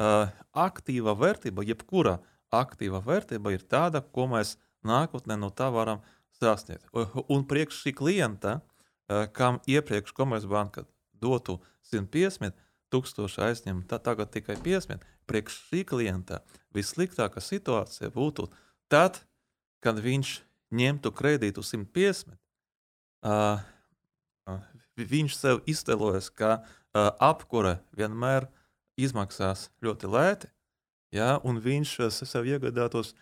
Uh, 0.00 0.30
aktīva 0.56 1.14
vērtība, 1.18 1.64
jebkura 1.66 2.18
aktīva 2.54 3.02
vērtība 3.04 3.52
ir 3.54 3.66
tāda, 3.68 4.00
ko 4.00 4.26
mēs 4.30 4.56
nākotnē 4.86 5.36
no 5.38 5.50
tā 5.52 5.68
varam 5.72 6.00
sasniegt. 6.40 6.88
Un 7.28 7.44
priekš 7.48 7.82
šī 7.84 7.94
klienta, 7.98 8.58
uh, 8.60 9.26
kam 9.36 9.60
iepriekš 9.68 10.14
Komercbanka 10.16 10.86
dotu 11.20 11.58
150 11.92 12.56
tūkstoši 12.90 13.42
aizņem, 13.46 13.84
tad 13.90 14.04
tagad 14.06 14.32
tikai 14.34 14.56
50. 14.58 15.04
Priekš 15.30 15.58
šī 15.68 15.84
klienta 15.86 16.40
vissliktākā 16.74 17.42
situācija 17.44 18.10
būtu 18.14 18.48
tad, 18.90 19.20
kad 19.84 20.00
viņš 20.02 20.32
ņemtu 20.74 21.12
kredītu 21.14 21.62
150. 21.66 22.34
Uh, 23.20 23.60
uh, 24.48 24.79
viņš 25.08 25.36
sev 25.36 25.60
iztēlojas, 25.70 26.30
ka 26.30 26.60
uh, 26.60 27.10
apkure 27.22 27.78
vienmēr 27.96 28.48
izmaksās 29.00 29.68
ļoti 29.84 30.10
lēti, 30.10 30.50
ja, 31.14 31.38
un 31.44 31.60
viņš 31.62 31.96
sev 32.10 32.48
iegādātos, 32.48 33.14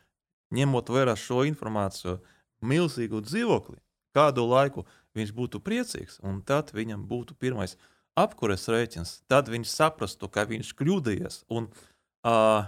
ņemot 0.55 0.91
vērā 0.93 1.15
šo 1.19 1.45
informāciju, 1.49 2.19
milzīgu 2.65 3.21
dzīvokli, 3.25 3.79
kādu 4.17 4.47
laiku 4.49 4.87
viņš 5.17 5.35
būtu 5.37 5.61
priecīgs, 5.65 6.19
un 6.25 6.41
tad 6.47 6.73
viņam 6.75 7.05
būtu 7.09 7.37
pirmais 7.39 7.77
apkures 8.19 8.67
rēķins, 8.71 9.23
tad 9.31 9.51
viņš 9.53 9.71
saprastu, 9.71 10.29
ka 10.33 10.47
viņš 10.49 10.73
kļūdījies, 10.79 11.43
un 11.55 11.69
uh, 11.69 12.67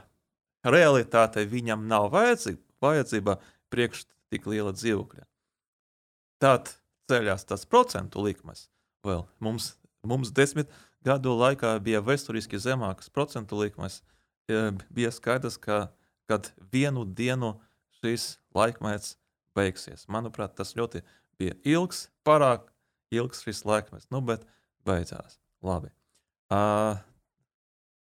realitāte 0.66 1.46
viņam 1.48 1.88
nav 1.90 2.10
vajadzība, 2.14 2.62
vajadzība 2.84 3.38
priekš 3.72 4.04
tik 4.30 4.46
liela 4.50 4.72
dzīvokļa. 4.76 5.26
Tad 6.40 6.70
ceļās 7.10 7.44
tas 7.48 7.66
procentu 7.68 8.22
likmes. 8.24 8.68
Vēl 9.06 9.24
mums, 9.40 9.74
mums 10.04 10.32
desmit 10.36 10.70
gadu 11.06 11.32
laikā 11.38 11.76
bija 11.84 12.02
vēsturiski 12.04 12.60
zemākas 12.60 13.12
procentu 13.12 13.58
likmes. 13.60 14.02
Bija 14.90 15.12
skaidrs, 15.14 15.56
ka 15.60 15.88
kad 16.30 16.52
vienu 16.72 17.04
dienu 17.04 17.56
šis 17.98 18.36
laikmets 18.54 19.16
beigsies. 19.58 20.06
Manuprāt, 20.06 20.54
tas 20.54 20.76
ļoti 20.78 21.02
bija 21.40 21.56
ilgs, 21.66 22.04
pārāk 22.22 22.68
ilgs 23.10 23.42
šis 23.42 23.64
laikmets, 23.66 24.06
nu, 24.14 24.20
bet 24.22 24.44
beidzās. 24.86 25.40
Labi. 25.66 25.90
Uh, 26.54 27.00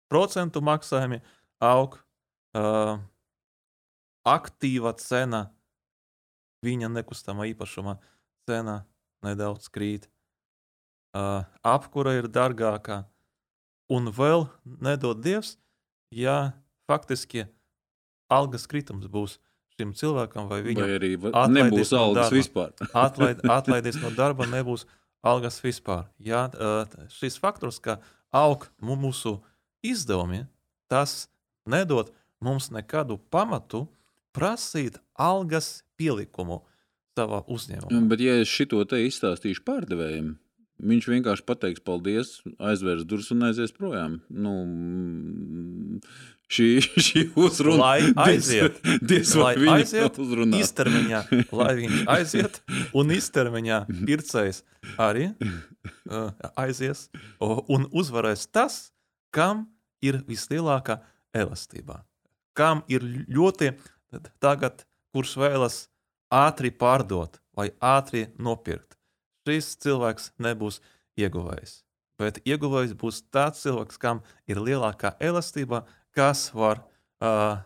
procentu 0.08 0.62
maksājumi 0.64 1.20
aug, 1.62 1.98
uh, 2.56 2.96
aktīva 4.24 4.94
cena, 4.98 5.44
viņa 6.64 6.88
nekustamā 6.96 7.50
īpašuma 7.52 7.98
cena 8.48 8.80
nedaudz 9.24 9.68
krīt, 9.68 10.08
uh, 11.14 11.46
apkura 11.62 12.16
ir 12.18 12.28
dārgāka, 12.28 13.04
un 13.92 14.10
vēl 14.12 14.48
nedod 14.64 15.22
Dievs, 15.24 15.56
ja 16.10 16.52
faktiski 16.88 17.46
algas 18.32 18.66
kritums 18.70 19.06
būs 19.10 19.38
šim 19.74 19.94
cilvēkam, 19.98 20.48
vai 20.50 20.60
viņam 20.66 20.86
vai 20.86 20.98
arī 20.98 21.14
nebūs 21.16 21.92
no 21.94 22.02
algas 22.08 22.28
darba, 22.28 22.36
vispār. 22.36 22.74
atlaid, 23.06 23.42
atlaidīs 23.56 23.98
no 24.02 24.12
darba, 24.14 24.46
nebūs 24.50 24.86
algas 25.24 25.58
vispār. 25.64 26.06
Jā, 26.22 26.46
šis 27.16 27.38
faktors, 27.40 27.80
ka 27.82 27.98
aug 28.34 28.68
mūsu 28.82 29.38
izdevumi, 29.84 30.44
tas 30.90 31.26
nedod 31.66 32.12
mums 32.44 32.70
nekādu 32.74 33.18
pamatu 33.32 33.86
prasīt 34.34 34.98
algas 35.14 35.82
pielikumu 35.98 36.62
savā 37.14 37.44
uzņēmumā. 37.50 38.02
Bet, 38.10 38.22
ja 38.22 38.38
es 38.42 38.50
šito 38.50 38.82
te 38.90 39.00
izstāstīšu 39.06 39.62
pārdevējiem, 39.66 40.34
viņš 40.84 41.08
vienkārši 41.10 41.46
pateiks 41.48 41.82
paldies, 41.84 42.36
aizvērs 42.58 43.06
durvis 43.08 43.32
un 43.34 43.46
aizies 43.48 43.72
projām. 43.74 44.18
Nu, 44.28 44.54
šī, 46.52 46.68
šī 47.06 47.24
uzruna 47.40 47.80
lai 47.80 48.12
aiziet, 48.26 48.80
diez, 48.84 49.04
diez 49.10 49.34
lai 49.40 49.54
aiziet 49.78 50.18
īstermiņā, 50.60 51.22
lai 51.52 51.70
viņš 51.80 52.02
aiziet, 52.16 52.60
un 52.96 53.14
īstermiņā 53.14 53.80
pircējs 54.04 54.62
arī 55.00 55.30
uh, 55.32 56.30
aizies 56.60 57.08
un 57.40 57.88
uzvarēs 57.92 58.46
tas, 58.52 58.88
kam 59.34 59.66
ir 60.04 60.20
vislielākā 60.28 61.00
elastība, 61.34 62.02
kam 62.54 62.84
ir 62.92 63.04
ļoti 63.32 63.72
tagad, 64.42 64.84
kurš 65.14 65.38
vēlas 65.40 65.78
ātri 66.34 66.70
pārdot 66.74 67.40
vai 67.54 67.70
ātri 67.82 68.28
nopirkt, 68.38 68.93
šis 69.48 69.74
cilvēks 69.84 70.32
nebūs 70.42 70.80
ieguvējis. 71.20 71.82
Bet 72.20 72.40
ieguvējis 72.46 72.94
būs 72.98 73.22
tāds 73.34 73.64
cilvēks, 73.64 73.98
kam 74.00 74.22
ir 74.50 74.60
lielākā 74.62 75.16
elastība, 75.22 75.82
kas 76.14 76.46
var, 76.54 76.84
uh, 77.24 77.58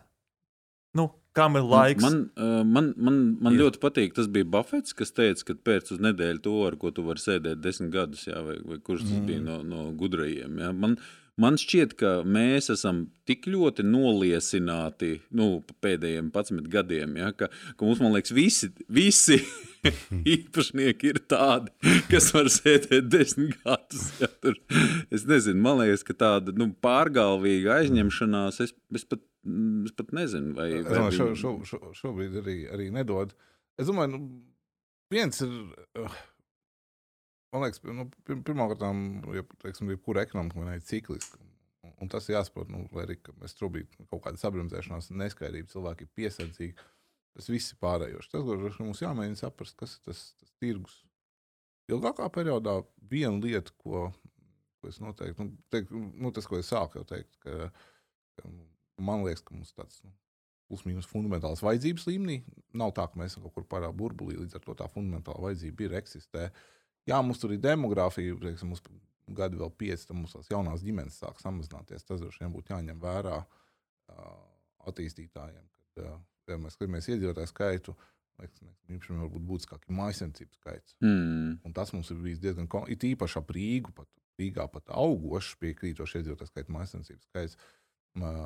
nu, 0.97 1.09
kam 1.37 1.59
ir 1.59 1.67
laiks. 1.69 2.01
Man, 2.01 2.19
uh, 2.33 2.63
man, 2.65 2.91
man, 2.97 3.19
man 3.39 3.55
ir. 3.55 3.63
ļoti 3.63 3.81
patīk, 3.83 4.17
tas 4.17 4.29
bija 4.31 4.49
Buffets, 4.49 4.97
kas 4.97 5.13
teica, 5.13 5.51
ka 5.51 5.57
pēc 5.69 5.93
uz 5.93 6.01
nedēļu 6.01 6.43
to, 6.45 6.57
ar 6.65 6.79
ko 6.81 6.91
tu 6.95 7.05
vari 7.05 7.21
sēdēt 7.21 7.61
desmit 7.61 7.93
gadus, 7.93 8.25
jā, 8.27 8.41
vai, 8.45 8.57
vai 8.65 8.81
kurš 8.81 9.05
tas 9.05 9.17
mm. 9.19 9.25
bija 9.29 9.45
no, 9.45 9.61
no 9.65 9.89
gudrajiem. 9.97 10.61
Jā. 10.65 10.73
Man, 10.75 10.97
Man 11.39 11.55
šķiet, 11.55 11.93
ka 11.95 12.09
mēs 12.27 12.67
esam 12.73 13.05
tik 13.29 13.45
ļoti 13.47 13.85
noliesināti 13.87 15.13
nu, 15.39 15.61
pēdējiem 15.79 16.33
11 16.35 16.67
gadiem, 16.73 17.13
ja, 17.21 17.29
ka, 17.31 17.47
ka 17.47 17.87
mums, 17.87 18.01
man 18.03 18.11
liekas, 18.11 18.33
visi, 18.35 18.67
visi 18.91 19.37
īpašnieki 20.35 21.11
ir 21.13 21.19
tādi, 21.31 21.73
kas 22.11 22.29
var 22.35 22.49
sēdēt 22.53 23.09
desmit 23.11 23.57
gadus. 23.63 24.05
Ja, 24.21 24.29
tur. 24.43 24.59
es 25.13 25.25
nezinu, 25.29 25.61
man 25.63 25.81
liekas, 25.83 26.05
ka 26.07 26.15
tāda 26.19 26.55
nu, 26.57 26.71
pārgalvīga 26.83 27.79
aizņemšanās, 27.79 28.61
es, 28.65 28.75
es, 28.95 29.05
pat, 29.09 29.23
es 29.87 29.95
pat 29.99 30.15
nezinu, 30.15 30.55
vai. 30.57 30.69
Es 30.81 30.89
domāju, 30.89 31.17
šo, 31.17 31.29
šo, 31.41 31.53
šo, 31.71 31.93
šobrīd 32.01 32.39
arī, 32.43 32.57
arī 32.75 32.89
nedod. 32.95 33.35
Es 33.79 33.89
domāju, 33.89 34.17
nu, 34.17 34.23
viens 35.13 35.45
ir. 35.45 35.53
Uh, 35.97 36.17
man 37.55 37.67
liekas, 37.67 37.83
nu, 37.87 38.09
pirmkārt, 38.27 38.83
ja 39.35 39.45
teiksim, 39.63 39.93
jebkura 39.95 40.27
ekonomika 40.27 40.75
ir 40.75 40.85
cikliska. 40.85 41.39
Un 41.99 42.11
tas 42.11 42.29
ir 42.29 42.37
jāsaprot, 42.37 42.69
nu, 42.71 42.85
lai 42.95 43.05
arī 43.07 43.17
mēs 43.41 43.57
trūkstu 43.59 44.05
kaut 44.11 44.23
kāda 44.23 44.39
sabrunāšanās, 44.39 45.09
neskaidrība, 45.19 45.71
cilvēki 45.71 46.05
ir 46.05 46.11
piesardzīgi. 46.15 46.89
Tas 47.37 47.49
viss 47.51 47.73
ir 47.73 47.79
pārējošs. 47.83 48.31
Tas, 48.31 48.47
ko 48.77 48.87
mums 48.87 49.03
jāmēģina 49.03 49.39
saprast, 49.39 49.77
kas 49.79 49.97
ir 49.97 50.07
tas, 50.09 50.23
tas 50.39 50.55
tirgus. 50.61 50.97
Ilgākā 51.89 52.27
periodā 52.33 52.79
viena 53.09 53.39
lieta, 53.41 53.73
ko, 53.81 54.09
ko 54.79 54.89
es 54.91 54.99
noteikti, 55.01 55.45
nu, 55.45 55.57
teik, 55.73 55.91
nu, 55.91 56.33
tas, 56.35 56.47
ko 56.49 56.59
es 56.59 56.69
sāku 56.69 56.99
jau 56.99 57.05
teikt, 57.09 57.37
ka, 57.43 57.69
ka 58.37 58.51
man 59.01 59.23
liekas, 59.25 59.43
ka 59.45 59.55
mums 59.55 59.73
tāds 59.77 60.01
nu, 60.05 60.11
plus-minus 60.69 61.07
fundamentāls 61.09 61.63
vajadzības 61.65 62.05
līmenī 62.11 62.39
nav 62.77 62.93
tā, 62.97 63.07
ka 63.09 63.17
mēs 63.19 63.33
esam 63.33 63.45
kaut 63.47 63.55
kur 63.57 63.69
pārāk 63.71 63.95
burbulī, 63.97 64.37
līdz 64.37 64.59
ar 64.59 64.65
to 64.65 64.75
tā 64.77 64.89
fundamentāla 64.93 65.47
vajadzība 65.47 65.87
ir 65.87 65.95
eksistē. 66.01 66.49
Jā, 67.09 67.21
mums 67.25 67.41
tur 67.41 67.55
ir 67.55 67.61
demogrāfija, 67.63 68.37
teiksim, 68.43 68.75
mums 68.75 68.83
gadi 69.35 69.57
vēl 69.59 69.71
pieci, 69.77 70.05
tad 70.07 70.17
mums 70.17 70.35
tās 70.35 70.49
jaunās 70.51 70.83
ģimenes 70.85 71.17
sāk 71.21 71.41
samazināties. 71.41 72.05
Tas 72.05 72.21
droši 72.21 72.43
vien 72.43 72.53
būtu 72.53 72.73
jāņem 72.73 73.01
vērā 73.01 73.39
uh, 73.41 74.35
attīstītājiem. 74.89 75.65
Kad, 75.73 76.03
uh, 76.05 76.19
ja 76.55 76.61
mēs 76.61 76.77
skatāmies 76.77 77.09
iedzīvotāju 77.11 77.51
skaitu, 77.51 77.95
Viņš 78.89 79.09
varbūt 79.11 79.45
būtiskāk 79.49 79.85
ir 79.87 79.95
maisaimniecības 79.97 80.59
skaits. 80.61 80.95
Mm. 81.03 81.57
Un 81.65 81.75
tas 81.75 81.91
mums 81.91 82.09
ir 82.13 82.21
bijis 82.23 82.39
diezgan 82.43 82.69
it 82.87 83.03
īpaši 83.03 83.39
ap 83.41 83.51
Rīgu, 83.55 83.91
pat 83.95 84.07
Rīgā 84.39 84.65
pat 84.71 84.93
augošs 84.95 85.57
piekrītošs 85.59 86.15
iedzīvotāju 86.21 86.51
skaits, 86.51 86.71
maisaimniecības 86.71 87.27
skaits. 87.27 87.57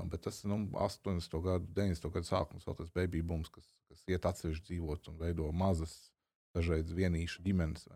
Bet 0.09 0.25
tas 0.25 0.41
ir 0.43 0.51
nu, 0.51 0.59
80. 0.75 1.37
gadu, 1.45 1.69
90. 1.77 2.09
gadu 2.13 2.27
sākums, 2.27 2.65
vēl 2.67 2.77
tas 2.79 2.89
baby 2.95 3.21
booms, 3.25 3.51
kas, 3.53 3.69
kas 3.89 4.01
iet 4.11 4.25
atsevišķi 4.27 4.65
dzīvot 4.71 5.11
un 5.11 5.19
veido 5.21 5.47
mazas, 5.55 5.93
dažreiz 6.57 6.91
vienīšu 6.93 7.45
ģimenes. 7.45 7.87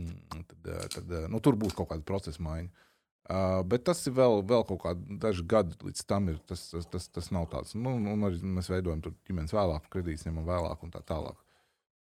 Mm, 0.00 0.44
tad, 0.50 0.70
tad, 0.96 1.14
nu, 1.30 1.40
tur 1.44 1.58
būs 1.60 1.76
kaut 1.76 1.92
kāda 1.92 2.06
procesa 2.06 2.42
maiņa. 2.42 2.88
Uh, 3.30 3.60
bet 3.68 3.84
tas 3.86 4.00
ir 4.08 4.14
vēl, 4.16 4.40
vēl 4.48 4.64
kaut 4.66 4.80
kādi 4.82 5.18
daži 5.22 5.44
gadi 5.46 5.76
līdz 5.86 6.06
tam. 6.08 6.30
Ir, 6.32 6.40
tas, 6.50 6.64
tas, 6.72 6.88
tas, 6.90 7.06
tas 7.14 7.30
nav 7.34 7.46
tāds. 7.52 7.76
Nu, 7.78 7.92
un 8.00 8.26
arī 8.26 8.40
mēs 8.56 8.72
veidojam 8.72 9.04
ģimenes 9.28 9.54
vēlāk, 9.54 9.86
kredītus 9.92 10.26
ņemam 10.26 10.48
vēlāk 10.48 10.82
un 10.86 10.94
tā 10.94 11.04
tālāk. 11.06 11.38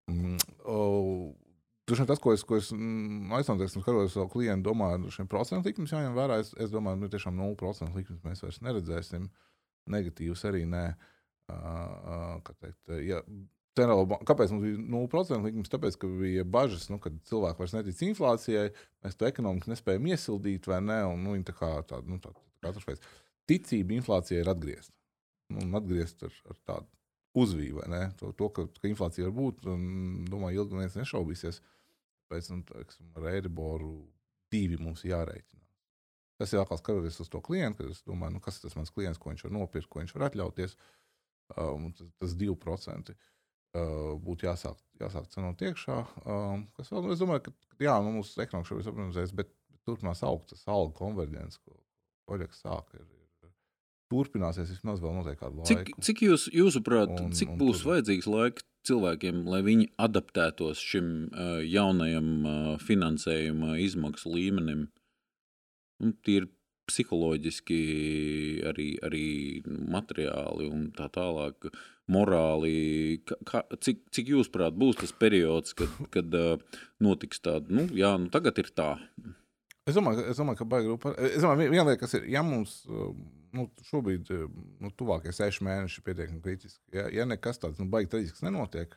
Mm, 0.09 0.39
oh, 0.65 1.29
Tas, 1.89 2.01
tas, 2.05 2.19
ko 2.21 2.33
es, 2.35 2.43
ko 2.45 2.57
es 2.59 2.69
mm, 2.73 3.31
aizsācu, 3.33 3.67
skatos 3.81 4.13
savu 4.13 4.29
klientu, 4.29 4.69
domāju, 4.69 5.09
šiem 5.13 5.29
procentu 5.29 5.71
likmes 5.71 5.93
jāņem 5.93 6.17
vērā. 6.17 6.37
Es, 6.43 6.51
es 6.61 6.73
domāju, 6.73 6.99
ka 6.99 7.05
nu, 7.05 7.11
tiešām 7.15 7.39
0% 7.39 7.97
likmes 7.97 8.19
mēs 8.25 8.43
vairs 8.45 8.59
neredzēsim. 8.65 9.25
Negatīvs 9.89 10.45
arī 10.45 10.65
nē. 10.69 10.83
Uh, 11.49 12.35
uh, 12.45 12.51
teikt, 12.61 12.91
ja, 13.01 13.23
Centrāla, 13.79 14.19
kāpēc 14.27 14.53
mums 14.53 14.65
bija 14.65 14.83
0% 14.83 15.47
likums? 15.47 15.71
Tāpēc, 15.71 15.97
ka 16.01 16.11
bija 16.19 16.45
bažas, 16.47 16.89
nu, 16.91 16.99
ka 17.01 17.11
cilvēki 17.31 17.63
vairs 17.63 17.75
netic 17.77 18.03
inflācijai, 18.09 18.67
mēs 19.05 19.17
to 19.17 19.27
ekonomiski 19.29 19.73
nespējam 19.73 20.11
iesildīt, 20.11 20.69
vai 20.69 20.79
ne? 20.85 20.99
Un, 21.13 21.25
nu, 21.25 21.35
tā 21.47 21.55
kā 21.55 21.71
tāda, 21.87 22.05
nu, 22.09 22.19
tā, 22.23 22.33
tā, 22.63 22.73
tā, 22.75 22.97
ticība 23.49 23.97
inflācijai 23.97 24.43
ir 24.43 24.51
atgriezta. 24.51 24.95
Nu, 25.55 25.65
atgriezt 25.79 26.21
ar, 26.27 26.35
ar 26.51 26.59
tādu 26.69 26.89
ne? 27.89 28.11
To, 28.19 28.31
to 28.37 28.49
ka, 28.49 28.67
ka 28.81 28.89
inflācija 28.89 29.29
var 29.29 29.35
būt, 29.37 29.65
un 29.69 30.25
domāju, 30.29 30.63
ilgi 30.63 30.77
neviens 30.77 30.97
nešaubīsies. 30.99 31.61
Pēc 32.29 32.51
tam, 32.51 32.61
teiksim, 32.67 33.09
ar 33.17 33.31
Eiriboru 33.31 33.95
divi 34.51 34.77
mums 34.77 35.05
jārēķina. 35.05 35.65
Tas 36.39 36.53
ir 36.53 36.61
atkal 36.61 36.79
skatoties 36.79 37.19
uz 37.19 37.29
to 37.31 37.41
klientu, 37.43 37.83
kad 37.83 37.91
es 37.91 38.03
domāju, 38.05 38.37
nu, 38.37 38.41
kas 38.43 38.59
ir 38.59 38.67
tas 38.67 38.77
mans 38.77 38.93
klients, 38.93 39.19
ko 39.19 39.31
viņš 39.31 39.43
var 39.47 39.55
nopirkt, 39.55 39.89
ko 39.89 39.99
viņš 40.03 40.13
var 40.15 40.29
atļauties. 40.29 40.77
Um, 41.57 41.89
tas, 41.97 42.11
tas 42.21 42.35
2% 42.37 43.11
uh, 43.11 43.25
būtu 43.73 44.47
jāsāk, 44.47 44.79
jāsāk 45.01 45.29
cenot 45.33 45.61
iekšā. 45.61 45.99
Um, 46.25 46.65
kas 46.77 46.89
vēl, 46.89 47.05
nu, 47.05 47.13
es 47.13 47.21
domāju, 47.21 47.49
ka 47.49 47.85
jā, 47.85 47.99
nu, 48.01 48.15
mums 48.17 48.33
ekonomika 48.37 48.71
šobrīd 48.71 48.87
ir 48.87 48.93
apvienojis, 48.93 49.35
bet 49.37 49.53
turpinās 49.85 50.23
augt 50.25 50.53
tas 50.53 50.65
algu 50.69 50.95
konverģents, 50.97 51.61
ko 51.61 51.77
Oļegs 52.29 52.61
sāka. 52.61 52.99
Ir, 52.99 53.07
turpināsies 54.09 54.71
vismaz 54.73 55.01
vēl 55.03 55.13
noteikti 55.19 55.43
kādu 55.43 55.61
laiku. 55.61 55.69
Cik, 55.69 56.03
cik 56.05 56.23
jūs, 56.25 56.47
jūsuprāt, 56.53 57.13
un, 57.21 57.33
cik 57.35 57.53
un 57.53 57.59
būs 57.61 57.83
tur... 57.83 57.91
vajadzīgs 57.93 58.29
laiks 58.29 58.65
cilvēkiem, 58.89 59.43
lai 59.49 59.59
viņi 59.65 59.89
adaptētos 60.01 60.81
šim 60.81 61.09
uh, 61.27 61.59
jaunajam 61.65 62.29
uh, 62.41 62.71
finansējuma 62.81 63.77
izmaksu 63.83 64.33
līmenim? 64.33 64.87
Nu, 66.01 66.13
Tīri 66.25 66.49
psiholoģiski, 66.89 67.79
arī, 68.69 68.89
arī 69.05 69.25
materiāli 69.65 70.69
un 70.69 70.89
tā 70.97 71.07
tālāk, 71.13 71.69
morāli. 72.09 73.21
Kā, 73.47 73.63
cik, 73.85 74.07
cik 74.15 74.33
jūs 74.33 74.51
prāt 74.53 74.77
būs 74.79 74.99
tas 74.99 75.13
periods, 75.15 75.75
kad, 75.77 75.93
kad 76.13 76.39
notiks 77.03 77.45
tāda, 77.45 77.69
nu, 77.71 77.87
jā, 77.95 78.15
nu 78.21 78.31
tagad 78.33 78.59
ir 78.61 78.73
tā. 78.75 78.95
Es 79.89 79.97
domāju, 79.97 80.21
es 80.29 80.37
domāju 80.37 80.59
ka 80.59 80.69
baigi 80.69 80.89
grupa. 80.89 81.13
Es 81.17 81.41
domāju, 81.41 81.69
viena 81.71 81.87
lieta, 81.87 82.03
kas 82.03 82.17
ir, 82.19 82.25
ja 82.29 82.43
mums 82.45 82.81
nu, 83.55 83.65
šobrīd, 83.89 84.31
nu, 84.83 84.91
tuvākie 84.97 85.33
seši 85.35 85.65
mēneši 85.65 85.99
ir 85.99 86.05
pietiekami 86.05 86.41
kritiski, 86.43 86.81
ja, 86.95 87.07
ja 87.13 87.25
nekas 87.29 87.61
tāds, 87.61 87.79
nu, 87.81 87.89
baigi 87.91 88.11
traģisks 88.13 88.43
nenotiek, 88.45 88.93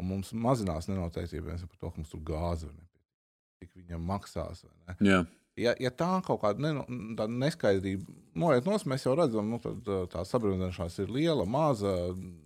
un 0.00 0.10
mums 0.12 0.32
mazinās 0.34 0.88
nenoteiktība 0.90 1.56
par 1.58 1.78
to, 1.78 1.90
ka 1.90 2.00
mums 2.00 2.12
tur 2.12 2.22
gāze 2.26 2.68
var 2.68 2.76
nepietiek, 2.76 3.08
cik 3.62 3.80
viņam 3.80 4.06
maksās, 4.12 4.64
vai 4.66 4.76
ne? 4.92 4.98
Jā. 5.08 5.22
Ja, 5.60 5.74
ja 5.76 5.90
tā 5.92 6.08
kaut 6.24 6.40
kāda 6.40 6.64
ne, 6.64 6.70
neskaidrība 7.28 8.08
noiet 8.40 8.64
no, 8.64 8.78
mēs 8.88 9.04
jau 9.04 9.12
redzam, 9.18 9.50
nu, 9.52 9.58
tad, 9.60 9.84
tā 10.12 10.22
sabiedrīšanās 10.24 10.96
ir 11.02 11.12
liela, 11.12 11.44
maza, 11.44 11.92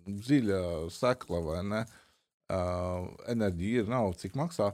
dziļa, 0.07 0.61
sekla 0.91 1.43
vai 1.45 1.63
ne. 1.67 1.85
Uh, 2.47 3.09
enerģija 3.27 3.83
ir, 3.83 3.89
nav 3.91 4.13
cik 4.21 4.37
maksā. 4.39 4.71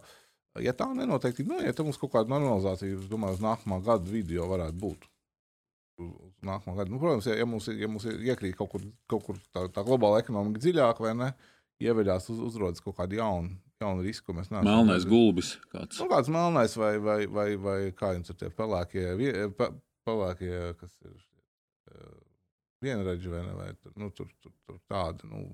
Ja 0.61 0.75
tā 0.77 0.91
nenoteikti 0.93 1.47
nu, 1.49 1.57
tad 1.73 1.87
mums 1.87 1.97
kaut 2.01 2.13
kāda 2.13 2.29
normalizācija, 2.35 2.99
es 2.99 3.09
domāju, 3.09 3.39
uz 3.39 3.45
nākamā 3.45 3.79
gada 3.85 4.13
video 4.13 4.49
varētu 4.51 4.77
būt. 4.83 5.07
Nākamā 6.45 6.75
gada. 6.77 6.93
Nu, 6.93 7.01
protams, 7.01 7.31
ja, 7.31 7.39
ja, 7.41 7.47
mums, 7.49 7.71
ja 7.73 7.89
mums 7.89 8.05
iekrīt 8.05 8.59
kaut 8.59 8.75
kur, 8.75 8.85
kaut 9.09 9.25
kur 9.25 9.41
tā, 9.55 9.65
tā 9.73 9.85
globāla 9.87 10.21
ekonomika 10.21 10.61
dziļāk, 10.61 11.01
vai 11.01 11.15
ne, 11.17 11.31
ieveļās, 11.81 12.29
uz, 12.35 12.43
uzrodas 12.51 12.85
kaut 12.85 12.99
kādi 13.01 13.21
jauni, 13.21 13.57
jauni 13.83 14.07
riski, 14.07 14.27
ko 14.29 14.37
mēs 14.39 14.51
neesam. 14.53 14.69
Melnais 14.69 15.07
gulbis 15.09 15.55
kāds. 15.73 16.01
Nu, 16.01 16.09
kāds 16.13 16.31
melnais 16.33 16.77
vai, 16.81 16.95
vai, 17.03 17.19
vai, 17.27 17.49
vai 17.61 17.79
kā 17.99 18.15
jums 18.17 18.33
ir 18.33 18.39
tie 18.41 18.51
pelēkie, 18.55 19.07
pe, 19.59 19.69
pelēkie 20.09 20.57
kas 20.81 20.97
ir 21.05 21.19
eh, 21.93 22.17
vienreģi 22.87 23.35
vai 23.35 23.45
ne, 23.47 23.55
vai 23.59 23.69
nu, 24.01 24.11
tur, 24.17 24.33
tur, 24.43 24.55
tur 24.67 24.81
tādi. 24.91 25.29
Nu, 25.31 25.45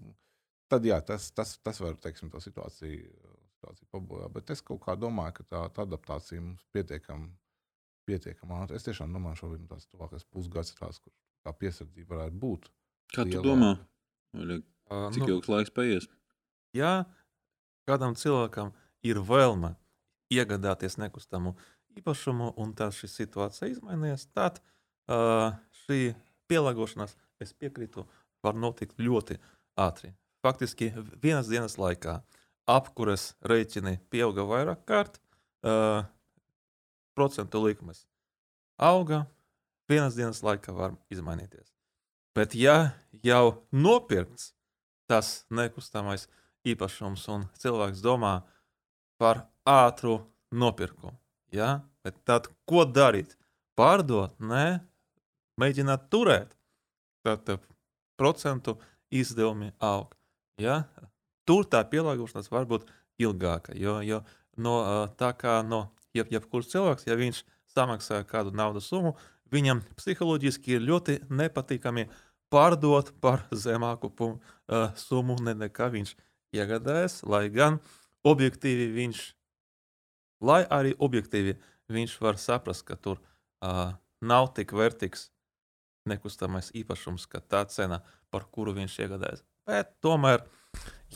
tad 0.70 0.87
jā, 0.87 1.01
tas, 1.05 1.31
tas, 1.37 1.57
tas 1.64 1.83
var, 1.85 1.99
teiksim, 2.05 2.31
to 2.33 2.41
situāciju 2.45 3.37
situācija 3.59 3.91
pabojā. 3.91 4.29
Bet 4.33 4.51
es 4.55 4.62
kaut 4.62 4.81
kā 4.85 4.95
domāju, 4.99 5.41
ka 5.41 5.45
tā, 5.51 5.62
tā 5.74 5.85
adaptācija 5.87 6.41
mums 6.41 6.64
pietiekami 6.72 7.33
pietiekam 8.09 8.55
ātri. 8.57 8.79
Es 8.79 8.87
tiešām 8.87 9.12
domāju, 9.12 9.43
šobrīd 9.43 9.66
tas 9.68 9.87
tuvākais 9.91 10.24
pusgads 10.33 10.72
ir 10.72 10.79
tās, 10.81 11.01
kur 11.03 11.12
tā 11.45 11.53
piesardzība 11.53 12.14
varētu 12.14 12.41
būt. 12.41 12.70
Kā 13.12 13.26
tu 13.29 13.43
domā? 13.45 13.74
Vai, 14.33 14.61
cik 15.12 15.24
nu, 15.24 15.29
ilgs 15.35 15.51
laiks 15.53 15.74
paies? 15.74 16.09
Ja 16.76 17.05
kādam 17.89 18.16
cilvēkam 18.18 18.72
ir 19.07 19.20
vēlme 19.24 19.74
iegādāties 20.32 20.99
nekustamu 21.01 21.55
īpašumu, 21.99 22.53
un 22.61 22.74
tā 22.76 22.91
šī 22.95 23.09
situācija 23.11 23.70
izmainījās, 23.72 24.28
tad 24.36 24.61
uh, 24.61 25.57
šī 25.84 26.12
pielāgošanās, 26.51 27.16
es 27.43 27.55
piekrītu, 27.57 28.05
var 28.45 28.59
notikt 28.59 29.01
ļoti 29.01 29.39
ātri. 29.78 30.12
Faktiski 30.45 30.93
vienas 31.22 31.49
dienas 31.51 31.78
laikā. 31.80 32.20
Apkures 32.68 33.32
rēķini 33.49 33.97
pieauga 34.12 34.45
vairāk 34.45 34.84
kārt, 34.86 35.16
uh, 35.64 36.05
procentu 37.16 37.62
likmes 37.64 38.05
auga, 38.78 39.24
vienas 39.89 40.14
dienas 40.14 40.43
laikā 40.45 40.74
var 40.76 40.95
izmainīties. 41.11 41.72
Bet, 42.36 42.55
ja 42.55 42.93
jau 43.24 43.64
nopirkts 43.72 44.53
tas 45.09 45.47
nekustamais 45.51 46.28
īpašums 46.66 47.26
un 47.34 47.46
cilvēks 47.61 48.02
domā 48.04 48.40
par 49.20 49.46
ātru 49.68 50.20
nopirkumu, 50.50 51.14
ja? 51.54 51.82
bet 52.02 52.18
tad 52.24 52.48
ko 52.68 52.86
darīt? 52.86 53.36
Pārdot, 53.78 54.34
nē, 54.42 54.80
mēģināt 55.61 56.09
turēt. 56.11 56.56
Tad 57.22 57.61
procentu 58.18 58.78
izdevumi 59.14 59.70
aug. 59.78 60.16
Ja? 60.59 60.82
tur 61.48 61.64
tā 61.64 61.80
pielāgošanās 61.88 62.50
var 62.52 62.68
būt 62.68 62.88
ilgāka. 63.22 63.72
Jo, 63.78 63.98
jo 64.04 64.20
no, 64.61 64.76
tā 65.20 65.32
kā 65.38 65.61
no 65.64 65.86
jeb, 66.16 66.28
jebkurš 66.34 66.72
cilvēks, 66.74 67.09
ja 67.09 67.16
viņš 67.18 67.42
samaksā 67.72 68.20
kādu 68.28 68.52
naudas 68.56 68.88
summu, 68.90 69.14
viņam 69.52 69.80
psiholoģiski 69.96 70.76
ir 70.76 70.84
ļoti 70.84 71.18
nepatīkami 71.32 72.09
pārdot 72.52 73.14
par 73.22 73.46
zemāku 73.52 74.11
pum, 74.12 74.36
uh, 74.68 74.90
summu, 74.96 75.38
ne, 75.44 75.54
nekā 75.66 75.88
viņš 75.92 76.14
iegādājas, 76.57 77.22
lai 77.28 77.49
gan 77.53 77.78
objektīvi 78.26 78.88
viņš, 78.96 79.22
lai 80.44 80.62
arī 80.72 80.94
objektīvi 80.99 81.57
viņš 81.92 82.18
var 82.24 82.38
saprast, 82.40 82.84
ka 82.88 82.96
tur 82.96 83.20
uh, 83.20 83.94
nav 84.20 84.53
tik 84.57 84.74
vērtīgs 84.76 85.28
nekustamais 86.09 86.70
īpašums, 86.76 87.26
ka 87.28 87.40
tā 87.40 87.64
cena, 87.68 88.03
par 88.32 88.46
kuru 88.53 88.74
viņš 88.76 88.99
iegādājas. 89.05 89.44
Bet 89.68 89.94
tomēr 90.05 90.44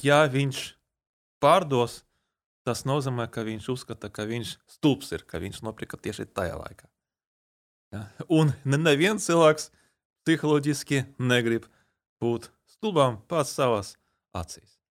ja 0.05 0.23
viņš 0.29 0.63
pārdos, 1.43 2.03
tas 2.67 2.85
nozīmē, 2.89 3.27
ka 3.33 3.45
viņš 3.47 3.69
uzskata, 3.75 4.11
ka 4.13 4.27
viņš 4.29 4.57
stulbs 4.77 5.13
ir, 5.17 5.25
ka 5.29 5.41
viņš 5.43 5.63
nopirka 5.67 5.99
tieši 6.01 6.29
tajā 6.31 6.59
laikā. 6.61 6.89
Ja? 7.93 8.05
Un 8.33 8.53
neviens 8.65 9.27
cilvēks 9.29 9.71
psiholoģiski 10.27 11.03
negrib 11.21 11.67
būt 12.23 12.49
stulbam 12.71 13.19
pats 13.29 13.57
savās 13.57 13.97
acīs. 14.37 14.82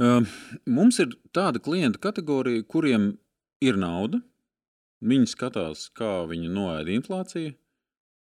Uh, 0.00 0.26
mums 0.66 1.00
ir 1.02 1.14
tāda 1.36 1.62
klienta 1.62 2.00
kategorija, 2.02 2.66
kuriem 2.68 3.14
ir 3.64 3.80
nauda. 3.80 4.22
Viņi 5.00 5.30
skatās, 5.32 5.86
kā 5.96 6.26
viņi 6.28 6.50
noēda 6.52 6.92
inflāciju, 6.92 7.54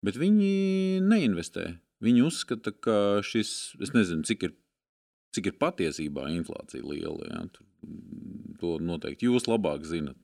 bet 0.02 0.18
viņi 0.18 1.00
neinvestē. 1.06 1.68
Viņi 2.02 2.24
uzskata, 2.26 2.72
ka 2.74 2.96
šis, 3.24 3.50
es 3.82 3.94
nezinu, 3.94 4.26
cik 4.26 4.48
ir 4.48 4.56
cik 5.34 5.50
ir 5.50 5.58
patiesībā 5.60 6.28
inflācija 6.34 6.84
liela. 6.86 7.26
Ja? 7.30 7.42
Tur, 7.54 7.66
to 8.60 8.76
noteikti 8.82 9.28
jūs 9.28 9.48
labāk 9.50 9.86
zinat. 9.88 10.18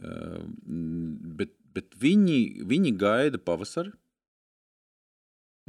Bet, 0.00 1.52
bet 1.76 1.96
viņi, 2.00 2.40
viņi 2.68 2.94
gaida 3.00 3.40
pavasari, 3.42 3.92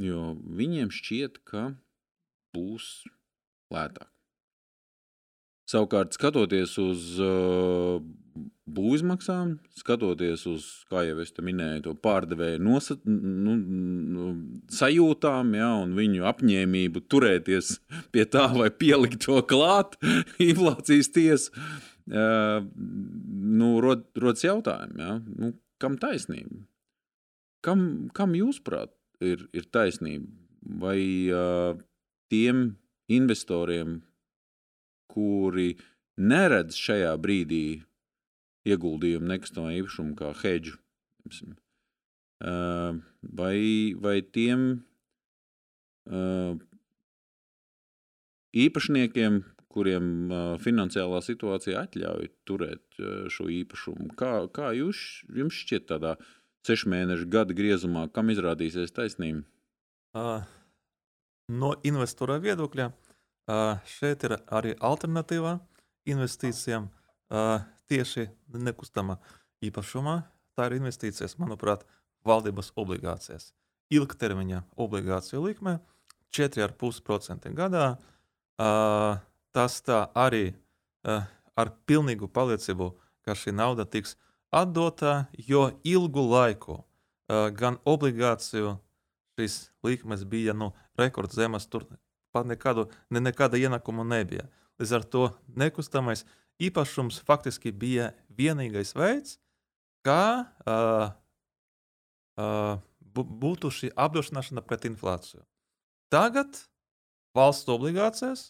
jo 0.02 0.32
viņiem 0.62 0.94
šķiet, 0.96 1.42
ka 1.48 1.72
būs 2.56 3.04
lētāk. 3.74 4.10
Savukārt, 5.72 6.18
skatoties 6.18 6.74
uz 6.82 7.04
uh, 7.24 8.02
būvizmaksām, 8.72 9.54
skatoties 9.80 10.44
uz, 10.50 10.66
kā 10.92 11.04
jau 11.08 11.20
es 11.24 11.32
minēju, 11.38 11.84
to 11.86 11.94
pārdevēju 12.04 12.60
nosa, 12.64 12.98
nu, 13.06 13.56
nu, 13.56 14.32
sajūtām 14.72 15.54
ja, 15.58 15.70
un 15.84 15.94
viņu 15.98 16.28
apņēmību 16.32 17.04
turēties 17.12 17.78
pie 18.12 18.26
tā 18.32 18.48
vai 18.56 18.70
pielikt 18.84 19.24
to 19.28 19.40
klāt 19.48 19.96
inflācijas 20.50 21.12
tiesas, 21.16 21.50
uh, 22.12 22.60
nu, 23.62 23.74
rod, 23.84 24.06
rodas 24.20 24.44
jautājumi, 24.48 25.00
ja, 25.00 25.18
nu, 25.24 25.56
kam 25.82 25.98
taisnība? 26.02 26.66
Kam, 27.66 28.10
kam 28.18 28.36
jūsuprāt 28.36 28.94
ir, 29.24 29.46
ir 29.54 29.68
taisnība? 29.72 30.28
Vai 30.82 31.00
uh, 31.34 31.74
tiem 32.30 32.72
investoriem, 33.12 34.00
kuri 35.12 35.76
neredz 36.18 36.78
šajā 36.80 37.12
brīdī 37.22 37.82
ieguldījumu 38.68 39.30
nekustamā 39.32 39.74
īpašuma 39.80 40.16
kā 40.20 40.32
hedžu. 40.44 40.78
Vai, 42.42 43.58
vai 44.02 44.18
tiem 44.34 44.68
īpašniekiem, 48.52 49.42
kuriem 49.72 50.06
finansiālā 50.60 51.22
situācija 51.24 51.86
atļauj 51.86 52.32
turēt 52.50 53.02
šo 53.32 53.48
īpašumu, 53.62 54.12
kā, 54.20 54.34
kā 54.52 54.74
jūs, 54.76 55.22
jums 55.32 55.62
šķiet 55.64 55.88
tādā 55.94 56.18
sešu 56.68 56.92
mēnešu 56.92 57.30
gada 57.32 57.56
griezumā, 57.58 58.08
kam 58.14 58.34
izrādīsies 58.34 58.92
taisnība? 58.94 59.46
No 61.52 61.72
investora 61.88 62.38
viedokļa 62.44 62.92
šeit 63.88 64.24
ir 64.28 64.38
arī 64.54 64.74
alternatīva 64.80 65.58
investīcijām 66.10 66.90
tieši 67.92 68.28
nekustamā 68.54 69.18
īpašumā. 69.66 70.22
Tā 70.58 70.68
ir 70.68 70.78
investīcijas, 70.80 71.38
manuprāt, 71.40 71.86
valdības 72.28 72.72
obligācijas. 72.80 73.52
Ilgtermiņa 73.92 74.64
obligāciju 74.80 75.44
likme 75.46 75.80
4,5% 76.36 77.52
gadā. 77.56 77.96
Tas 79.52 79.80
tā 79.84 80.04
arī 80.16 80.52
ar 81.04 81.74
pilnīgu 81.88 82.30
pārliecību, 82.32 82.92
ka 83.26 83.36
šī 83.38 83.54
nauda 83.56 83.86
tiks 83.86 84.16
atdota, 84.52 85.26
jo 85.36 85.70
ilgu 85.88 86.24
laiku 86.28 86.78
gan 87.58 87.80
obligāciju 87.88 88.78
šīs 89.40 89.58
likmes 89.84 90.24
bija 90.28 90.54
nu, 90.54 90.72
rekordzemes, 91.00 91.68
tur 91.72 91.88
pat 92.34 92.48
nekādu, 92.50 92.88
ne, 93.10 93.22
nekāda 93.24 93.60
ienākuma 93.60 94.06
nebija. 94.08 94.48
Līdz 94.82 94.94
ar 94.98 95.06
to 95.14 95.24
nekustamais 95.60 96.26
īpašums 96.62 97.22
faktiski 97.26 97.72
bija 97.72 98.12
vienīgais 98.38 98.96
veids, 98.98 99.38
kā 100.06 100.46
uh, 100.66 101.12
uh, 102.42 102.80
būtu 103.14 103.72
šī 103.74 103.92
apdrošināšana 104.00 104.64
pret 104.66 104.88
inflāciju. 104.90 105.44
Tagad 106.12 106.58
valsts 107.38 107.70
obligācijas 107.72 108.50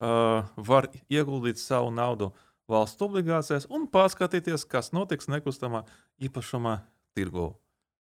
uh, 0.00 0.48
var 0.56 0.90
ieguldīt 1.08 1.60
savu 1.62 1.92
naudu 1.94 2.32
valsts 2.70 3.02
obligācijās 3.02 3.68
un 3.70 3.86
paskatīties, 3.90 4.66
kas 4.68 4.92
notiks 4.96 5.30
nekustamā 5.30 5.84
īpašuma 6.22 6.80
tirgu. 7.16 7.52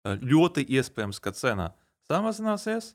Uh, 0.03 0.17
ļoti 0.19 0.65
iespējams, 0.79 1.19
ka 1.23 1.35
cena 1.35 1.71
samazināsies, 2.07 2.93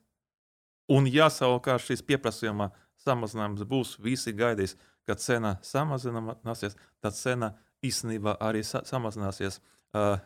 un 0.89 1.07
ja 1.09 1.29
savukārt 1.33 1.85
šis 1.85 2.03
pieprasījuma 2.05 2.71
samazinājums 2.99 3.65
būs, 3.69 3.95
visi 4.03 4.33
gaidīs, 4.35 4.75
ka 5.07 5.15
cena 5.17 5.55
samazināsies, 5.65 6.75
tad 7.01 7.15
cena 7.17 7.53
īstenībā 7.85 8.35
arī 8.43 8.63
sa 8.67 8.83
samazināsies. 8.85 9.61
Uh, 9.95 10.19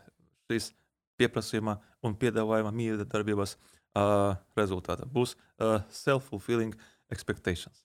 šis 0.50 0.72
pieprasījuma 1.20 1.78
un 2.04 2.16
piedāvājuma 2.20 2.72
miedarbības 2.74 3.54
uh, 3.56 4.34
rezultātā 4.58 5.06
būs 5.08 5.36
uh, 5.36 5.80
self-fulfilling 5.94 6.74
expectations. 7.14 7.84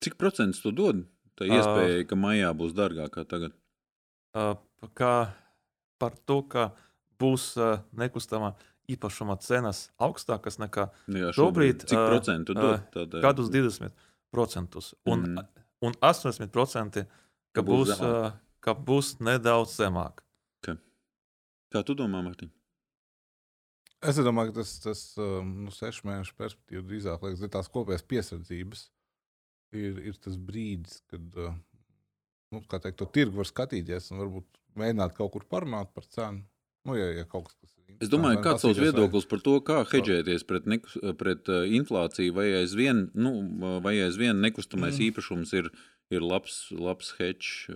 Cik 0.00 0.16
procentus 0.20 0.62
tu 0.62 0.72
dod? 0.72 1.02
Tā 1.36 1.48
iespēja, 1.48 2.00
uh, 2.00 2.06
ka 2.08 2.18
maijā 2.18 2.52
būs 2.56 2.76
dārgāk 2.76 3.12
kā 3.16 3.26
tagad. 3.28 3.56
Uh, 4.36 4.54
kā 4.96 5.14
par 6.00 6.16
to, 6.28 6.40
ka 6.48 6.70
būs 7.20 7.52
uh, 7.60 7.82
nekustamā 7.96 8.54
īpašuma 8.94 9.36
cenas 9.44 9.88
augstākas 10.02 10.60
nekā 10.62 10.88
Jā, 11.10 11.32
šobrīd. 11.36 11.86
Cik 11.88 11.98
procentu 11.98 12.56
dod? 12.58 12.86
Tādā... 12.94 13.22
Gadus 13.24 13.50
20% 13.52 14.80
un, 15.10 15.26
mm. 15.26 15.50
un 15.86 15.98
80% 15.98 17.02
ka, 17.04 17.08
ka 17.56 17.66
būs, 17.66 17.92
būs 17.94 18.04
uh, 18.06 18.30
ka 18.64 18.76
būs 18.76 19.16
nedaudz 19.24 19.76
zemāk. 19.80 20.24
Okay. 20.60 20.78
Kā 21.74 21.84
tu 21.86 21.96
domā, 21.98 22.22
Mārtiņ? 22.26 22.52
Es 24.10 24.16
domāju, 24.16 24.54
ka 24.54 24.62
tas, 24.62 24.78
tas 24.80 25.02
nu, 25.44 25.68
sešu 25.76 26.06
mēnešu 26.08 26.36
perspektīva 26.38 26.86
drīzāk 26.88 27.26
liekas, 27.26 27.42
ir 27.44 27.52
tās 27.52 27.68
kopējās 27.72 28.06
piesardzības. 28.08 28.86
Ir, 29.76 29.98
ir 30.08 30.16
tas 30.18 30.38
brīdis, 30.40 31.02
kad 31.12 31.36
nu, 31.36 32.62
teikt, 32.64 32.96
to 32.98 33.06
tirgu 33.12 33.42
var 33.42 33.48
skatīties 33.48 34.08
un 34.10 34.24
varbūt 34.24 34.60
mēģināt 34.80 35.14
kaut 35.18 35.34
kur 35.34 35.44
parunāt 35.52 35.92
par 35.94 36.08
cenu. 36.10 36.42
Nu, 36.88 36.96
ja, 36.96 37.10
ja 37.12 37.26
kaut 37.28 37.50
kas, 37.50 37.76
Es 38.00 38.08
domāju, 38.08 38.40
kāds 38.44 38.64
ir 38.64 38.78
viedoklis 38.80 39.26
par 39.28 39.42
to, 39.44 39.58
kā 39.64 39.82
hedžēties 39.90 40.46
pret, 40.48 40.68
ne, 40.70 40.80
pret 41.20 41.50
inflāciju, 41.50 42.32
vai 42.36 42.46
aizvien, 42.62 43.08
nu, 43.12 43.34
vai 43.84 43.98
aizvien 44.06 44.40
nekustamais 44.40 44.96
mm. 44.96 45.10
īpašums 45.10 45.52
ir, 45.60 45.68
ir 46.14 46.24
labs, 46.24 46.62
labs 46.72 47.12
hedžs. 47.18 47.68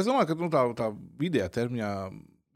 Es 0.00 0.08
domāju, 0.08 0.30
ka 0.30 0.38
nu, 0.40 0.48
tā, 0.52 0.64
tā 0.78 0.92
vidējā 1.20 1.50
termiņā 1.60 1.92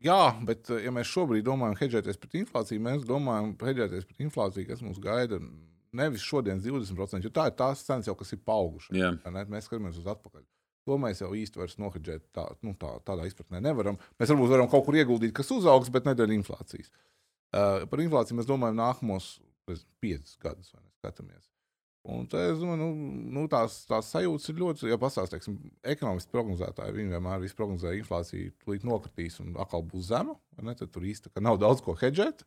Jā, 0.04 0.36
bet 0.44 0.68
ja 0.82 0.92
mēs 0.92 1.08
šobrīd 1.08 1.46
domājam 1.46 1.78
hedžēties 1.80 2.18
pret 2.20 2.36
inflāciju, 2.42 2.82
mēs 2.84 3.06
domājam 3.08 3.54
hedžēties 3.62 4.04
pret 4.04 4.26
inflāciju, 4.26 4.68
kas 4.68 4.82
mums 4.84 5.00
gaida 5.02 5.40
nevis 5.96 6.24
šodienas 6.26 6.66
20%, 6.66 7.24
jo 7.24 7.32
tā 7.32 7.48
ir 7.48 7.56
tās 7.56 7.84
cenas, 7.86 8.08
jau, 8.08 8.14
kas 8.18 8.34
ir 8.36 8.42
paaugušas. 8.44 8.92
Mēs 9.24 9.68
skatāmies 9.68 9.96
uz 10.02 10.10
atpakaļ. 10.12 10.44
To 10.86 10.98
mēs 11.02 11.18
jau 11.22 11.32
īsti 11.34 11.58
vairs 11.58 11.76
nohedžēt 11.82 12.28
tā, 12.36 12.44
nu, 12.62 12.76
tā, 12.78 12.92
tādā 13.06 13.26
izpratnē 13.26 13.58
nevaram. 13.64 13.98
Mēs 14.20 14.30
varbūt 14.30 14.52
varam 14.52 14.70
kaut 14.70 14.86
kur 14.86 14.98
ieguldīt, 14.98 15.34
kas 15.34 15.50
uzaugs, 15.54 15.90
bet 15.92 16.06
nedēļ 16.06 16.36
inflācijas. 16.36 16.92
Uh, 17.50 17.82
par 17.90 18.02
inflāciju 18.04 18.38
mēs 18.38 18.48
domājam 18.48 18.78
nākamos 18.78 19.36
piecus 20.02 20.36
gadus, 20.42 20.70
vai 20.74 20.84
ne 20.84 20.92
skatāmies. 20.94 21.46
Un 22.06 22.26
tā, 22.30 22.44
es 22.52 22.60
domāju, 22.60 22.78
nu, 22.84 22.88
nu, 23.34 23.44
tās, 23.50 23.80
tās 23.88 24.12
sajūtas 24.14 24.52
ir 24.52 24.60
ļoti, 24.60 24.90
ja 24.92 24.98
pastāstīs, 25.00 25.48
ekonomiski 25.94 26.30
prognozētāji, 26.36 26.94
viņi 26.94 27.16
vienmēr 27.16 27.46
prognozēja, 27.58 27.96
ka 27.96 28.02
inflācija 28.04 28.52
tūlīt 28.62 28.86
nokritīs 28.86 29.40
un 29.42 29.56
atkal 29.58 29.82
būs 29.86 30.12
zema. 30.12 30.36
Tad 30.54 30.92
tur 30.94 31.08
īstenībā 31.08 31.42
nav 31.42 31.58
daudz 31.62 31.82
ko 31.82 31.96
hedžēt. 31.98 32.46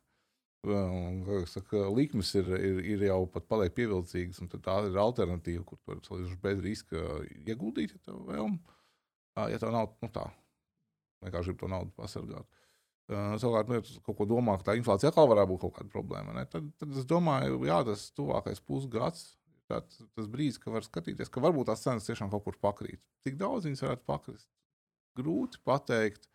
Un, 0.68 1.22
saka, 1.48 1.86
likmes 1.96 2.34
ir, 2.36 2.50
ir, 2.60 2.80
ir 2.92 3.04
jau 3.06 3.22
pat 3.32 3.46
paliek 3.48 3.72
pievilcīgas, 3.72 4.42
un 4.44 4.50
tā 4.52 4.74
ir 4.84 4.98
alternatīva, 5.00 5.64
kur 5.64 6.00
tu 6.04 6.12
vari 6.12 6.36
bez 6.42 6.60
riska 6.60 7.04
ieguldīt, 7.48 7.94
ja 7.96 8.02
tev 8.10 8.18
vēl, 8.28 8.50
ja 9.48 9.60
tev 9.62 9.72
nav 9.72 9.94
nu, 10.04 10.10
tā, 10.12 10.26
vienkārši 11.24 11.54
grib 11.54 11.62
to 11.62 11.70
naudu 11.72 11.94
pasargāt. 11.96 12.60
Uh, 13.10 13.32
savukārt, 13.40 13.70
nu, 13.72 13.80
ja 13.80 14.02
kaut 14.06 14.18
ko 14.20 14.26
domā, 14.28 14.58
ka 14.60 14.68
tā 14.68 14.76
inflācija 14.78 15.10
atkal 15.10 15.26
varētu 15.32 15.50
būt 15.50 15.62
kaut 15.64 15.78
kāda 15.78 15.90
problēma, 15.90 16.36
ne? 16.36 16.44
tad, 16.46 16.68
tad 16.78 16.92
es 16.92 17.08
domāju, 17.08 17.64
jā, 17.66 17.80
tas 17.88 18.04
tuvākais 18.14 18.60
pusgads 18.62 19.24
tāds, 19.70 20.02
tas 20.16 20.28
brīdis, 20.30 20.60
kad 20.60 20.74
var 20.76 20.86
skatīties, 20.86 21.30
ka 21.32 21.42
varbūt 21.42 21.70
tās 21.70 21.82
cenas 21.84 22.06
tiešām 22.08 22.30
kaut 22.32 22.44
kur 22.46 22.58
pakrīt. 22.62 23.00
Cik 23.24 23.38
daudz 23.40 23.66
viņas 23.68 23.84
varētu 23.86 24.06
pakrist? 24.08 24.48
Grūti 25.18 25.60
pateikt. 25.66 26.28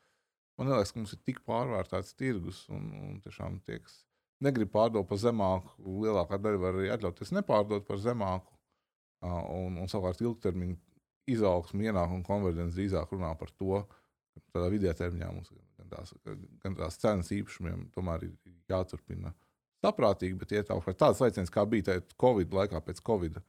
Man 0.59 0.71
liekas, 0.71 0.93
ka 0.93 1.01
mums 1.01 1.15
ir 1.15 1.21
tik 1.27 1.41
pārvērtēts 1.47 2.15
tirgus, 2.19 2.61
un, 2.71 2.87
un 2.95 3.17
tiešām 3.23 3.59
tie, 3.67 3.81
kas 3.83 3.97
negrib 4.43 4.71
pārdot 4.73 5.07
par 5.09 5.19
zemāku, 5.21 5.75
lielākā 6.03 6.39
daļa 6.41 6.61
var 6.61 6.79
arī 6.79 6.91
atļauties 6.95 7.33
nepārdot 7.37 7.85
par 7.87 8.01
zemāku. 8.03 8.51
Un, 9.25 9.77
un 9.81 9.89
savukārt 9.89 10.21
ilgtermiņa 10.21 10.75
izaugsme, 11.31 11.87
ienākuma 11.87 12.25
konverģence 12.27 12.77
drīzāk 12.77 13.13
runā 13.15 13.31
par 13.39 13.49
to, 13.55 13.79
ka 14.35 14.59
tādā 14.59 14.69
vidējā 14.73 14.93
termiņā 14.99 15.31
mums 15.31 15.53
gan 15.79 15.89
tās, 15.89 16.13
gan 16.63 16.77
tās 16.77 16.99
cenas 17.01 17.31
īpašumiem 17.33 17.87
tomēr 17.95 18.27
ir 18.27 18.35
jāturpina 18.69 19.33
saprātīgi, 19.85 20.37
bet 20.41 20.53
ietaukt 20.59 20.97
tāds 20.99 21.21
lēciens, 21.23 21.51
kā 21.53 21.65
bija 21.69 21.89
tajā 21.89 22.05
Covid 22.21 22.53
laikā 22.59 22.81
pēc 22.85 23.01
Covid. 23.05 23.39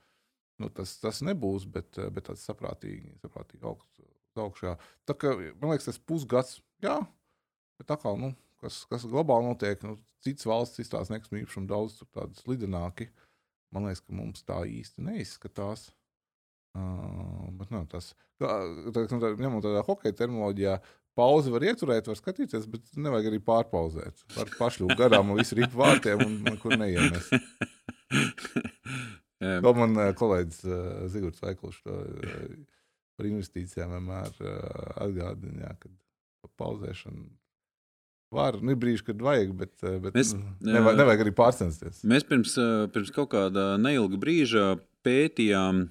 Nu, 0.62 0.70
tas, 0.72 0.94
tas 1.02 1.20
nebūs, 1.24 1.66
bet, 1.68 1.98
bet 2.16 2.30
tāds 2.30 2.44
saprātīgi, 2.48 3.18
saprātīgi 3.20 3.66
augsts, 3.68 4.00
augšā. 4.40 4.76
Tā 5.08 5.16
kā, 5.18 5.34
man 5.60 5.74
liekas, 5.74 5.90
tas 5.90 6.00
pusgads, 6.00 6.60
jā, 6.84 6.96
bet 7.80 7.92
atkal, 7.92 8.16
nu, 8.20 8.32
kas, 8.62 8.82
kas 8.90 9.06
globāli 9.08 9.50
notiek, 9.50 9.82
nu, 9.86 9.96
citas 10.24 10.48
valsts 10.48 10.82
izstāsta 10.82 11.14
nekustamību 11.14 11.46
īpašumu 11.46 11.70
daudz 11.70 12.00
tādas 12.04 12.44
lidenāki. 12.48 13.10
Man 13.74 13.88
liekas, 13.88 14.04
ka 14.04 14.16
mums 14.16 14.44
tā 14.46 14.60
īsti 14.70 15.04
neizskatās. 15.06 15.88
Uh, 16.76 17.48
bet, 17.56 17.72
nu, 17.72 17.82
tas, 17.88 18.12
tā, 18.40 18.52
tā, 18.92 19.06
tā, 19.08 19.32
ņemot 19.40 19.64
tādā 19.64 19.82
hokeja 19.86 20.16
terminoloģijā, 20.18 20.76
Pauzi 21.16 21.48
var 21.48 21.64
ieturēt, 21.64 22.10
var 22.10 22.18
skatīties, 22.18 22.66
bet 22.68 22.90
nevajag 23.00 23.30
arī 23.30 23.38
pārpauzēt. 23.44 24.20
Var 24.34 24.50
pašļūt 24.58 24.98
garām 25.00 25.32
visu 25.38 25.56
ripu 25.56 25.80
vārtiem 25.80 26.20
un 26.20 26.34
nekur 26.44 26.76
neiemes. 26.76 27.30
Vēl 29.64 29.78
man 29.78 29.96
kolēģis 30.16 30.60
Zigorts 31.14 31.40
Vaikls 31.40 31.80
to 31.86 31.96
par 33.16 33.28
investīcijām 33.30 33.96
vienmēr 33.96 34.36
atgādina, 35.06 35.72
ka 35.80 35.88
pauzēšana 36.60 37.24
var, 38.34 38.58
nu, 38.62 38.74
ir 38.74 38.80
brīži, 38.80 39.04
kad 39.06 39.22
vajag, 39.22 39.52
bet, 39.56 39.72
bet 40.02 40.16
mēs, 40.16 40.34
nevajag, 40.64 41.00
nevajag 41.00 41.24
arī 41.26 41.32
pārcensties. 41.36 42.02
Mēs 42.08 42.26
pirms, 42.28 42.56
pirms 42.94 43.12
kaut 43.14 43.30
kāda 43.34 43.74
neilga 43.80 44.18
brīža 44.20 44.76
pētījām 45.06 45.84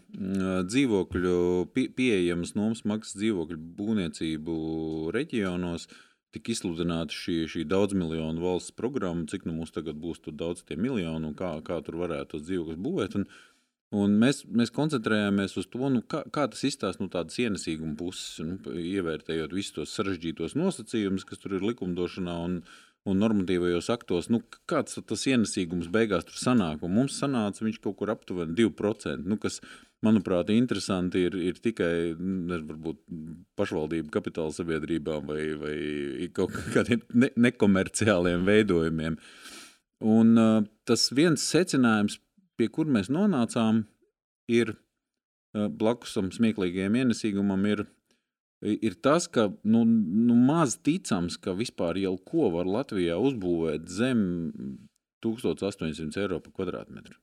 dzīvokļu, 0.68 1.38
pieejamas 1.76 2.56
nomas 2.58 2.84
maksas 2.88 3.16
dzīvokļu 3.22 3.60
būvniecību 3.78 4.58
reģionos, 5.16 5.88
tika 6.36 6.52
izsludināta 6.52 7.16
šī, 7.16 7.38
šī 7.52 7.64
daudzmiljonu 7.72 8.44
valsts 8.44 8.76
programma, 8.76 9.24
cik 9.32 9.48
nu 9.48 9.56
mums 9.56 9.72
tagad 9.76 10.00
būs 10.02 10.20
tur 10.26 10.36
daudz 10.36 10.66
tie 10.68 10.76
miljoni 10.76 11.30
un 11.30 11.36
kā, 11.38 11.54
kā 11.64 11.80
tur 11.86 12.02
varētu 12.04 12.36
tos 12.36 12.48
dzīvokļus 12.50 12.82
būvēt. 12.88 13.20
Un, 13.22 13.30
Un 13.94 14.16
mēs, 14.20 14.42
mēs 14.50 14.74
koncentrējāmies 14.74 15.54
uz 15.62 15.68
to, 15.70 15.92
nu, 15.94 16.02
kā, 16.10 16.24
kā 16.34 16.48
tas 16.52 16.64
izstāsta 16.66 17.04
no 17.04 17.06
nu, 17.06 17.14
tādas 17.14 17.38
ienesīguma 17.40 17.94
puses, 18.00 18.40
nu, 18.42 18.58
ievērtējot 18.82 19.54
visus 19.54 19.76
tos 19.76 19.94
sarežģītos 19.96 20.58
nosacījumus, 20.58 21.28
kas 21.30 21.44
tur 21.44 21.56
ir 21.56 21.68
likumdošanā 21.70 22.36
un, 22.48 22.58
un 23.06 23.22
normatīvajos 23.22 23.92
aktos. 23.94 24.32
Nu, 24.34 24.42
kāds 24.70 24.98
tas 25.06 25.26
ienesīgums 25.30 25.92
beigās 25.94 26.26
tur 26.26 26.42
sanāk? 26.42 26.82
Un 26.84 26.96
mums 26.98 27.20
sanāca 27.22 27.64
viņš 27.64 27.78
kaut 27.84 28.00
kur 28.02 28.12
aptuveni 28.16 28.58
2%, 28.58 29.30
nu, 29.30 29.38
kas, 29.42 29.62
manuprāt, 30.06 30.50
interesanti 30.54 31.26
ir, 31.28 31.38
ir 31.52 31.62
tikai 31.62 31.94
varbūt, 32.18 33.02
pašvaldību 33.60 34.12
kapitāla 34.14 34.54
sabiedrībām 34.56 35.30
vai, 35.30 35.44
vai 35.62 35.78
kaut 36.36 36.58
kādiem 36.76 37.06
ne, 37.14 37.32
nekomerciāliem 37.48 38.46
veidojumiem. 38.50 39.20
Un 40.06 40.36
uh, 40.38 40.60
tas 40.88 41.08
viens 41.16 41.42
secinājums, 41.54 42.20
pie 42.60 42.70
kur 42.72 42.90
mēs 42.92 43.12
nonācām, 43.14 43.84
ir 44.52 44.76
blakus 45.56 46.16
tam 46.16 46.32
smieklīgajam 46.34 46.98
ienesīgumam, 47.00 47.64
ir, 47.70 47.84
ir 48.62 48.98
tas, 49.04 49.28
ka 49.32 49.48
nu, 49.64 49.84
nu, 49.86 50.36
maz 50.36 50.78
ticams, 50.84 51.38
ka 51.42 51.56
vispār 51.58 52.00
jau 52.02 52.16
ko 52.28 52.50
var 52.56 52.70
Latvijā 52.70 53.18
uzbūvēt 53.22 53.88
zem 53.92 54.22
1800 55.26 56.22
eiro 56.26 56.42
par 56.44 56.56
kvadrātmetru. 56.60 57.18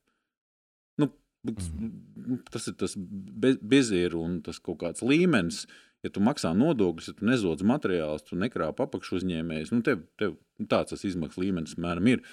Nu, 1.01 1.11
mm. 1.49 2.43
Tas 2.53 2.69
ir 2.71 2.77
tas 2.81 2.97
bez, 2.97 3.59
bezieru 3.59 4.23
un 4.25 4.41
tas 4.47 4.61
kaut 4.63 4.81
kāds 4.83 5.05
līmenis. 5.05 5.67
Ja 6.03 6.11
tu 6.11 6.23
maksā 6.25 6.51
nodokļus, 6.59 7.13
ja 7.13 7.19
tu 7.19 7.27
nezodz 7.29 7.63
materiālus, 7.67 8.25
tu 8.27 8.35
nekrāp 8.39 8.81
apakšu 8.83 9.21
uzņēmējus, 9.21 9.71
nu 9.71 9.85
tev, 9.87 10.01
tev 10.19 10.33
tāds 10.67 10.91
tas 10.91 11.05
izmaksas 11.07 11.39
līmenis 11.39 11.77
mēram 11.79 12.09
ir. 12.11 12.25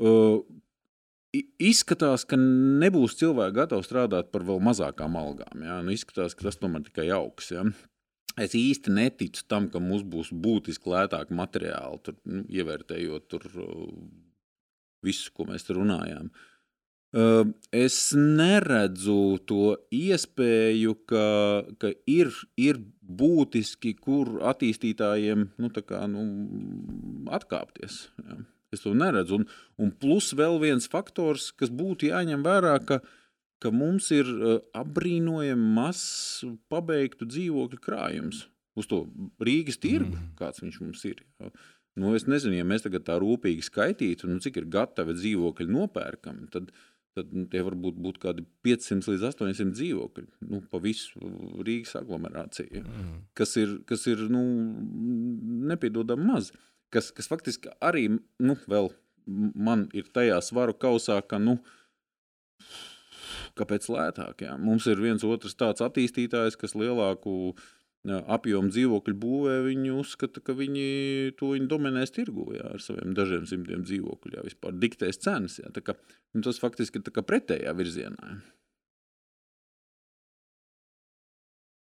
Uh, 0.00 0.40
Izskatās, 1.30 2.24
ka 2.26 2.34
nebūs 2.40 3.14
cilvēki 3.20 3.54
gatavi 3.60 3.86
strādāt 3.86 4.32
par 4.34 4.42
vēl 4.48 4.58
mazākām 4.66 5.14
algām. 5.20 5.62
Ja? 5.62 5.78
Nu, 5.84 5.94
izskatās, 5.94 6.34
ka 6.34 6.48
tas 6.48 6.58
tomēr 6.58 6.82
tikai 6.88 7.06
augs. 7.14 7.52
Ja? 7.54 7.62
Es 8.40 8.56
īsti 8.58 8.90
neticu 8.94 9.44
tam, 9.50 9.68
ka 9.70 9.82
mums 9.82 10.02
būs 10.06 10.32
būtiski 10.34 10.90
lētāki 10.90 11.36
materiāli, 11.38 12.00
tur, 12.06 12.18
nu, 12.26 12.42
ievērtējot 12.50 13.28
tur, 13.30 13.46
visu, 15.06 15.30
ko 15.36 15.46
mēs 15.50 15.70
runājām. 15.70 16.30
Es 17.74 17.96
neredzu 18.14 19.40
to 19.50 19.64
iespēju, 19.94 20.94
ka, 21.10 21.24
ka 21.82 21.90
ir, 22.10 22.30
ir 22.58 22.78
būtiski, 23.02 23.96
kur 23.98 24.36
attīstītājiem 24.50 25.48
nu, 25.58 25.70
kā, 25.86 26.04
nu, 26.10 26.26
atkāpties. 27.38 28.04
Ja. 28.22 28.42
Es 28.70 28.84
to 28.84 28.92
neredzu. 28.94 29.40
Un, 29.40 29.48
un 29.82 29.90
plus 29.90 30.30
vēl 30.38 30.60
viens 30.62 30.86
faktors, 30.90 31.50
kas 31.58 31.72
būtu 31.74 32.10
jāņem 32.10 32.44
vērā, 32.46 32.76
ka, 32.86 33.00
ka 33.62 33.72
mums 33.74 34.12
ir 34.14 34.30
uh, 34.30 34.60
apbrīnojami 34.78 35.74
mazs 35.74 36.44
pabeigtu 36.70 37.26
dzīvokļu 37.26 37.82
krājums. 37.82 38.46
Uz 38.78 38.86
to 38.90 39.02
Rīgas 39.42 39.80
tirgu, 39.82 40.14
mm. 40.14 40.30
kāds 40.38 40.62
viņš 40.62 40.78
mums 40.84 41.02
ir. 41.10 41.24
Nu, 41.98 42.14
es 42.14 42.28
nezinu, 42.30 42.54
ja 42.60 42.66
mēs 42.68 42.86
tagad 42.86 43.04
tā 43.08 43.18
rūpīgi 43.20 43.66
skaitītu, 43.66 44.30
nu, 44.30 44.38
cik 44.42 44.60
ir 44.60 44.70
gatavi 44.70 45.16
dzīvokļi 45.18 45.66
nopērkami, 45.74 46.46
tad, 46.54 46.70
tad 47.18 47.34
nu, 47.34 47.48
tie 47.50 47.64
varbūt 47.66 47.98
būtu 48.00 48.22
kādi 48.22 48.46
500 48.64 49.10
līdz 49.10 49.26
800 49.32 49.74
dzīvokļi 49.74 50.26
nu, 50.52 50.62
pa 50.70 50.78
visu 50.80 51.18
Rīgas 51.66 51.98
aglomerāciju, 51.98 52.84
mm. 52.86 53.12
kas 53.36 53.58
ir, 53.58 53.80
kas 53.90 54.06
ir 54.12 54.22
nu, 54.30 54.44
nepiedodami 55.72 56.30
maz. 56.30 56.54
Kas, 56.90 57.10
kas 57.14 57.30
faktiski 57.30 57.70
arī 57.84 58.08
nu, 58.42 58.56
man 59.54 59.86
ir 59.94 60.08
tajā 60.14 60.40
svaru 60.42 60.74
kausā, 60.74 61.20
ka, 61.22 61.38
nu, 61.38 61.58
kāpēc 63.58 63.86
lētāk? 63.92 64.46
Jā? 64.46 64.56
Mums 64.58 64.88
ir 64.90 65.02
viens 65.02 65.24
otrs 65.26 65.54
tāds 65.58 65.84
attīstītājs, 65.86 66.58
kas 66.58 66.74
lielāku 66.78 67.54
apjomu 68.08 68.72
dzīvokļu 68.72 69.16
būvē, 69.20 69.56
viņi 69.66 69.90
uzskata, 69.92 70.40
ka 70.40 70.54
viņi 70.56 71.34
to 71.36 71.52
viņi 71.52 71.68
dominēs 71.68 72.14
tirgu 72.16 72.46
jā, 72.56 72.70
ar 72.74 72.80
saviem 72.80 73.12
dažiem 73.16 73.44
simtiem 73.46 73.84
dzīvokļu, 73.84 74.38
jā, 74.38 74.44
vispār 74.46 74.78
diktēs 74.80 75.20
cenas. 75.20 75.58
Jā, 75.60 75.68
kā, 75.84 75.94
nu, 76.32 76.42
tas 76.46 76.62
faktiski 76.62 77.02
ir 77.02 77.26
pretējā 77.28 77.74
virzienā. 77.76 78.32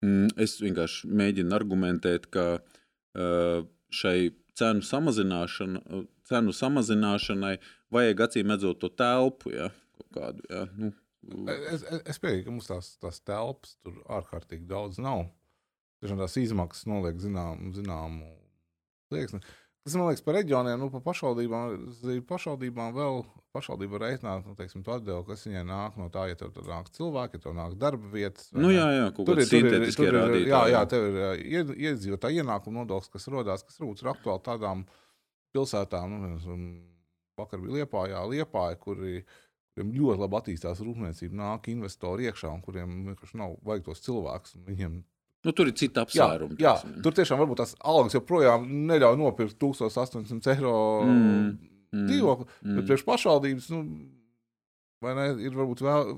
Mm, 0.04 0.30
es 0.44 0.60
vienkārši 0.62 1.10
mēģinu 1.10 1.56
argumentēt, 1.56 2.30
ka 2.34 2.62
šai 3.94 4.18
cenu, 4.60 4.84
samazināšana, 4.86 6.04
cenu 6.30 6.56
samazināšanai 6.56 7.56
vajag 7.94 8.26
acīm 8.28 8.54
redzot 8.54 8.82
to 8.82 8.90
telpu. 8.90 9.54
Ja, 9.54 9.70
kādu, 10.16 10.46
ja, 10.50 10.68
nu. 10.78 10.94
Es, 11.48 11.86
es, 11.88 12.02
es 12.14 12.20
pieņemu, 12.20 12.44
ka 12.46 12.52
mums 12.52 12.68
tās, 12.68 12.94
tās 13.00 13.22
telpas 13.24 13.78
tur 13.84 14.02
ārkārtīgi 14.12 14.68
daudz 14.68 15.00
nav. 15.04 15.26
Tiešām 16.04 16.20
tās 16.20 16.36
izmaksas 16.42 16.88
noliek 16.92 17.20
zināmu, 17.24 17.72
zināmu 17.78 18.28
slieksni. 19.08 19.40
Tas 19.84 19.98
man 20.00 20.08
liekas 20.08 20.24
par 20.24 20.38
reģioniem, 20.38 20.80
nu, 20.80 20.88
par 20.94 21.02
pašvaldībām. 21.04 21.74
Pašvaldībām 22.30 22.94
vēl 22.96 23.18
pašvaldība 23.56 24.00
reiķināt, 24.00 24.46
nu, 24.48 24.56
teiksim, 24.56 24.84
to 24.86 24.94
atdevu, 24.96 25.26
kas 25.28 25.44
viņai 25.44 25.64
nāk 25.68 25.98
no 26.00 26.08
tā, 26.14 26.30
ja 26.30 26.38
tev 26.40 26.54
tur 26.56 26.70
nāk 26.72 26.88
cilvēki, 26.96 27.38
ja 27.38 27.44
tev 27.44 27.58
nāk 27.58 27.76
darba 27.82 28.12
vietas. 28.14 28.48
Nu, 28.56 28.72
jā, 28.72 28.86
jā, 28.96 29.10
kaut 29.18 29.28
tur 29.28 29.44
ir 29.44 29.50
sintētiskie 29.50 30.08
rādītāji. 30.16 30.48
Jā, 30.54 30.62
jā, 30.72 30.86
tev 30.94 31.10
ir 31.12 31.76
iedzīvotāji 31.90 32.40
ienākuma 32.40 32.82
nodoklis, 32.82 33.12
kas 33.12 33.28
rodās, 33.34 33.68
kas 33.68 33.82
varbūt 33.82 34.06
ir 34.06 34.12
aktuāli 34.14 34.46
tādām 34.48 34.88
pilsētām, 35.54 36.16
nu, 36.24 36.64
vakar 37.38 37.60
bija 37.62 37.82
Liepājā, 37.82 38.24
Liepāja, 38.32 38.80
kuri, 38.82 39.20
kuriem 39.74 39.92
ļoti 40.00 40.24
labi 40.24 40.40
attīstās 40.40 40.80
rūpniecība, 40.86 41.42
nāk 41.44 41.68
investori 41.74 42.32
iekšā 42.32 42.56
un 42.56 42.64
kuriem 42.64 43.02
vienkārši 43.12 43.44
nav 43.44 43.60
vajag 43.68 43.90
tos 43.90 44.08
cilvēkus. 44.08 44.56
Viņiem 44.64 45.02
Nu, 45.44 45.52
tur 45.52 45.68
ir 45.68 45.76
cita 45.76 46.06
apsvēruma. 46.06 46.56
Jā, 46.62 46.78
jā, 46.80 47.00
tur 47.04 47.16
tiešām 47.18 47.42
varbūt 47.42 47.60
tās 47.60 47.74
algas 47.84 48.16
joprojām 48.16 48.64
neļauj 48.88 49.18
nopirkt 49.20 49.58
1800 49.60 50.54
eiro 50.56 50.76
mm, 51.04 51.50
mm, 51.92 52.06
dzīvokli. 52.08 52.48
Mm. 52.62 52.78
Bet 52.78 52.88
priekš 52.88 53.04
pašvaldības 53.10 53.68
nu, 53.74 53.82
ne, 55.10 55.28
ir 55.44 55.58
varbūt 55.58 55.84
vēl 55.84 56.16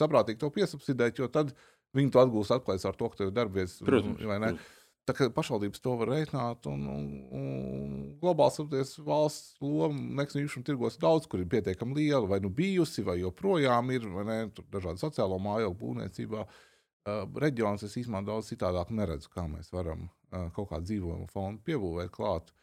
saprātīgi 0.00 0.40
to 0.40 0.50
piesubsidēt, 0.54 1.20
jo 1.20 1.28
tad 1.32 1.52
viņi 1.94 2.14
to 2.14 2.24
atgūst 2.24 2.56
atklājas 2.56 2.88
ar 2.88 2.96
to, 2.96 3.12
ka 3.12 3.20
tev 3.20 3.30
ir 3.30 3.36
darbvietas. 3.36 3.76
Protams. 3.84 4.24
protams. 4.24 4.72
Tā 5.04 5.12
kā 5.12 5.26
pašvaldības 5.36 5.82
to 5.84 5.98
var 6.00 6.08
reiķināt, 6.14 6.64
un, 6.72 6.84
un, 6.88 7.08
un 7.36 7.88
globāli 8.22 8.54
skatoties, 8.54 8.94
valsts 9.04 9.58
loma 9.60 10.22
nekustamā 10.22 10.46
īpašuma 10.46 10.64
tirgos 10.64 10.96
daudz, 11.02 11.28
kur 11.28 11.42
ir 11.42 11.50
pietiekami 11.52 11.98
liela, 11.98 12.24
vai 12.30 12.38
nu 12.40 12.48
bijusi, 12.48 13.04
vai 13.04 13.18
joprojām 13.20 13.92
ir, 13.92 14.08
vai 14.14 14.24
ne, 14.30 14.38
tur 14.56 14.64
dažādi 14.72 15.04
sociālo 15.04 15.36
māju 15.44 15.74
būvniecībā. 15.82 16.46
Uh, 16.46 16.62
Uh, 17.04 17.26
reģionus 17.36 17.84
es 17.84 17.98
īstenībā 18.00 18.22
daudz 18.24 18.48
citādāk 18.48 18.88
neredzu, 18.96 19.28
kā 19.34 19.42
mēs 19.44 19.68
varam 19.74 20.06
uh, 20.08 20.46
kaut 20.56 20.70
kādu 20.70 20.88
dzīvojumu 20.88 21.26
fondu 21.32 21.60
piebūvēt 21.66 22.12
klāt. 22.14 22.54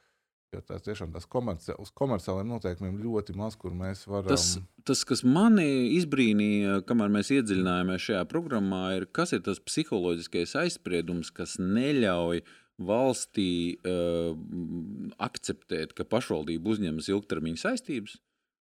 Jo 0.52 0.60
tas 0.68 0.82
tiešām 0.84 1.14
tas 1.14 1.28
komerci 1.32 1.76
uz 1.80 1.94
komerciāliem 1.96 2.50
noteikumiem 2.50 2.98
ļoti 3.00 3.36
maz, 3.40 3.54
kur 3.56 3.72
mēs 3.78 4.02
varam. 4.10 4.34
Tas, 4.34 4.58
tas, 4.84 5.04
kas 5.08 5.22
manī 5.24 5.94
izbrīnīja, 6.00 6.82
kamēr 6.90 7.14
mēs 7.14 7.30
iedziļinājāmies 7.38 8.08
šajā 8.08 8.24
programmā, 8.34 8.82
ir 8.98 9.06
kas 9.16 9.32
ir 9.38 9.46
tas 9.46 9.62
psiholoģiskais 9.64 10.58
aizspriedums, 10.64 11.30
kas 11.38 11.56
neļauj 11.62 12.42
valstī 12.82 13.78
uh, 13.78 14.34
akceptēt, 15.22 15.94
ka 15.96 16.04
pašvaldība 16.10 16.74
uzņemas 16.74 17.14
ilgtermiņa 17.14 17.64
saistības. 17.68 18.18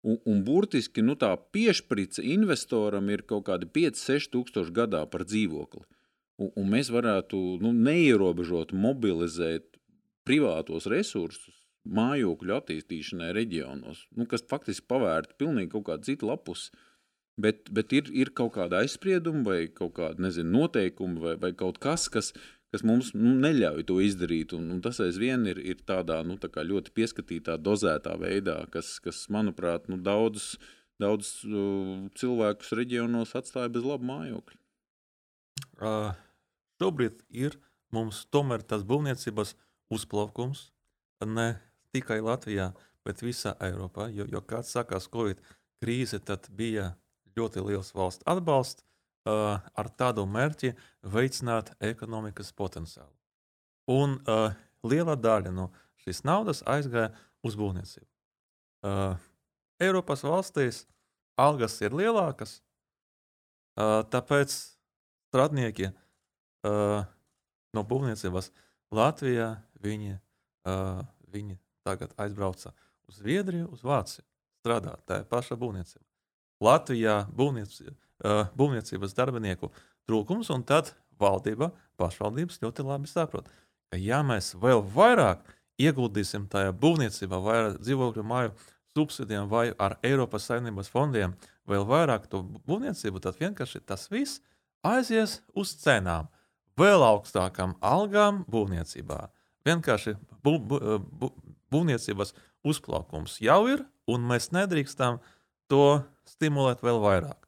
Un, 0.08 0.20
un 0.30 0.42
burtiski 0.48 1.04
nu, 1.04 1.18
tā 1.20 1.34
piešķirta 1.36 2.24
investoram 2.24 3.10
ir 3.12 3.26
kaut 3.28 3.48
kādi 3.50 3.68
5-6 3.76 4.32
tūkstoši 4.32 4.76
gadā 4.76 5.04
par 5.12 5.26
dzīvokli. 5.28 5.84
Un, 6.38 6.52
un 6.54 6.70
mēs 6.72 6.92
varētu 6.94 7.40
nu, 7.64 7.74
neierobežot 7.76 8.72
mobilizēt 8.78 9.76
privātos 10.28 10.88
resursus 10.92 11.56
mājokļu 11.88 12.56
attīstīšanai 12.58 13.32
reģionos, 13.36 14.06
nu, 14.18 14.28
kas 14.30 14.44
faktiski 14.52 14.88
pavērta 14.92 15.38
pilnīgi 15.40 15.72
kaut 15.76 15.88
kādu 15.90 16.12
citu 16.12 16.30
lapus. 16.32 16.70
Bet, 17.38 17.68
bet 17.70 17.94
ir, 17.94 18.08
ir 18.18 18.32
kaut 18.34 18.56
kāda 18.56 18.80
aizsprieduma 18.82 19.44
vai 19.46 19.60
kaut 19.70 19.94
kāda 20.00 20.24
nezinu, 20.26 20.50
noteikuma 20.56 21.22
vai, 21.22 21.36
vai 21.38 21.52
kaut 21.54 21.78
kas, 21.84 22.08
kas, 22.10 22.32
kas 22.34 22.57
mums 22.88 23.14
nu, 23.16 23.36
neļauj 23.44 23.86
to 23.88 24.00
izdarīt. 24.04 24.56
Un, 24.58 24.72
un 24.76 24.82
tas 24.84 25.00
aizvien 25.04 25.46
ir, 25.48 25.62
ir 25.64 25.84
tādā 25.88 26.20
nu, 26.28 26.36
tā 26.42 26.50
ļoti 26.68 26.92
pieskatītā, 26.96 27.56
dozētā 27.64 28.18
veidā, 28.20 28.60
kas, 28.74 28.98
kas 29.04 29.26
manuprāt, 29.34 29.88
nu, 29.92 30.00
daudzus 30.04 30.58
daudz, 31.02 31.32
uh, 31.46 32.08
cilvēkus 32.18 32.74
reģionos 32.78 33.36
atstāja 33.38 33.70
bez 33.74 33.86
laba 33.86 34.06
mājokļa. 34.12 34.60
Uh, 35.78 36.10
šobrīd 36.82 37.22
ir 37.30 37.58
mums 37.94 38.26
tomēr 38.34 38.66
tas 38.66 38.86
būvniecības 38.88 39.54
uzplaukums 39.94 40.72
ne 41.26 41.48
tikai 41.96 42.20
Latvijā, 42.26 42.72
bet 43.06 43.22
visā 43.26 43.54
Eiropā. 43.64 44.10
Jo, 44.14 44.26
jo 44.30 44.42
kāds 44.46 44.74
sākās 44.74 45.08
Covid 45.14 45.42
krīze, 45.82 46.20
tad 46.20 46.50
bija 46.54 46.92
ļoti 47.38 47.64
liels 47.64 47.94
valsts 47.94 48.26
atbalsts, 48.30 48.84
uh, 49.28 49.60
ar 49.60 49.90
tādu 50.00 50.26
mērķi 50.30 50.74
veicināt 51.04 51.74
ekonomikas 51.84 52.54
potenciālu. 52.56 53.12
Un 53.92 54.18
uh, 54.24 54.52
liela 54.88 55.18
daļa 55.20 55.52
no 55.56 55.70
šīs 56.04 56.24
naudas 56.28 56.64
aizgāja 56.68 57.12
uz 57.44 57.60
būvniecību. 57.60 58.10
Uh, 58.88 59.20
Eiropas 59.84 60.24
valstīs 60.26 60.86
algas 61.38 61.76
ir 61.86 61.94
lielākas, 61.94 62.62
Uh, 63.78 64.00
tāpēc 64.10 64.50
strādnieki 65.30 65.92
uh, 66.66 67.04
no 67.78 67.84
būvniecības 67.86 68.50
Latvijā 68.98 69.52
viņi, 69.84 70.16
uh, 70.66 71.04
viņi 71.30 71.60
tagad 71.86 72.16
aizbrauca 72.18 72.72
uz 73.06 73.20
Zviedriju, 73.20 73.68
uz 73.70 73.84
Vāciju 73.86 74.26
strādāt 74.64 75.04
tajā 75.06 75.28
pašā 75.30 75.60
būvniecībā. 75.62 76.02
Latvijā 76.66 77.20
būvniecības, 77.38 78.07
uh, 78.24 78.48
būvniecības 78.58 79.16
darbinieku 79.18 79.72
trūkums, 80.08 80.52
un 80.54 80.64
tad 80.68 80.94
valdība, 81.20 81.72
pašvaldības 81.98 82.62
ļoti 82.64 82.86
labi 82.86 83.10
saprot, 83.12 83.50
ka 83.92 84.00
ja 84.02 84.22
mēs 84.26 84.54
vēl 84.60 84.84
vairāk 84.94 85.46
ieguldīsim 85.82 86.48
tajā 86.52 86.74
būvniecībā, 86.78 87.40
vai 87.42 87.58
ar 87.62 87.78
dzīvokļu 87.78 88.26
māju 88.26 88.54
subsidijām, 88.98 89.50
vai 89.50 89.70
ar 89.78 89.98
Eiropas 90.06 90.48
saimnības 90.50 90.90
fondiem, 90.90 91.36
vēl 91.70 91.86
vairāk 91.88 92.28
to 92.32 92.42
būvniecību, 92.68 93.22
tad 93.22 93.38
vienkārši 93.40 93.84
tas 93.86 94.08
viss 94.12 94.42
aizies 94.86 95.42
uz 95.58 95.74
cenām, 95.82 96.30
vēl 96.78 97.04
augstākām 97.06 97.76
algām 97.82 98.44
būvniecībā. 98.50 99.28
Vienkārši 99.68 100.16
bū, 100.46 100.58
bū, 100.58 100.80
bū, 101.22 101.32
būvniecības 101.74 102.34
uzplaukums 102.68 103.40
jau 103.44 103.60
ir, 103.70 103.84
un 104.08 104.24
mēs 104.30 104.52
nedrīkstam 104.56 105.20
to 105.72 106.00
stimulēt 106.30 106.84
vēl 106.86 107.02
vairāk. 107.04 107.47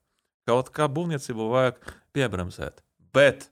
Kaut 0.49 0.71
kā 0.73 0.87
būvniecību 0.89 1.49
vajag 1.51 1.79
piebremzēt. 2.15 2.81
Bet 3.13 3.51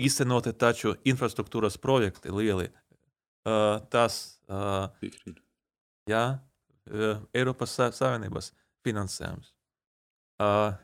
īstenoti 0.00 0.54
taču 0.56 0.94
infrastruktūras 1.08 1.76
projekti 1.80 2.32
lieli. 2.32 2.70
Uh, 3.46 3.78
tas 3.92 4.40
uh, 4.50 4.88
jā, 6.10 6.24
uh, 6.88 7.20
Eiropas 7.36 7.76
Savienības 7.76 8.50
finansējums. 8.86 9.52
Uh, 10.42 10.74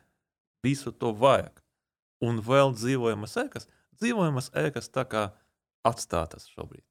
visu 0.64 0.92
to 0.92 1.10
vajag. 1.16 1.58
Un 2.22 2.38
vēl 2.44 2.76
dzīvojamas 2.76 3.34
ēkas. 3.42 3.66
Dzīvojamas 3.98 4.52
ēkas 4.62 4.92
tā 4.94 5.04
kā 5.08 5.26
atstātas 5.86 6.46
šobrīd. 6.52 6.84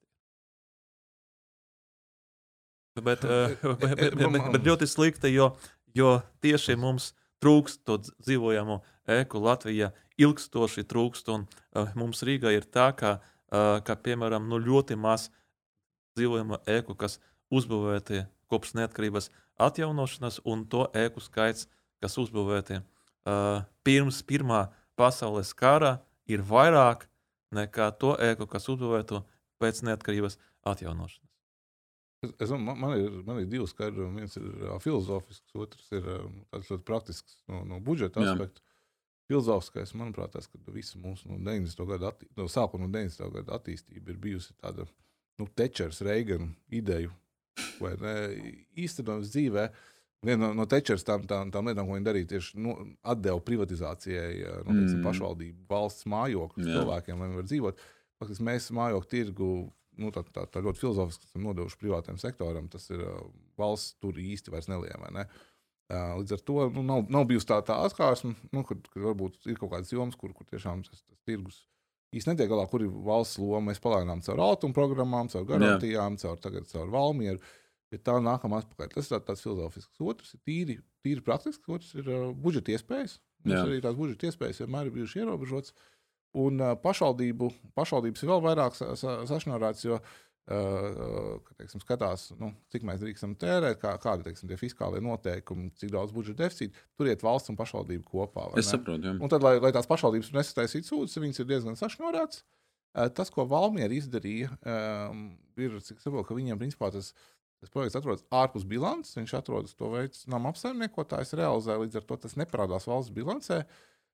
Bet, 3.00 3.24
uh, 3.24 3.56
bet, 3.80 3.96
bet, 3.96 4.18
bet, 4.20 4.52
bet 4.58 4.68
ļoti 4.68 4.90
slikti, 4.90 5.32
jo, 5.32 5.54
jo 5.96 6.18
tieši 6.44 6.76
mums 6.76 7.14
trūkst 7.42 7.84
to 7.88 7.98
dzīvojamo 8.06 8.80
ēku 9.10 9.42
Latvijā 9.42 9.92
ilgstoši 10.22 10.86
trūkst. 10.90 11.32
Un, 11.34 11.46
uh, 11.48 11.92
mums 11.98 12.24
Rīgā 12.28 12.54
ir 12.56 12.68
tā, 12.70 12.92
ka, 12.98 13.18
uh, 13.20 13.80
ka 13.86 13.98
piemēram, 13.98 14.48
nu, 14.52 14.62
ļoti 14.62 14.98
maz 15.00 15.30
dzīvojama 16.18 16.62
ēku, 16.70 16.96
kas 17.00 17.20
uzbūvēti 17.52 18.26
kopš 18.52 18.76
neatkarības 18.80 19.32
atjaunošanas, 19.62 20.42
un 20.48 20.66
to 20.68 20.88
ēku 20.98 21.24
skaits, 21.24 21.68
kas 22.02 22.18
uzbūvēti 22.20 22.82
uh, 22.82 23.64
pirms 23.86 24.22
Pirmā 24.28 24.66
pasaules 25.00 25.54
kara, 25.58 26.00
ir 26.30 26.44
vairāk 26.46 27.08
nekā 27.56 27.92
to 28.00 28.16
ēku, 28.20 28.48
kas 28.50 28.70
uzbūvēta 28.72 29.24
pēc 29.62 29.84
neatkarības 29.88 30.40
atjaunošanas. 30.68 31.31
Es, 32.22 32.34
es, 32.38 32.52
man, 32.54 32.78
man, 32.78 32.98
ir, 33.00 33.22
man 33.26 33.40
ir 33.42 33.48
divi 33.50 33.66
skaidrojumi. 33.70 34.22
Viens 34.22 34.38
ir 34.38 34.76
filozofisks, 34.84 35.56
otrs 35.58 35.88
ir 35.96 36.06
um, 36.20 36.44
ļoti 36.54 36.84
praktisks 36.86 37.40
no, 37.50 37.64
no 37.68 37.82
budžeta 37.84 38.22
aspekta 38.22 38.62
filozofskais, 39.32 39.94
manuprāt, 39.96 40.34
tas, 40.36 40.50
ka 40.52 40.60
visa 40.76 41.00
mūsu 41.00 41.30
no 41.32 41.40
90. 41.40 41.86
gada, 41.88 42.12
atti, 42.12 42.28
no 42.36 42.50
sākuma 42.52 42.88
no 42.88 42.92
90. 42.92 43.32
gada 43.38 43.56
attīstība 43.56 44.12
ir 44.12 44.20
bijusi 44.20 44.56
tāda 44.60 44.88
nu, 45.40 45.48
Tečers, 45.56 46.02
Reigana 46.06 46.52
ideju, 46.74 47.14
vai 47.80 47.94
ne, 48.02 48.16
īstenojums 48.84 49.32
dzīvē. 49.32 49.66
Viena 50.28 50.50
no, 50.50 50.52
no 50.60 50.68
Tečers 50.70 51.06
tām, 51.08 51.24
tām, 51.30 51.50
tām 51.54 51.70
lietām, 51.70 51.88
ko 51.88 51.96
viņi 51.96 52.08
darīja, 52.10 52.30
tieši 52.36 52.60
nu, 52.62 52.76
atdeva 53.14 53.42
privatizācijai 53.46 54.34
nu, 54.68 54.76
mm. 54.76 55.00
pašvaldību, 55.06 55.64
valsts 55.72 56.06
mājokļus 56.12 56.68
cilvēkiem, 56.68 57.18
lai 57.18 57.30
viņi 57.30 57.40
varētu 57.40 57.54
dzīvot. 57.54 57.86
Faktiski 58.22 58.46
mēs 58.52 58.68
mājokļu 58.78 59.12
tirgu 59.16 59.52
nu, 60.02 60.12
tā, 60.16 60.26
tā, 60.34 60.48
tā 60.50 60.64
ļoti 60.66 60.84
filozofiski 60.84 61.30
esam 61.30 61.48
nodevuši 61.48 61.80
privātam 61.82 62.20
sektoram. 62.22 62.68
Tas 62.72 62.90
ir 62.92 63.06
valsts 63.62 63.98
tur 64.04 64.20
īsti 64.22 64.54
vairs 64.54 64.70
neliekamē. 64.72 65.12
Ne? 65.16 65.28
Uh, 65.92 66.16
Līdz 66.22 66.38
ar 66.38 66.46
to 66.48 66.70
nu, 66.76 66.86
nav, 66.88 67.10
nav 67.12 67.28
bijusi 67.28 67.50
tā, 67.50 67.60
tā 67.68 67.76
atklāsme, 67.86 68.36
nu, 68.56 68.64
kur, 68.68 68.80
kur 68.94 69.10
varbūt 69.10 69.50
ir 69.52 69.60
kaut 69.60 69.74
kādas 69.74 69.92
jomas, 69.92 70.16
kur, 70.20 70.32
kur 70.36 70.48
tiešām 70.48 70.86
tas, 70.88 71.04
tas 71.04 71.20
tirgus 71.28 71.66
īstenībā 72.12 72.36
netiek 72.36 72.52
galā, 72.52 72.68
kur 72.70 72.84
ir 72.84 72.92
valsts 73.08 73.40
loma. 73.40 73.70
Mēs 73.70 73.82
palaižām 73.84 74.24
caur 74.26 74.44
automu 74.44 74.76
programmām, 74.76 75.32
caur 75.32 75.48
garantijām, 75.48 76.18
caur, 76.22 76.40
tagad, 76.44 76.68
caur 76.72 76.92
Valmieru. 76.92 77.42
Bet 77.92 78.06
tā 78.08 78.16
nākamā 78.24 78.62
atpakaļ. 78.62 78.92
Tas 78.94 79.10
ir 79.10 79.18
tā, 79.18 79.20
tāds 79.28 79.44
filozofisks. 79.44 80.00
Otrs 80.00 80.36
ir 80.36 80.42
tīri, 80.48 80.78
tīri 81.04 81.24
praktisks, 81.26 81.68
otrs 81.68 81.92
ir 82.00 82.08
uh, 82.08 82.30
budžeta 82.32 82.72
iespējas. 82.78 83.18
Mums 83.44 83.58
Jā. 83.58 83.64
arī 83.66 83.82
tās 83.84 83.98
budžeta 83.98 84.30
iespējas 84.30 84.62
vienmēr 84.64 84.88
ir 84.88 84.96
bijušas 84.96 85.24
ierobežotas. 85.24 85.76
Un 86.40 86.62
uh, 86.64 86.76
pašvaldību, 86.80 87.50
pašvaldības 87.76 88.24
ir 88.24 88.30
vēl 88.32 88.44
vairāk 88.46 88.78
sa, 88.78 88.94
sa, 89.00 89.18
sašnārāts, 89.28 89.84
jo 89.84 89.98
uh, 89.98 91.42
teiksim, 91.60 91.82
skatās, 91.84 92.30
nu, 92.40 92.54
cik 92.72 92.86
mēs 92.88 93.02
drīkstam 93.04 93.36
tērēt, 93.40 93.82
kā, 93.82 93.92
kādi 94.04 94.30
teiksim, 94.30 94.52
ir 94.52 94.60
fiskālie 94.62 95.02
noteikumi, 95.04 95.74
cik 95.80 95.92
daudz 95.92 96.16
budžeta 96.16 96.46
deficīta. 96.46 96.88
Tur 96.96 97.12
iet 97.12 97.26
valsts 97.26 97.52
un 97.52 97.60
pašvaldība 97.60 98.08
kopā. 98.08 98.48
Es 98.60 98.72
saprotu. 98.72 99.10
Jā. 99.10 99.18
Un 99.20 99.32
tad, 99.32 99.44
lai, 99.44 99.58
lai 99.64 99.74
tās 99.76 99.90
pašvaldības 99.92 100.32
nesataisītu 100.38 100.88
sūdzes, 100.88 101.20
viņas 101.20 101.44
ir 101.44 101.52
diezgan 101.52 101.80
sašņorētas. 101.80 102.44
Tas, 103.16 103.30
ko 103.32 103.46
Valmiera 103.48 103.96
izdarīja, 103.96 104.50
ir, 105.64 105.78
cik 105.86 106.02
saprotu, 106.04 106.26
ka 106.28 106.36
viņiem 106.36 106.60
principā 106.60 106.90
tas, 106.92 107.14
tas 107.64 107.72
projekts 107.72 107.96
atrodas 107.96 108.26
ārpus 108.36 108.66
bilances. 108.68 109.16
Viņš 109.16 109.36
atrodas 109.40 109.78
to 109.80 109.92
veids, 109.94 110.26
nama 110.32 110.52
apsaimniekotājs 110.52 111.32
realizē, 111.40 111.78
līdz 111.80 112.02
ar 112.02 112.08
to 112.10 112.18
tas 112.26 112.36
neparādās 112.40 112.90
valsts 112.92 113.16
bilancē. 113.16 113.62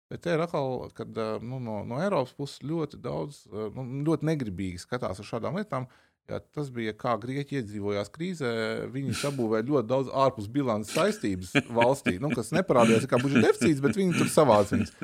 Bet 0.07 0.23
te 0.23 0.35
ir 0.35 0.41
atkal, 0.43 0.85
kad 0.95 1.17
nu, 1.43 1.59
no, 1.59 1.81
no 1.87 1.97
Eiropas 1.99 2.31
puses 2.37 2.61
ļoti 2.63 2.99
daudz, 3.03 3.41
nu, 3.51 3.83
ļoti 4.07 4.29
negribīgi 4.29 4.79
skatās 4.79 5.19
uz 5.19 5.27
šādām 5.27 5.59
lietām. 5.59 5.89
Jā, 6.27 6.41
tas 6.51 6.67
bija 6.75 6.91
kā 6.91 7.13
Grieķija 7.23 7.61
iedzīvojās 7.61 8.09
krīzē. 8.11 8.49
Viņi 8.91 9.15
sabūvēja 9.23 9.67
ļoti 9.67 9.87
daudz 9.87 10.11
ārpus 10.25 10.49
bilances 10.51 10.95
saistības 10.95 11.53
valstī, 11.71 12.17
nu, 12.23 12.33
kas 12.35 12.51
neparādījās 12.55 13.07
kā 13.07 13.19
budžeta 13.21 13.47
deficīts, 13.47 13.83
bet 13.83 13.99
viņi 13.99 14.17
tur 14.19 14.31
savāca 14.31 14.75
viņas. 14.75 14.95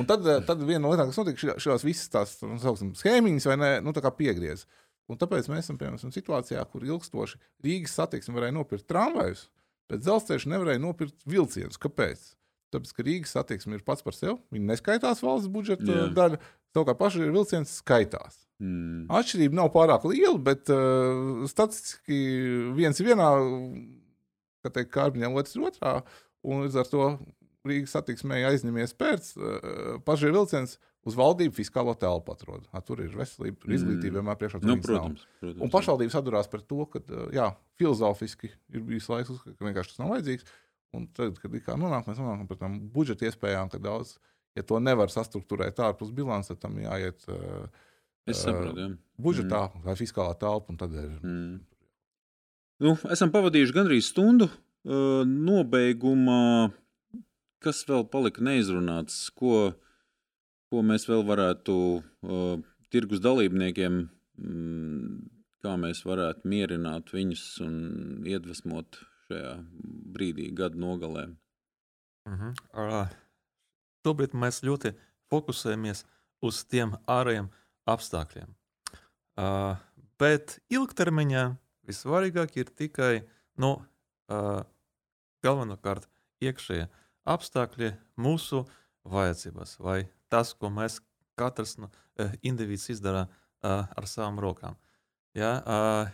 Un 0.00 0.08
tad, 0.08 0.28
tad 0.48 0.64
viena 0.64 0.86
no 0.86 0.92
lietām, 0.92 1.12
kas 1.12 1.20
notika, 1.20 1.56
šīs 1.60 1.84
visas 1.84 2.12
tās 2.12 2.38
nu, 2.44 2.56
sauksim, 2.62 2.94
schēmiņas 2.96 3.48
vai 3.50 3.58
ne, 3.60 3.72
nu, 3.84 3.92
piegriez. 3.92 4.64
Un 5.10 5.18
tāpēc 5.20 5.48
mēs 5.52 5.66
esam 5.66 5.80
piemēram 5.80 6.12
situācijā, 6.14 6.62
kur 6.72 6.84
ilgstoši 6.86 7.40
Rīgas 7.66 7.96
satiksme 7.98 8.36
varēja 8.38 8.56
nopirkt 8.56 8.88
tramvajus, 8.88 9.48
bet 9.92 10.04
dzelzceļš 10.04 10.48
nevarēja 10.54 10.80
nopirkt 10.80 11.26
vilcienus. 11.28 11.80
Kāpēc? 11.82 12.30
Tāpēc, 12.72 12.94
ka 12.96 13.04
Rīgas 13.06 13.34
satiksme 13.36 13.76
ir 13.76 13.84
pats 13.86 14.04
par 14.04 14.16
sevi. 14.16 14.38
Viņa 14.54 14.70
neskaitās 14.70 15.20
valsts 15.24 15.50
budžeta 15.52 15.88
Jā. 15.88 16.06
daļa, 16.16 16.40
savukārt 16.72 17.00
pašai 17.00 17.28
vilciens 17.28 17.76
skaitās. 17.82 18.38
Mm. 18.62 19.08
Atšķirība 19.12 19.58
nav 19.58 19.72
pārāk 19.74 20.06
liela, 20.08 20.38
bet 20.40 20.70
uh, 20.72 21.42
statistiski 21.50 22.18
viens 22.76 23.00
ir 23.02 23.10
vienā, 23.10 23.28
kārbiņā, 24.62 25.32
otrs 25.34 25.58
otrā. 25.58 25.96
Un 26.46 26.64
līdz 26.64 26.78
ar 26.82 26.88
to 26.90 27.10
Rīgas 27.66 27.94
satiksmē 27.94 28.40
aizņemies 28.48 28.96
pēc 28.98 29.34
uh, 29.36 30.00
pašai 30.06 30.32
vilciens. 30.34 30.78
Uz 31.02 31.16
valdību 31.18 31.56
fiskālo 31.56 31.96
telpu 31.98 32.30
atrod. 32.30 32.68
A, 32.70 32.78
tur 32.86 33.00
ir 33.02 33.14
veselība, 33.18 33.66
ir 33.66 33.72
izglītība, 33.74 34.20
vienmēr 34.20 34.36
priekšā. 34.38 34.60
Nu, 34.62 34.76
protams, 34.78 35.24
protams, 35.40 35.62
un 35.66 35.72
pašvaldības 35.72 36.14
atdurās 36.20 36.50
par 36.52 36.62
to, 36.62 36.84
ka 36.92 37.00
jā, 37.34 37.48
filozofiski 37.80 38.52
ir 38.70 38.84
bijis 38.86 39.08
laiks, 39.10 39.40
ka 39.42 39.66
vienkārši 39.66 39.96
tas 39.96 39.98
nav 39.98 40.12
vajadzīgs. 40.14 40.46
Un 40.92 41.06
tad, 41.16 41.38
kad 41.40 41.54
kā 41.64 41.78
nonāk, 41.80 42.04
mēs 42.08 42.20
nonākam 42.20 42.48
pie 42.50 42.58
tām 42.60 42.76
budžeta 42.92 43.28
iespējām, 43.28 43.70
ka 43.72 43.80
daudz, 43.80 44.18
ja 44.58 44.64
to 44.66 44.80
nevar 44.82 45.12
sastruktūrēt 45.12 45.80
ārpus 45.80 46.12
bilances, 46.12 46.52
tad 46.52 46.66
tam 46.66 46.76
jāiet. 46.82 47.24
Uh, 47.32 47.66
Es 48.28 48.38
saprotu, 48.44 48.78
jā. 48.78 48.88
Budžetā 49.22 49.64
mm. 49.66 49.82
vai 49.86 49.94
fiskālā 49.98 50.34
telpa. 50.38 50.74
Ir... 50.86 51.14
Mm. 51.26 51.56
Nu, 52.82 52.94
esam 53.10 53.32
pavadījuši 53.34 53.74
gandrīz 53.74 54.10
stundu. 54.12 54.46
Uh, 54.82 55.22
nobeigumā, 55.26 56.70
kas 57.62 57.84
vēl 57.86 58.06
palika 58.10 58.42
neizrunāts, 58.42 59.28
ko, 59.38 59.72
ko 60.70 60.82
mēs 60.86 61.06
vēl 61.10 61.22
varētu 61.26 61.76
uh, 62.02 62.56
tirgus 62.94 63.22
dalībniekiem, 63.22 64.00
mm, 64.42 65.20
kā 65.62 65.76
mēs 65.78 66.02
varētu 66.06 66.50
mierināt 66.50 67.14
viņus 67.14 67.44
un 67.62 67.76
iedvesmot 68.26 68.98
šajā 69.28 69.54
brīdī, 70.12 70.50
gada 70.54 70.78
nogalē. 70.78 71.28
Uh 72.28 72.32
-huh. 72.38 72.52
uh, 72.72 73.08
šobrīd 74.04 74.34
mēs 74.34 74.62
ļoti 74.62 74.94
fokusējamies 75.30 76.04
uz 76.42 76.64
tiem 76.64 76.94
ārējiem 77.06 77.48
apstākļiem. 77.88 78.50
Uh, 79.38 79.76
bet 80.18 80.58
ilgtermiņā 80.70 81.56
vissvarīgāk 81.88 82.56
ir 82.56 82.70
tikai 82.70 83.22
nu, 83.58 83.82
uh, 84.28 84.62
galvenokārt 85.42 86.08
iekšējie 86.42 86.88
apstākļi, 87.24 87.92
mūsu 88.18 88.64
vajadzības, 89.08 89.78
vai 89.82 90.08
tas, 90.28 90.52
ko 90.54 90.70
mēs 90.70 91.00
katrs 91.38 91.78
no, 91.78 91.88
uh, 92.20 92.34
indivīds 92.42 92.90
izdara 92.92 93.26
uh, 93.26 93.88
ar 93.88 94.06
savām 94.06 94.38
rokām. 94.42 94.76
Ja, 95.34 95.52
uh, 95.64 96.12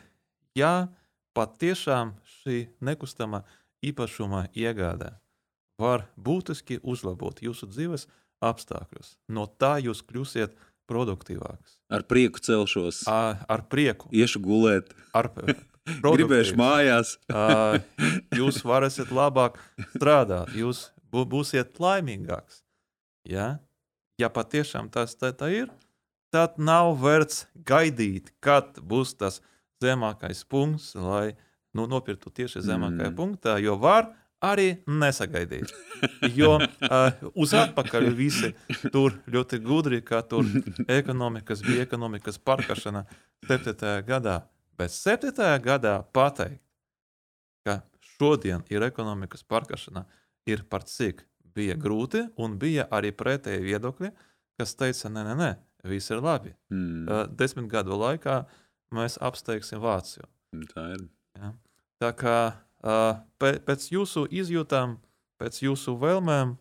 ja 0.55 0.89
patiešām 1.35 2.15
šī 2.39 2.69
nekustamā 2.85 3.43
īpašuma 3.85 4.49
iegāde 4.57 5.13
var 5.79 6.09
būtiski 6.19 6.81
uzlabot 6.83 7.41
jūsu 7.43 7.69
dzīves 7.71 8.09
apstākļus. 8.45 9.15
No 9.31 9.47
tā 9.47 9.79
jūs 9.83 10.03
kļūsiet 10.07 10.57
produktīvāks. 10.89 11.79
Ar 11.93 12.05
prieku 12.09 12.43
celšos. 12.43 13.05
Ar, 13.11 13.43
ar 13.49 13.65
prieku. 13.71 14.11
Iešu 14.15 14.43
gulēt. 14.43 14.95
Ar, 15.17 15.31
Gribēšu 16.05 16.57
mājās. 16.59 17.17
jūs 18.39 18.63
varēsiet 18.67 19.13
labāk 19.15 19.59
strādāt, 19.97 20.53
jūs 20.57 20.89
būsiet 21.13 21.79
laimīgāks. 21.81 22.63
Ja, 23.29 23.59
ja 24.21 24.31
patiešām 24.33 24.89
tas 24.93 25.17
tā, 25.17 25.33
tā 25.37 25.51
ir, 25.53 25.69
tad 26.33 26.59
nav 26.61 26.95
vērts 27.01 27.47
gaidīt, 27.69 28.33
kad 28.45 28.81
būs 28.81 29.15
tas 29.21 29.41
zemākais 29.83 30.45
punkts, 30.49 30.95
lai 30.97 31.37
nu, 31.79 31.87
nopirktu 31.91 32.33
tieši 32.35 32.65
zemākajā 32.67 33.13
mm. 33.13 33.19
punktā, 33.19 33.57
jo 33.63 33.77
var 33.81 34.11
arī 34.45 34.69
nesagaidīt. 34.87 35.73
Jo 36.35 36.57
uh, 36.59 37.31
uz 37.35 37.55
atpakaļ 37.59 38.09
visi 38.15 38.53
tur 38.95 39.17
ļoti 39.31 39.59
gudri, 39.65 40.01
ka 40.07 40.21
tur 40.27 40.47
ekonomikas 41.01 41.63
bija 41.67 41.87
ekonomikas 41.87 42.39
pārkašana 42.39 43.05
7. 43.49 43.75
gadā. 44.07 44.41
Bet 44.79 44.95
7. 44.95 45.33
gadā 45.63 45.97
pateikt, 46.15 46.63
ka 47.67 47.81
šodien 48.15 48.63
ir 48.71 48.87
ekonomikas 48.87 49.43
pārkašana, 49.43 50.05
ir 50.47 50.63
par 50.71 50.87
cik 50.87 51.25
bija 51.55 51.75
grūti, 51.79 52.23
un 52.39 52.55
bija 52.61 52.87
arī 52.95 53.11
pretēji 53.17 53.65
viedokļi, 53.67 54.13
kas 54.59 54.77
teica, 54.79 55.11
nē, 55.11 55.25
nē, 55.27 55.39
nē 55.39 55.51
viss 55.91 56.11
ir 56.15 56.23
labi. 56.23 56.55
Mm. 56.71 57.07
Uh, 57.07 57.25
desmit 57.39 57.69
gadu 57.71 57.99
laikā 57.99 58.43
mēs 58.95 59.19
apsteigsim 59.23 59.83
Vāciju. 59.83 60.27
Tā 60.73 60.93
ir. 60.95 61.09
Ja? 61.39 61.53
Tā 61.99 62.13
kā 62.15 62.39
uh, 62.87 63.19
pēc 63.43 63.89
jūsu 63.91 64.27
izjūtām, 64.31 64.97
pēc 65.43 65.63
jūsu 65.65 65.97
vēlmēm, 65.99 66.55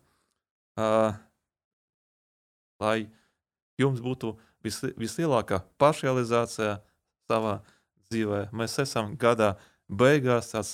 uh, 0.78 1.14
lai 2.82 2.98
jums 3.78 4.02
būtu 4.02 4.34
vis, 4.66 4.80
vislielākā 4.98 5.60
pašrealizācija 5.78 6.78
savā 7.30 7.60
dzīvē, 8.08 8.48
mēs 8.56 8.78
esam 8.82 9.14
gadā 9.20 9.54
beigās 9.88 10.50
tāds 10.54 10.72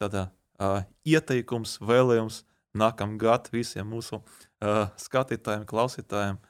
tādā, 0.00 0.28
uh, 0.60 0.80
ieteikums, 1.04 1.76
vēlējums 1.84 2.42
nākamā 2.76 3.20
gada 3.20 3.52
visiem 3.52 3.88
mūsu 3.92 4.20
uh, 4.20 4.88
skatītājiem, 5.00 5.68
klausītājiem. 5.68 6.40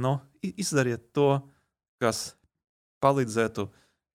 Nu, 0.00 0.18
izdariet 0.42 1.12
to, 1.16 1.38
kas 2.02 2.34
palīdzētu 3.04 3.68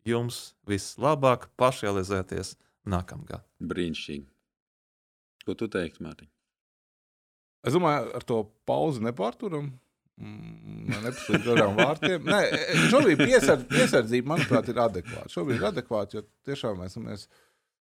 jums 0.10 0.54
vislabāk 0.68 1.48
pašrealizēties 1.60 2.56
nākamgad. 2.90 3.46
Brīnišķīgi. 3.72 4.28
Ko 5.48 5.56
tu 5.58 5.70
teiktu, 5.72 6.04
Mārtiņ? 6.06 6.32
Es 7.68 7.76
domāju, 7.76 8.12
ar 8.16 8.26
to 8.28 8.44
pauzi 8.70 9.04
nepārturam. 9.04 9.72
Mm, 10.20 10.90
Nepastāvīgi 10.92 11.46
garām 11.46 11.78
vārtiem. 11.80 12.26
Nē, 12.28 12.40
šobrīd 12.92 13.22
piesardz, 13.22 13.68
piesardzība, 13.72 14.34
manuprāt, 14.34 14.68
ir 14.72 14.82
adekvāta. 14.84 15.32
Šobrīd 15.32 15.62
ir 15.62 15.68
adekvāta, 15.70 16.20
jo 16.20 16.26
tiešām 16.48 16.82
mēs 16.82 16.98
esam 16.98 17.08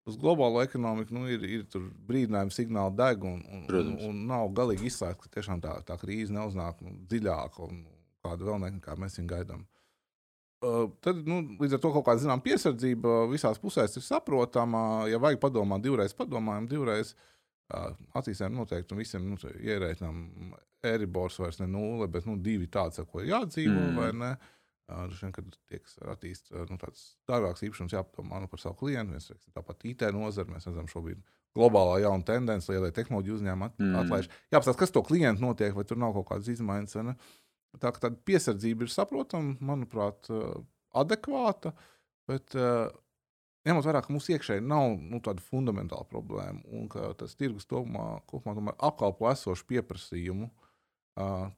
uz 0.08 0.16
globālo 0.16 0.62
ekonomiku, 0.64 1.14
nu, 1.16 1.26
ir, 1.28 1.44
ir 1.44 1.64
brīdinājumi, 2.08 2.54
signāli 2.54 2.96
deg, 2.96 3.24
un, 3.28 3.40
un, 3.52 3.64
un, 3.80 3.90
un 4.08 4.20
nav 4.28 4.52
galīgi 4.56 4.88
izslēgts, 4.88 5.24
ka 5.24 5.34
tiešām 5.36 5.60
tā, 5.64 5.74
tā 5.88 5.98
krīze 6.00 6.32
neuznāk 6.34 6.80
nu, 6.84 6.94
dziļāk 7.10 7.58
un 7.66 7.82
kādu 8.24 8.48
vēl 8.48 8.62
nekā 8.64 8.96
mēs 9.00 9.18
viņu 9.20 9.32
gaidām. 9.34 9.66
Tad, 10.58 11.20
nu, 11.22 11.38
līdz 11.60 11.76
ar 11.76 11.82
to 11.82 11.90
kaut 11.94 12.06
kāda 12.08 12.22
zināmā 12.24 12.42
piesardzība 12.42 13.20
visās 13.30 13.60
pusēs 13.62 13.94
ir 13.98 14.02
saprotama. 14.02 15.06
Ja 15.10 15.20
vajag 15.22 15.38
padomāt, 15.44 15.84
divreiz 15.84 16.16
padomājam, 16.18 16.66
divreiz 16.70 17.14
attīstām 18.18 18.56
noteikti, 18.56 18.96
visiem 18.98 19.28
nu, 19.28 19.38
ierēķinām 19.38 20.20
Eribors 20.88 21.38
vairs 21.38 21.58
ne 21.60 21.68
nulle, 21.70 22.08
bet 22.10 22.26
nu, 22.26 22.36
divi 22.42 22.68
tādi, 22.72 23.04
ko 23.06 23.22
ir 23.22 23.32
jādzīvo, 23.32 23.80
mm. 23.80 23.98
vai 23.98 24.12
ne? 24.16 24.36
Vien, 24.88 25.32
kad 25.36 25.56
tiek 25.68 25.90
attīstīts 26.14 26.70
nu, 26.70 26.78
tāds 26.80 27.02
dārgāks 27.28 27.66
īpašums, 27.66 27.92
jāpadomā 27.92 28.38
nu, 28.40 28.48
par 28.48 28.62
savu 28.62 28.78
klientu. 28.80 29.12
Mēs 29.12 29.28
redzam, 29.34 29.52
tāpat 29.58 29.84
IT 29.90 30.06
nozare, 30.16 30.48
mēs 30.48 30.64
redzam 30.70 30.88
šobrīd 30.88 31.20
globālā 31.58 31.98
jauna 32.06 32.24
tendence, 32.24 32.70
lielie 32.72 32.88
tehnoloģiju 32.96 33.36
uzņēmumi 33.36 33.68
at, 33.68 33.76
mm. 33.82 33.98
atlaiž. 34.00 34.30
Jāapstāsta, 34.54 34.78
kas 34.80 34.94
to 34.94 35.02
klientu 35.04 35.44
notiek, 35.44 35.74
vai 35.76 35.84
tur 35.88 36.00
nav 36.00 36.16
kaut 36.16 36.30
kādas 36.30 36.48
izmaiņas. 36.54 36.96
Tā 37.76 37.92
kā 37.92 38.00
tāda 38.06 38.16
piesardzība 38.24 38.86
ir 38.86 38.92
saprotama, 38.92 39.56
manuprāt, 39.60 40.30
adekvāta, 40.96 41.74
bet 42.28 42.56
ņemot 43.68 43.86
vērā, 43.86 44.00
ka 44.04 44.14
mums 44.14 44.28
iekšēji 44.32 44.64
nav 44.64 44.94
nu, 44.96 45.20
tāda 45.24 45.44
fundamentāla 45.44 46.08
problēma 46.08 46.64
un 46.74 46.88
ka 46.90 47.12
tas 47.20 47.36
tirgus 47.38 47.68
tomā, 47.68 48.22
kopumā 48.30 48.72
apkalpo 48.88 49.28
esošu 49.30 49.66
pieprasījumu, 49.68 50.48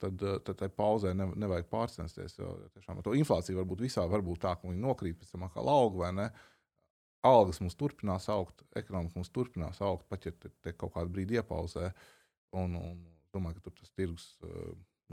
tad, 0.02 0.24
tad 0.46 0.54
tai 0.58 0.70
pauzē 0.72 1.12
ne, 1.16 1.28
nevajag 1.44 1.68
pārcensties. 1.70 2.38
Jo 2.40 2.56
tiešām 2.74 3.00
ar 3.00 3.06
to 3.06 3.14
inflāciju 3.18 3.60
var 3.60 3.68
būt 3.70 3.84
visā, 3.86 4.06
var 4.10 4.24
būt 4.26 4.42
tā, 4.44 4.56
ka 4.56 4.68
viņi 4.68 4.82
nokrīt 4.82 5.20
pēc 5.20 5.34
tam 5.34 5.46
atkal 5.46 5.70
auga 5.70 6.04
vai 6.04 6.12
ne. 6.16 6.28
Algas 7.26 7.60
mums 7.60 7.76
turpinās 7.76 8.30
augt, 8.32 8.62
ekonomika 8.80 9.18
mums 9.18 9.28
turpinās 9.34 9.82
augt, 9.84 10.06
pat 10.08 10.24
ja 10.24 10.32
te, 10.32 10.48
te 10.64 10.72
kaut 10.72 10.94
kādu 10.94 11.12
brīdi 11.12 11.36
iepauzē. 11.36 11.90
Un, 12.56 12.78
un 12.80 12.94
domāju, 13.34 13.58
ka 13.58 13.68
tur 13.68 13.76
tas 13.76 13.92
tirgus 13.94 14.24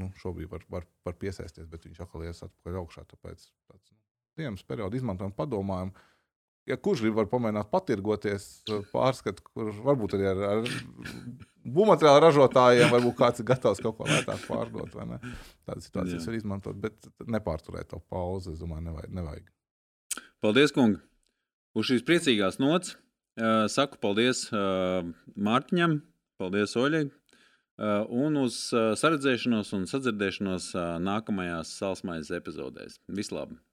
nu, 0.02 0.10
šobrīd 0.22 0.50
var, 0.52 0.66
var, 0.72 0.86
var 1.06 1.16
piesaisties, 1.20 1.68
bet 1.70 1.88
viņš 1.88 2.04
atkal 2.04 2.26
ies 2.28 2.44
atpakaļ 2.46 2.78
augšā. 2.82 3.04
Tāpēc 3.10 3.48
tāds 3.70 3.92
nu, 3.92 3.98
dienas 4.40 4.66
periodu 4.68 5.00
izmantojam, 5.00 5.34
padomājam. 5.36 5.94
Ja 6.68 6.76
kurš 6.84 7.06
grib, 7.06 7.16
var 7.16 7.30
pamēģināt 7.32 7.70
patirgoties, 7.72 8.46
pārskatīt, 8.92 9.40
kur 9.56 9.72
varbūt 9.86 10.18
arī 10.18 10.26
ar, 10.34 10.42
ar 10.50 10.66
būvmateriālu 11.64 12.24
ražotājiem, 12.26 12.90
varbūt 12.92 13.16
kāds 13.22 13.40
ir 13.40 13.48
gatavs 13.48 13.80
kaut 13.84 13.96
ko 14.00 14.08
lētāk 14.10 14.44
pārdot. 14.50 14.98
Tādas 14.98 15.88
situācijas 15.88 16.28
var 16.28 16.40
izmantot, 16.40 16.82
bet 16.84 17.08
nepārturēt 17.24 17.94
to 17.94 18.02
pauzi. 18.12 18.52
Es 18.52 18.60
domāju, 18.60 18.90
nevajag. 18.90 19.14
nevajag. 19.16 19.48
Paldies, 20.44 20.76
kungi! 20.76 21.00
Uz 21.78 21.88
šīs 21.88 22.04
priecīgās 22.04 22.60
nots 22.60 22.98
saku 23.72 24.00
paldies 24.02 24.48
Mārtiņam, 24.52 26.02
paldies 26.42 26.76
Oļai, 26.80 27.06
Uh, 27.08 27.17
un 28.10 28.42
uz 28.42 28.58
uh, 28.74 28.96
saredzēšanos 28.98 29.74
un 29.78 29.86
sadzirdēšanos 29.90 30.72
uh, 30.74 30.98
nākamajās 31.04 31.76
salsmaiņas 31.78 32.34
epizodēs. 32.40 33.00
Vislabāk! 33.08 33.67